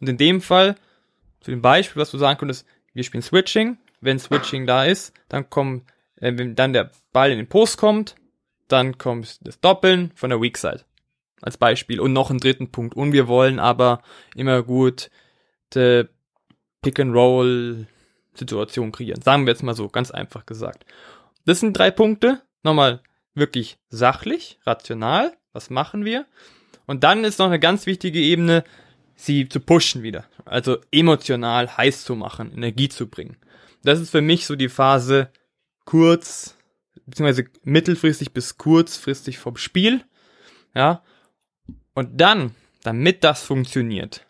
Und 0.00 0.08
in 0.08 0.16
dem 0.16 0.40
Fall 0.40 0.74
zu 1.40 1.52
dem 1.52 1.62
Beispiel, 1.62 2.02
was 2.02 2.10
du 2.10 2.18
sagen 2.18 2.38
könntest, 2.38 2.66
wir 2.94 3.04
spielen 3.04 3.22
Switching. 3.22 3.78
Wenn 4.00 4.18
Switching 4.18 4.66
da 4.66 4.84
ist, 4.84 5.12
dann 5.28 5.48
kommt, 5.50 5.84
äh, 6.16 6.32
wenn 6.36 6.56
dann 6.56 6.72
der 6.72 6.90
Ball 7.12 7.30
in 7.30 7.38
den 7.38 7.48
Post 7.48 7.78
kommt, 7.78 8.16
dann 8.68 8.98
kommt 8.98 9.46
das 9.46 9.60
Doppeln 9.60 10.12
von 10.14 10.30
der 10.30 10.40
Weak 10.40 10.58
Side. 10.58 10.84
Als 11.40 11.56
Beispiel. 11.56 12.00
Und 12.00 12.12
noch 12.12 12.30
einen 12.30 12.40
dritten 12.40 12.70
Punkt. 12.70 12.94
Und 12.96 13.12
wir 13.12 13.28
wollen 13.28 13.58
aber 13.58 14.02
immer 14.34 14.62
gut 14.62 15.10
die 15.74 16.08
Pick 16.82 17.00
and 17.00 17.14
Roll 17.14 17.86
Situation 18.34 18.92
kreieren. 18.92 19.22
Sagen 19.22 19.46
wir 19.46 19.52
jetzt 19.52 19.62
mal 19.62 19.74
so, 19.74 19.88
ganz 19.88 20.10
einfach 20.10 20.46
gesagt. 20.46 20.84
Das 21.44 21.60
sind 21.60 21.76
drei 21.76 21.90
Punkte. 21.90 22.42
Nochmal 22.62 23.00
wirklich 23.34 23.78
sachlich, 23.88 24.58
rational. 24.64 25.36
Was 25.52 25.70
machen 25.70 26.04
wir? 26.04 26.26
Und 26.86 27.04
dann 27.04 27.24
ist 27.24 27.38
noch 27.38 27.46
eine 27.46 27.60
ganz 27.60 27.86
wichtige 27.86 28.20
Ebene, 28.20 28.64
sie 29.14 29.48
zu 29.48 29.60
pushen 29.60 30.02
wieder. 30.02 30.24
Also 30.44 30.78
emotional 30.90 31.76
heiß 31.76 32.04
zu 32.04 32.14
machen, 32.14 32.52
Energie 32.52 32.88
zu 32.88 33.08
bringen. 33.08 33.36
Das 33.82 34.00
ist 34.00 34.10
für 34.10 34.22
mich 34.22 34.46
so 34.46 34.56
die 34.56 34.68
Phase 34.68 35.30
kurz, 35.84 36.57
beziehungsweise 37.08 37.48
mittelfristig 37.64 38.32
bis 38.32 38.58
kurzfristig 38.58 39.38
vom 39.38 39.56
Spiel. 39.56 40.04
Ja. 40.74 41.02
Und 41.94 42.20
dann, 42.20 42.54
damit 42.82 43.24
das 43.24 43.42
funktioniert, 43.42 44.26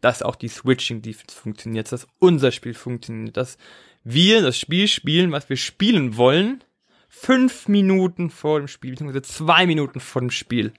dass 0.00 0.22
auch 0.22 0.36
die 0.36 0.48
Switching 0.48 1.02
Defense 1.02 1.36
funktioniert, 1.36 1.90
dass 1.92 2.06
unser 2.18 2.52
Spiel 2.52 2.74
funktioniert, 2.74 3.36
dass 3.36 3.58
wir 4.02 4.40
das 4.42 4.58
Spiel 4.58 4.88
spielen, 4.88 5.32
was 5.32 5.48
wir 5.48 5.56
spielen 5.56 6.16
wollen, 6.16 6.64
fünf 7.08 7.68
Minuten 7.68 8.30
vor 8.30 8.60
dem 8.60 8.68
Spiel, 8.68 8.92
beziehungsweise 8.92 9.22
zwei 9.22 9.66
Minuten 9.66 10.00
vor 10.00 10.22
dem 10.22 10.30
Spiel. 10.30 10.72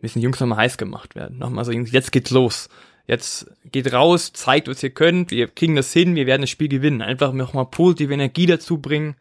Müssen 0.00 0.18
die 0.18 0.24
Jungs 0.24 0.40
nochmal 0.40 0.58
heiß 0.58 0.76
gemacht 0.76 1.14
werden. 1.14 1.38
Nochmal 1.38 1.64
so, 1.64 1.70
jetzt 1.70 2.12
geht's 2.12 2.30
los. 2.30 2.68
Jetzt 3.06 3.46
geht 3.64 3.92
raus, 3.92 4.32
zeigt, 4.32 4.68
was 4.68 4.82
ihr 4.82 4.90
könnt, 4.90 5.30
wir 5.30 5.48
kriegen 5.48 5.74
das 5.74 5.92
hin, 5.92 6.14
wir 6.14 6.26
werden 6.26 6.42
das 6.42 6.50
Spiel 6.50 6.68
gewinnen. 6.68 7.02
Einfach 7.02 7.32
nochmal 7.32 7.66
positive 7.66 8.12
Energie 8.12 8.46
dazu 8.46 8.78
bringen 8.78 9.16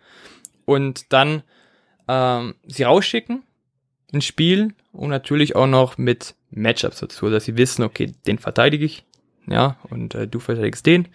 und 0.65 1.11
dann 1.13 1.43
ähm, 2.07 2.55
sie 2.67 2.83
rausschicken 2.83 3.43
ins 4.11 4.25
Spiel 4.25 4.73
und 4.91 5.09
natürlich 5.09 5.55
auch 5.55 5.67
noch 5.67 5.97
mit 5.97 6.35
Matchups 6.49 6.99
dazu, 6.99 7.29
dass 7.29 7.45
sie 7.45 7.57
wissen, 7.57 7.83
okay, 7.83 8.13
den 8.27 8.37
verteidige 8.37 8.85
ich, 8.85 9.05
ja, 9.47 9.77
und 9.89 10.15
äh, 10.15 10.27
du 10.27 10.39
verteidigst 10.39 10.85
den. 10.85 11.07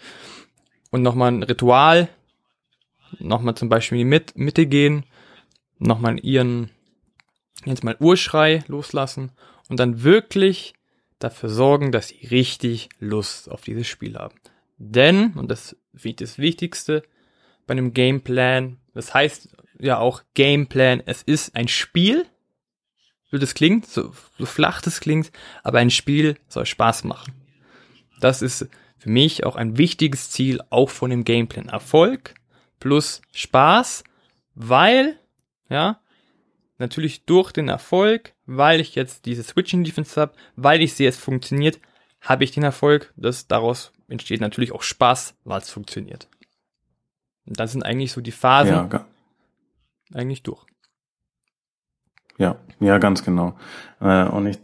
Und 0.90 1.03
nochmal 1.03 1.32
ein 1.32 1.42
Ritual, 1.42 2.09
nochmal 3.18 3.55
zum 3.55 3.68
Beispiel 3.68 3.99
in 3.99 4.07
die 4.07 4.11
Mit 4.11 4.36
Mitte 4.38 4.66
gehen, 4.66 5.05
nochmal 5.78 6.18
ihren, 6.20 6.70
jetzt 7.64 7.84
mal 7.84 7.97
Urschrei 8.01 8.64
loslassen 8.66 9.32
und 9.68 9.78
dann 9.78 10.03
wirklich 10.03 10.74
dafür 11.18 11.49
sorgen, 11.49 11.92
dass 11.92 12.09
sie 12.09 12.26
richtig 12.28 12.88
Lust 12.99 13.51
auf 13.51 13.62
dieses 13.62 13.86
Spiel 13.86 14.16
haben. 14.16 14.36
Denn, 14.78 15.32
und 15.34 15.51
das 15.51 15.76
ich 16.03 16.16
das 16.16 16.38
Wichtigste 16.38 17.03
bei 17.66 17.72
einem 17.72 17.94
Gameplan, 17.94 18.78
das 18.97 19.12
heißt 19.12 19.51
ja 19.78 19.99
auch 19.99 20.22
Gameplan, 20.34 21.03
es 21.05 21.22
ist 21.22 21.55
ein 21.55 21.68
Spiel, 21.68 22.26
so 23.30 23.36
das 23.36 23.55
klingt, 23.55 23.86
so, 23.86 24.12
so 24.38 24.47
flach 24.47 24.80
das 24.80 25.01
klingt, 25.01 25.30
aber 25.62 25.78
ein 25.78 25.90
Spiel 25.90 26.36
soll 26.49 26.64
Spaß 26.64 27.05
machen. 27.05 27.34
Das 28.20 28.40
ist 28.40 28.68
für 28.97 29.11
mich 29.11 29.44
auch 29.44 29.57
ein 29.57 29.76
wichtiges 29.76 30.30
Ziel, 30.30 30.61
auch 30.70 30.88
von 30.88 31.11
dem 31.11 31.24
Gameplan. 31.24 31.68
Erfolg 31.68 32.34
plus 32.80 33.20
Spaß, 33.32 34.03
weil, 34.55 35.18
ja, 35.68 36.01
natürlich 36.78 37.26
durch 37.26 37.53
den 37.53 37.68
Erfolg, 37.68 38.32
weil 38.47 38.80
ich 38.80 38.94
jetzt 38.94 39.26
diese 39.26 39.42
Switching 39.42 39.84
Defense 39.84 40.18
habe, 40.18 40.32
weil 40.57 40.80
ich 40.80 40.94
sehe, 40.94 41.09
es 41.09 41.18
funktioniert, 41.18 41.80
habe 42.22 42.44
ich 42.44 42.53
den 42.53 42.62
Erfolg, 42.62 43.12
dass 43.16 43.47
daraus 43.47 43.92
entsteht 44.09 44.40
natürlich 44.40 44.72
auch 44.72 44.82
Spaß, 44.82 45.34
weil 45.44 45.61
es 45.61 45.70
funktioniert. 45.70 46.28
Und 47.47 47.61
dann 47.61 47.68
sind 47.68 47.84
eigentlich 47.84 48.12
so 48.12 48.20
die 48.20 48.32
Phasen 48.32 48.90
ja, 48.90 49.07
eigentlich 50.12 50.42
durch. 50.42 50.64
Ja, 52.38 52.57
ja, 52.80 52.99
ganz 52.99 53.24
genau. 53.24 53.57
Äh, 54.01 54.26
und 54.26 54.47
ich, 54.47 54.59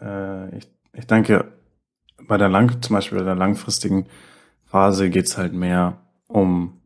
äh, 0.00 0.56
ich, 0.56 0.68
ich 0.92 1.06
denke, 1.06 1.52
bei 2.26 2.36
der 2.36 2.48
lang, 2.48 2.82
zum 2.82 2.94
Beispiel 2.94 3.18
bei 3.18 3.24
der 3.24 3.34
langfristigen 3.34 4.06
Phase 4.64 5.10
geht's 5.10 5.36
halt 5.36 5.52
mehr 5.52 5.98
um 6.26 6.80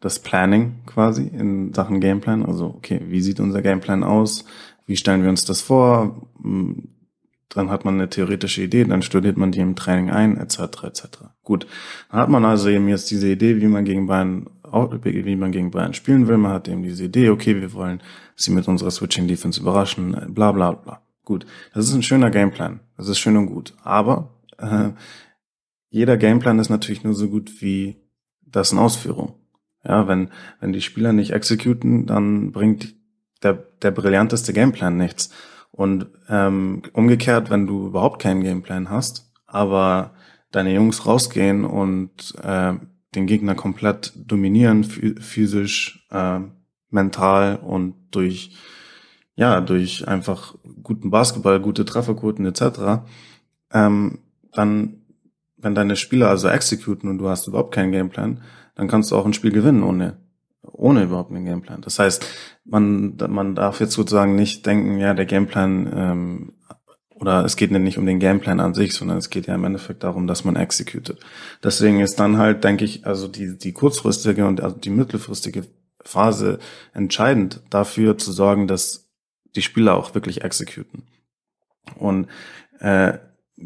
das 0.00 0.18
Planning 0.18 0.80
quasi 0.86 1.26
in 1.26 1.72
Sachen 1.74 2.00
Gameplan. 2.00 2.44
Also, 2.44 2.66
okay, 2.66 3.00
wie 3.06 3.20
sieht 3.20 3.40
unser 3.40 3.62
Gameplan 3.62 4.02
aus? 4.02 4.44
Wie 4.86 4.96
stellen 4.96 5.22
wir 5.22 5.30
uns 5.30 5.44
das 5.44 5.60
vor? 5.60 6.28
Hm, 6.42 6.88
dann 7.48 7.70
hat 7.70 7.84
man 7.84 7.94
eine 7.94 8.08
theoretische 8.08 8.62
Idee, 8.62 8.84
dann 8.84 9.02
studiert 9.02 9.36
man 9.36 9.52
die 9.52 9.60
im 9.60 9.74
Training 9.74 10.10
ein, 10.10 10.36
etc. 10.36 10.84
etc. 10.84 11.02
Gut, 11.42 11.66
dann 12.10 12.20
hat 12.20 12.28
man 12.28 12.44
also 12.44 12.68
eben 12.68 12.88
jetzt 12.88 13.10
diese 13.10 13.28
Idee, 13.28 13.60
wie 13.60 13.66
man 13.66 13.84
gegen 13.84 14.06
Bayern, 14.06 14.48
wie 14.72 15.36
man 15.36 15.52
gegen 15.52 15.70
Bayern 15.70 15.94
spielen 15.94 16.28
will. 16.28 16.38
Man 16.38 16.52
hat 16.52 16.68
eben 16.68 16.82
diese 16.82 17.04
Idee, 17.04 17.30
okay, 17.30 17.60
wir 17.60 17.72
wollen 17.72 18.02
sie 18.36 18.50
mit 18.50 18.68
unserer 18.68 18.90
Switching 18.90 19.28
Defense 19.28 19.60
überraschen, 19.60 20.16
bla 20.34 20.52
bla 20.52 20.72
bla. 20.72 21.02
Gut, 21.24 21.46
das 21.74 21.86
ist 21.86 21.94
ein 21.94 22.02
schöner 22.02 22.30
Gameplan, 22.30 22.80
das 22.96 23.08
ist 23.08 23.18
schön 23.18 23.36
und 23.36 23.46
gut. 23.46 23.74
Aber 23.82 24.34
äh, 24.58 24.90
jeder 25.90 26.16
Gameplan 26.16 26.58
ist 26.58 26.68
natürlich 26.70 27.04
nur 27.04 27.14
so 27.14 27.28
gut 27.28 27.60
wie 27.60 27.96
das 28.40 28.72
in 28.72 28.78
Ausführung. 28.78 29.34
Ja, 29.84 30.08
wenn, 30.08 30.30
wenn 30.60 30.72
die 30.72 30.80
Spieler 30.80 31.12
nicht 31.12 31.32
exekuten, 31.32 32.06
dann 32.06 32.52
bringt 32.52 32.94
der, 33.42 33.54
der 33.82 33.90
brillanteste 33.90 34.52
Gameplan 34.52 34.96
nichts. 34.96 35.30
Und 35.70 36.08
ähm, 36.28 36.82
umgekehrt, 36.92 37.50
wenn 37.50 37.66
du 37.66 37.86
überhaupt 37.86 38.20
keinen 38.20 38.42
Gameplan 38.42 38.90
hast, 38.90 39.30
aber 39.46 40.14
deine 40.50 40.74
Jungs 40.74 41.06
rausgehen 41.06 41.64
und 41.64 42.34
äh, 42.42 42.74
den 43.14 43.26
Gegner 43.26 43.54
komplett 43.54 44.12
dominieren, 44.16 44.84
physisch, 44.84 46.06
äh, 46.10 46.40
mental 46.90 47.56
und 47.56 47.94
durch 48.10 48.56
ja 49.34 49.60
durch 49.60 50.08
einfach 50.08 50.54
guten 50.82 51.10
Basketball, 51.10 51.60
gute 51.60 51.84
Trefferquoten 51.84 52.44
etc. 52.46 53.04
Ähm, 53.72 54.18
dann, 54.52 55.02
wenn 55.56 55.74
deine 55.74 55.96
Spieler 55.96 56.28
also 56.28 56.48
exekuten 56.48 57.08
und 57.08 57.18
du 57.18 57.28
hast 57.28 57.46
überhaupt 57.46 57.74
keinen 57.74 57.92
Gameplan, 57.92 58.42
dann 58.74 58.88
kannst 58.88 59.10
du 59.10 59.16
auch 59.16 59.26
ein 59.26 59.34
Spiel 59.34 59.52
gewinnen 59.52 59.82
ohne 59.82 60.16
ohne 60.72 61.04
überhaupt 61.04 61.30
einen 61.30 61.44
Gameplan. 61.44 61.80
Das 61.80 61.98
heißt, 61.98 62.24
man, 62.64 63.16
man 63.28 63.54
darf 63.54 63.80
jetzt 63.80 63.94
sozusagen 63.94 64.34
nicht 64.34 64.66
denken, 64.66 64.98
ja, 64.98 65.14
der 65.14 65.26
Gameplan 65.26 65.92
ähm, 65.94 66.52
oder 67.20 67.44
es 67.44 67.56
geht 67.56 67.70
nicht 67.70 67.98
um 67.98 68.06
den 68.06 68.20
Gameplan 68.20 68.60
an 68.60 68.74
sich, 68.74 68.94
sondern 68.94 69.18
es 69.18 69.30
geht 69.30 69.46
ja 69.46 69.54
im 69.54 69.64
Endeffekt 69.64 70.04
darum, 70.04 70.26
dass 70.26 70.44
man 70.44 70.56
executed. 70.56 71.18
Deswegen 71.62 72.00
ist 72.00 72.16
dann 72.20 72.38
halt, 72.38 72.64
denke 72.64 72.84
ich, 72.84 73.06
also 73.06 73.28
die, 73.28 73.58
die 73.58 73.72
kurzfristige 73.72 74.46
und 74.46 74.62
also 74.62 74.76
die 74.76 74.90
mittelfristige 74.90 75.64
Phase 76.00 76.58
entscheidend 76.94 77.60
dafür 77.70 78.18
zu 78.18 78.32
sorgen, 78.32 78.68
dass 78.68 79.08
die 79.56 79.62
Spieler 79.62 79.94
auch 79.96 80.14
wirklich 80.14 80.42
executen. 80.42 81.02
Und 81.96 82.28
äh, 82.80 83.18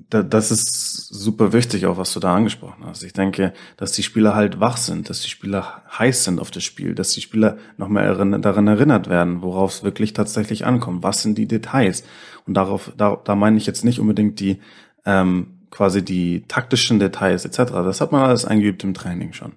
da, 0.09 0.23
das 0.23 0.51
ist 0.51 1.09
super 1.09 1.53
wichtig, 1.53 1.87
auch 1.87 1.99
was 1.99 2.13
du 2.15 2.21
da 2.21 2.35
angesprochen 2.35 2.85
hast. 2.87 3.03
Ich 3.03 3.13
denke, 3.13 3.53
dass 3.77 3.93
die 3.93 4.03
Spieler 4.03 4.35
halt 4.35 4.59
wach 4.59 4.79
sind, 4.79 5.11
dass 5.11 5.21
die 5.21 5.29
Spieler 5.29 5.83
heiß 5.99 6.25
sind 6.25 6.41
auf 6.41 6.51
das 6.51 6.65
Spiel, 6.65 6.95
dass 6.95 7.13
die 7.13 7.21
Spieler 7.21 7.59
nochmal 7.77 8.07
daran 8.41 8.67
erinnert 8.67 9.09
werden, 9.11 9.43
worauf 9.43 9.73
es 9.73 9.83
wirklich 9.83 10.15
tatsächlich 10.15 10.65
ankommt. 10.65 11.03
Was 11.03 11.23
sind 11.23 11.37
die 11.37 11.47
Details? 11.47 12.05
Und 12.47 12.55
darauf, 12.55 12.93
da, 12.97 13.21
da 13.23 13.35
meine 13.35 13.59
ich 13.59 13.67
jetzt 13.67 13.85
nicht 13.85 14.01
unbedingt 14.01 14.41
die 14.41 14.61
ähm, 15.05 15.59
quasi 15.71 16.03
die 16.03 16.45
taktischen 16.49 16.99
Details 16.99 17.45
etc. 17.45 17.73
Das 17.73 18.01
hat 18.01 18.13
man 18.13 18.23
alles 18.23 18.45
eingeübt 18.45 18.85
im 18.85 18.95
Training 18.95 19.33
schon. 19.33 19.53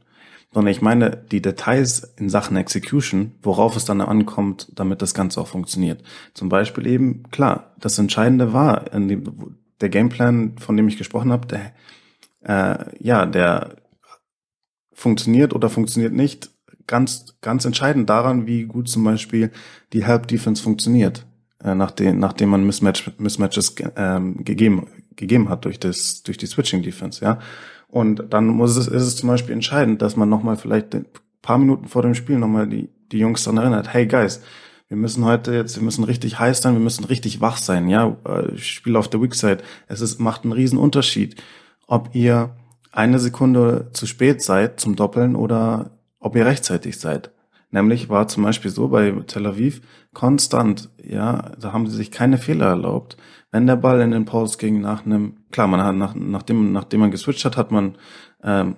Sondern 0.54 0.72
ich 0.72 0.82
meine 0.82 1.18
die 1.32 1.42
Details 1.42 2.14
in 2.18 2.30
Sachen 2.30 2.58
Execution, 2.58 3.34
worauf 3.42 3.76
es 3.76 3.86
dann 3.86 4.02
ankommt, 4.02 4.72
damit 4.76 5.02
das 5.02 5.14
Ganze 5.14 5.40
auch 5.40 5.48
funktioniert. 5.48 6.04
Zum 6.34 6.50
Beispiel 6.50 6.88
eben, 6.88 7.24
klar, 7.32 7.74
das 7.80 8.00
Entscheidende 8.00 8.54
war, 8.54 8.92
in 8.94 9.08
dem, 9.08 9.58
der 9.82 9.90
Gameplan, 9.90 10.58
von 10.58 10.78
dem 10.78 10.88
ich 10.88 10.98
gesprochen 10.98 11.32
habe, 11.32 11.48
der, 11.48 11.74
äh, 12.44 12.86
ja, 13.00 13.26
der 13.26 13.78
funktioniert 14.94 15.54
oder 15.54 15.70
funktioniert 15.70 16.14
nicht, 16.14 16.52
ganz, 16.88 17.36
ganz 17.42 17.66
entscheidend 17.66 18.10
daran, 18.10 18.48
wie 18.48 18.66
gut 18.66 18.90
zum 18.90 19.04
Beispiel 19.04 19.52
die 19.94 20.06
Help 20.06 20.28
Defense 20.28 20.62
funktioniert, 20.62 21.26
äh, 21.64 21.76
nachdem, 21.76 22.20
nachdem 22.20 22.50
man 22.50 22.66
Mismatch, 22.66 23.12
Mismatches 23.18 23.76
ähm, 23.96 24.44
gegeben, 24.44 24.88
gegeben 25.16 25.50
hat 25.50 25.66
durch 25.66 25.80
das, 25.80 26.24
durch 26.24 26.38
die 26.38 26.46
Switching 26.46 26.84
Defense, 26.84 27.24
ja. 27.24 27.40
Und 27.88 28.34
dann 28.34 28.48
muss 28.48 28.76
es, 28.76 28.88
ist 28.88 29.04
es 29.04 29.16
zum 29.16 29.30
Beispiel 29.30 29.54
entscheidend, 29.54 30.02
dass 30.02 30.16
man 30.16 30.28
nochmal 30.28 30.58
vielleicht 30.58 30.94
ein 30.96 31.06
paar 31.42 31.58
Minuten 31.58 31.88
vor 31.88 32.02
dem 32.02 32.16
Spiel 32.16 32.38
nochmal 32.38 32.68
die, 32.68 32.90
die 33.12 33.20
Jungs 33.20 33.44
daran 33.44 33.60
erinnert, 33.60 33.94
hey 33.94 34.06
Guys, 34.06 34.42
wir 34.88 34.98
müssen 34.98 35.26
heute 35.26 35.54
jetzt, 35.54 35.76
wir 35.76 35.84
müssen 35.84 36.04
richtig 36.04 36.40
heiß 36.40 36.62
sein, 36.62 36.74
wir 36.74 36.82
müssen 36.82 37.06
richtig 37.06 37.42
wach 37.42 37.58
sein, 37.58 37.88
ja. 37.88 38.18
Äh, 38.28 38.54
ich 38.54 38.72
spiele 38.72 39.00
auf 39.00 39.08
der 39.08 39.22
Weakside. 39.22 39.60
Es 39.88 40.02
ist, 40.02 40.20
macht 40.20 40.44
einen 40.44 40.54
riesen 40.54 40.78
Unterschied, 40.78 41.42
ob 41.88 42.14
ihr 42.14 42.56
eine 42.92 43.20
Sekunde 43.20 43.90
zu 43.94 44.06
spät 44.06 44.42
seid 44.42 44.80
zum 44.80 44.96
Doppeln 44.96 45.36
oder 45.36 45.92
ob 46.20 46.36
ihr 46.36 46.46
rechtzeitig 46.46 47.00
seid. 47.00 47.32
Nämlich 47.72 48.10
war 48.10 48.28
zum 48.28 48.44
Beispiel 48.44 48.72
so 48.72 48.88
bei 48.88 49.12
Tel 49.28 49.46
Aviv 49.46 49.82
konstant, 50.14 50.90
ja, 51.04 51.52
da 51.60 51.74
haben 51.74 51.88
sie 51.88 51.98
sich 51.98 52.10
keine 52.10 52.38
Fehler 52.38 52.68
erlaubt. 52.68 53.18
Wenn 53.52 53.68
der 53.68 53.76
Ball 53.76 54.00
in 54.02 54.12
den 54.12 54.26
Post 54.26 54.60
ging 54.60 54.80
nach 54.80 55.06
einem, 55.06 55.38
klar, 55.52 55.68
man 55.68 55.84
hat 55.84 55.96
nach, 55.96 56.16
nachdem, 56.16 56.72
nachdem 56.72 57.02
man 57.02 57.12
geswitcht 57.12 57.44
hat, 57.44 57.58
hat 57.58 57.72
man 57.72 57.98
ähm, 58.44 58.78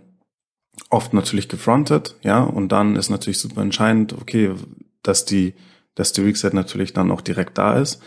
oft 0.90 1.14
natürlich 1.14 1.48
gefrontet, 1.48 2.16
ja, 2.22 2.42
und 2.42 2.72
dann 2.72 2.96
ist 2.96 3.10
natürlich 3.10 3.40
super 3.40 3.62
entscheidend, 3.62 4.14
okay, 4.14 4.54
dass 5.04 5.26
die 5.26 5.54
dass 5.98 6.14
die 6.14 6.26
Weakset 6.26 6.54
natürlich 6.54 6.94
dann 6.94 7.12
auch 7.12 7.22
direkt 7.22 7.58
da 7.58 7.78
ist. 7.78 8.02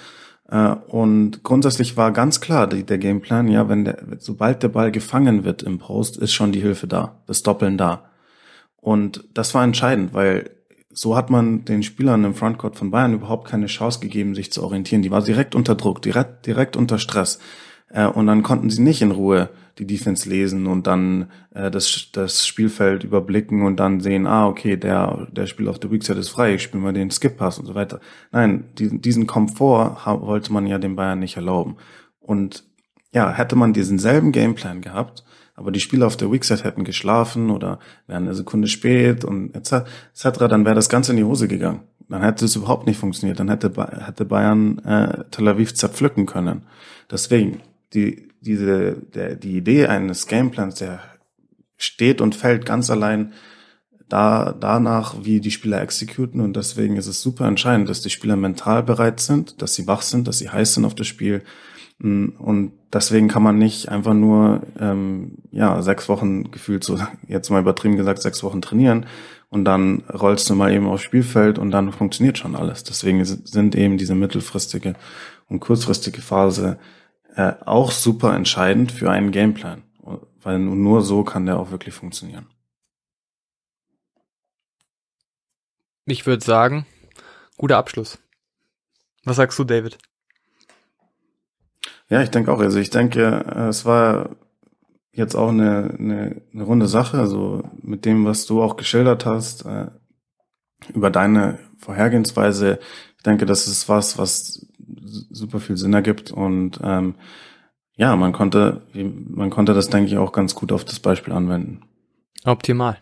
Äh, 0.49 0.75
und 0.89 1.43
grundsätzlich 1.43 1.97
war 1.97 2.13
ganz 2.13 2.41
klar 2.41 2.67
der 2.67 2.99
Gameplan, 2.99 3.49
ja, 3.49 3.69
wenn 3.69 3.85
der, 3.85 3.99
sobald 4.19 4.63
der 4.63 4.69
Ball 4.69 4.91
gefangen 4.91 5.45
wird 5.45 5.63
im 5.63 5.79
Post, 5.79 6.17
ist 6.17 6.33
schon 6.33 6.53
die 6.53 6.61
Hilfe 6.61 6.87
da, 6.87 7.21
das 7.27 7.43
Doppeln 7.43 7.77
da. 7.77 8.11
Und 8.77 9.25
das 9.35 9.55
war 9.55 9.65
entscheidend, 9.65 10.15
weil 10.15 10.51
so 10.93 11.17
hat 11.17 11.31
man 11.31 11.65
den 11.65 11.83
Spielern 11.83 12.25
im 12.25 12.35
Frontcourt 12.35 12.77
von 12.77 12.91
Bayern 12.91 13.15
überhaupt 13.15 13.49
keine 13.49 13.67
Chance 13.67 14.01
gegeben, 14.01 14.35
sich 14.35 14.53
zu 14.53 14.63
orientieren. 14.63 15.03
Die 15.03 15.11
war 15.11 15.23
direkt 15.23 15.55
unter 15.55 15.75
Druck, 15.75 16.03
direkt, 16.03 16.47
direkt 16.47 16.77
unter 16.77 16.99
Stress. 16.99 17.39
Äh, 17.89 18.07
und 18.07 18.27
dann 18.27 18.43
konnten 18.43 18.71
sie 18.71 18.83
nicht 18.83 19.03
in 19.03 19.11
Ruhe 19.11 19.51
die 19.81 19.87
Defense 19.87 20.29
lesen 20.29 20.67
und 20.67 20.87
dann 20.87 21.31
äh, 21.55 21.71
das, 21.71 22.09
das 22.13 22.47
Spielfeld 22.47 23.03
überblicken 23.03 23.65
und 23.65 23.81
dann 23.81 24.01
sehen, 24.01 24.27
ah, 24.27 24.47
okay, 24.47 24.77
der, 24.77 25.27
der 25.33 25.47
Spiel 25.47 25.69
auf 25.69 25.79
der 25.79 25.91
Weakside 25.91 26.21
ist 26.21 26.29
frei, 26.29 26.55
ich 26.55 26.63
spiele 26.63 26.83
mal 26.83 26.93
den 26.93 27.11
Skip-Pass 27.11 27.59
und 27.59 27.67
so 27.67 27.75
weiter. 27.75 28.01
Nein, 28.31 28.65
diesen, 28.79 29.01
diesen 29.01 29.27
Komfort 29.27 29.97
wollte 30.05 30.53
man 30.53 30.67
ja 30.67 30.79
den 30.79 30.97
Bayern 30.97 31.19
nicht 31.19 31.37
erlauben. 31.37 31.77
Und 32.21 32.65
ja, 33.13 33.33
hätte 33.33 33.57
man 33.57 33.73
diesen 33.73 33.99
selben 33.99 34.33
Gameplan 34.33 34.83
gehabt, 34.83 35.25
aber 35.55 35.73
die 35.73 35.81
Spieler 35.81 36.07
auf 36.07 36.17
der 36.17 36.31
Weekset 36.31 36.63
hätten 36.63 36.85
geschlafen 36.85 37.51
oder 37.51 37.79
wären 38.07 38.25
eine 38.25 38.35
Sekunde 38.35 38.69
spät 38.69 39.25
und 39.25 39.55
etc., 39.55 39.89
dann 40.39 40.65
wäre 40.65 40.75
das 40.75 40.89
Ganze 40.89 41.13
in 41.13 41.17
die 41.17 41.25
Hose 41.25 41.49
gegangen. 41.49 41.81
Dann 42.09 42.23
hätte 42.23 42.45
es 42.45 42.57
überhaupt 42.57 42.87
nicht 42.87 42.99
funktioniert. 42.99 43.39
Dann 43.39 43.49
hätte, 43.49 43.73
hätte 44.05 44.25
Bayern 44.25 44.79
äh, 44.81 45.25
Tel 45.31 45.49
Aviv 45.49 45.75
zerpflücken 45.75 46.27
können. 46.27 46.63
Deswegen, 47.11 47.61
die, 47.95 48.30
diese, 48.41 48.97
der, 49.15 49.37
die 49.37 49.57
Idee 49.57 49.87
eines 49.87 50.27
Gameplans, 50.27 50.77
der 50.77 51.01
steht 51.77 52.21
und 52.21 52.35
fällt 52.35 52.67
ganz 52.67 52.91
allein 52.91 53.33
da, 54.09 54.55
danach, 54.59 55.15
wie 55.23 55.41
die 55.41 55.51
Spieler 55.51 55.81
exekuten. 55.81 56.41
Und 56.41 56.57
deswegen 56.57 56.97
ist 56.97 57.07
es 57.07 57.23
super 57.23 57.47
entscheidend, 57.47 57.89
dass 57.89 58.03
die 58.03 58.11
Spieler 58.11 58.37
mental 58.37 58.83
bereit 58.83 59.21
sind, 59.21 59.63
dass 59.63 59.75
sie 59.75 59.87
wach 59.87 60.03
sind, 60.03 60.29
dass 60.29 60.39
sie 60.39 60.51
heiß 60.51 60.75
sind 60.75 60.85
auf 60.85 60.95
das 60.95 61.07
Spiel. 61.07 61.43
Und 62.03 62.73
deswegen 62.93 63.29
kann 63.29 63.43
man 63.43 63.59
nicht 63.59 63.91
einfach 63.91 64.15
nur 64.15 64.63
ähm, 64.79 65.39
ja 65.51 65.83
sechs 65.83 66.09
Wochen 66.09 66.51
gefühlt 66.51 66.83
so 66.83 66.99
jetzt 67.29 67.51
mal 67.51 67.61
übertrieben 67.61 67.97
gesagt 67.97 68.23
sechs 68.23 68.43
Wochen 68.43 68.63
trainieren 68.63 69.05
und 69.51 69.67
dann 69.67 70.05
rollst 70.11 70.49
du 70.49 70.55
mal 70.55 70.73
eben 70.73 70.87
aufs 70.87 71.03
Spielfeld 71.03 71.59
und 71.59 71.73
dann 71.73 71.93
funktioniert 71.93 72.39
schon 72.39 72.57
alles. 72.57 72.85
Deswegen 72.85 73.23
sind 73.25 73.75
eben 73.77 73.99
diese 73.99 74.15
mittelfristige 74.15 74.95
und 75.49 75.61
kurzfristige 75.61 76.23
Phase 76.23 76.79
äh, 77.41 77.55
auch 77.65 77.91
super 77.91 78.35
entscheidend 78.35 78.93
für 78.93 79.11
einen 79.11 79.33
Gameplan, 79.33 79.83
weil 80.43 80.59
nur 80.59 81.03
so 81.03 81.25
kann 81.25 81.47
der 81.47 81.59
auch 81.59 81.71
wirklich 81.71 81.95
funktionieren. 81.95 82.47
Ich 86.05 86.27
würde 86.27 86.45
sagen, 86.45 86.87
guter 87.57 87.79
Abschluss. 87.79 88.19
Was 89.25 89.37
sagst 89.37 89.59
du, 89.59 89.65
David? 89.65 89.97
Ja, 92.11 92.23
ich 92.23 92.31
denke 92.31 92.53
auch. 92.53 92.61
Also 92.61 92.79
ich 92.79 92.91
denke, 92.91 93.23
äh, 93.23 93.69
es 93.69 93.87
war 93.87 94.37
jetzt 95.13 95.35
auch 95.35 95.51
eine, 95.51 95.97
eine, 95.99 96.43
eine 96.53 96.63
runde 96.63 96.89
Sache. 96.89 97.19
Also 97.19 97.63
mit 97.81 98.05
dem, 98.05 98.27
was 98.27 98.45
du 98.45 98.63
auch 98.63 98.77
geschildert 98.77 99.25
hast, 99.25 99.65
äh, 99.65 99.87
über 100.93 101.11
deine 101.11 101.59
Vorhergehensweise, 101.79 102.81
ich 103.17 103.23
denke, 103.23 103.47
das 103.47 103.67
ist 103.67 103.89
was, 103.89 104.19
was 104.19 104.67
super 105.03 105.61
viel 105.61 105.77
Sinn 105.77 105.95
ergibt 105.95 106.31
und 106.31 106.81
ähm, 106.83 107.15
ja, 107.97 108.17
man 108.17 108.33
konnte, 108.33 108.83
man 108.95 109.51
konnte 109.51 109.75
das, 109.75 109.91
denke 109.91 110.11
ich, 110.11 110.19
auch 110.19 110.33
ganz 110.33 110.55
gut 110.55 110.73
auf 110.73 110.85
das 110.85 111.01
Beispiel 111.01 111.35
anwenden. 111.35 111.83
Optimal. 112.45 112.99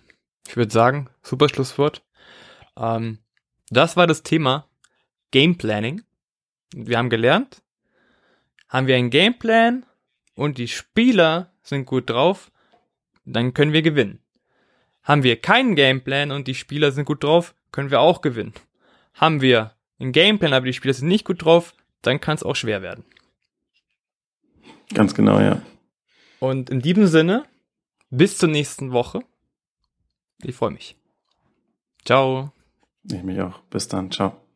Ich 0.48 0.56
würde 0.56 0.72
sagen, 0.72 1.08
super 1.22 1.48
Schlusswort. 1.48 2.02
Ähm, 2.76 3.18
das 3.70 3.96
war 3.96 4.06
das 4.06 4.22
Thema 4.22 4.66
Game 5.30 5.56
Planning. 5.56 6.02
Wir 6.74 6.98
haben 6.98 7.10
gelernt, 7.10 7.62
haben 8.68 8.86
wir 8.86 8.96
einen 8.96 9.10
Gameplan 9.10 9.86
und 10.34 10.58
die 10.58 10.68
Spieler 10.68 11.52
sind 11.62 11.86
gut 11.86 12.10
drauf, 12.10 12.50
dann 13.24 13.54
können 13.54 13.72
wir 13.72 13.82
gewinnen. 13.82 14.20
Haben 15.02 15.22
wir 15.22 15.40
keinen 15.40 15.74
Gameplan 15.74 16.30
und 16.30 16.48
die 16.48 16.54
Spieler 16.54 16.92
sind 16.92 17.06
gut 17.06 17.24
drauf, 17.24 17.54
können 17.72 17.90
wir 17.90 18.00
auch 18.00 18.20
gewinnen. 18.20 18.52
Haben 19.14 19.40
wir 19.40 19.72
einen 19.98 20.12
Gameplan, 20.12 20.52
aber 20.52 20.66
die 20.66 20.72
Spieler 20.72 20.94
sind 20.94 21.08
nicht 21.08 21.24
gut 21.24 21.44
drauf, 21.44 21.74
dann 22.02 22.20
kann 22.20 22.36
es 22.36 22.42
auch 22.42 22.56
schwer 22.56 22.82
werden. 22.82 23.04
Ganz 24.94 25.14
genau, 25.14 25.40
ja. 25.40 25.62
Und 26.40 26.70
in 26.70 26.80
diesem 26.80 27.06
Sinne, 27.06 27.44
bis 28.10 28.38
zur 28.38 28.48
nächsten 28.48 28.92
Woche. 28.92 29.20
Ich 30.42 30.54
freue 30.54 30.70
mich. 30.70 30.96
Ciao. 32.04 32.52
Ich 33.04 33.22
mich 33.22 33.40
auch. 33.40 33.60
Bis 33.70 33.88
dann. 33.88 34.10
Ciao. 34.10 34.47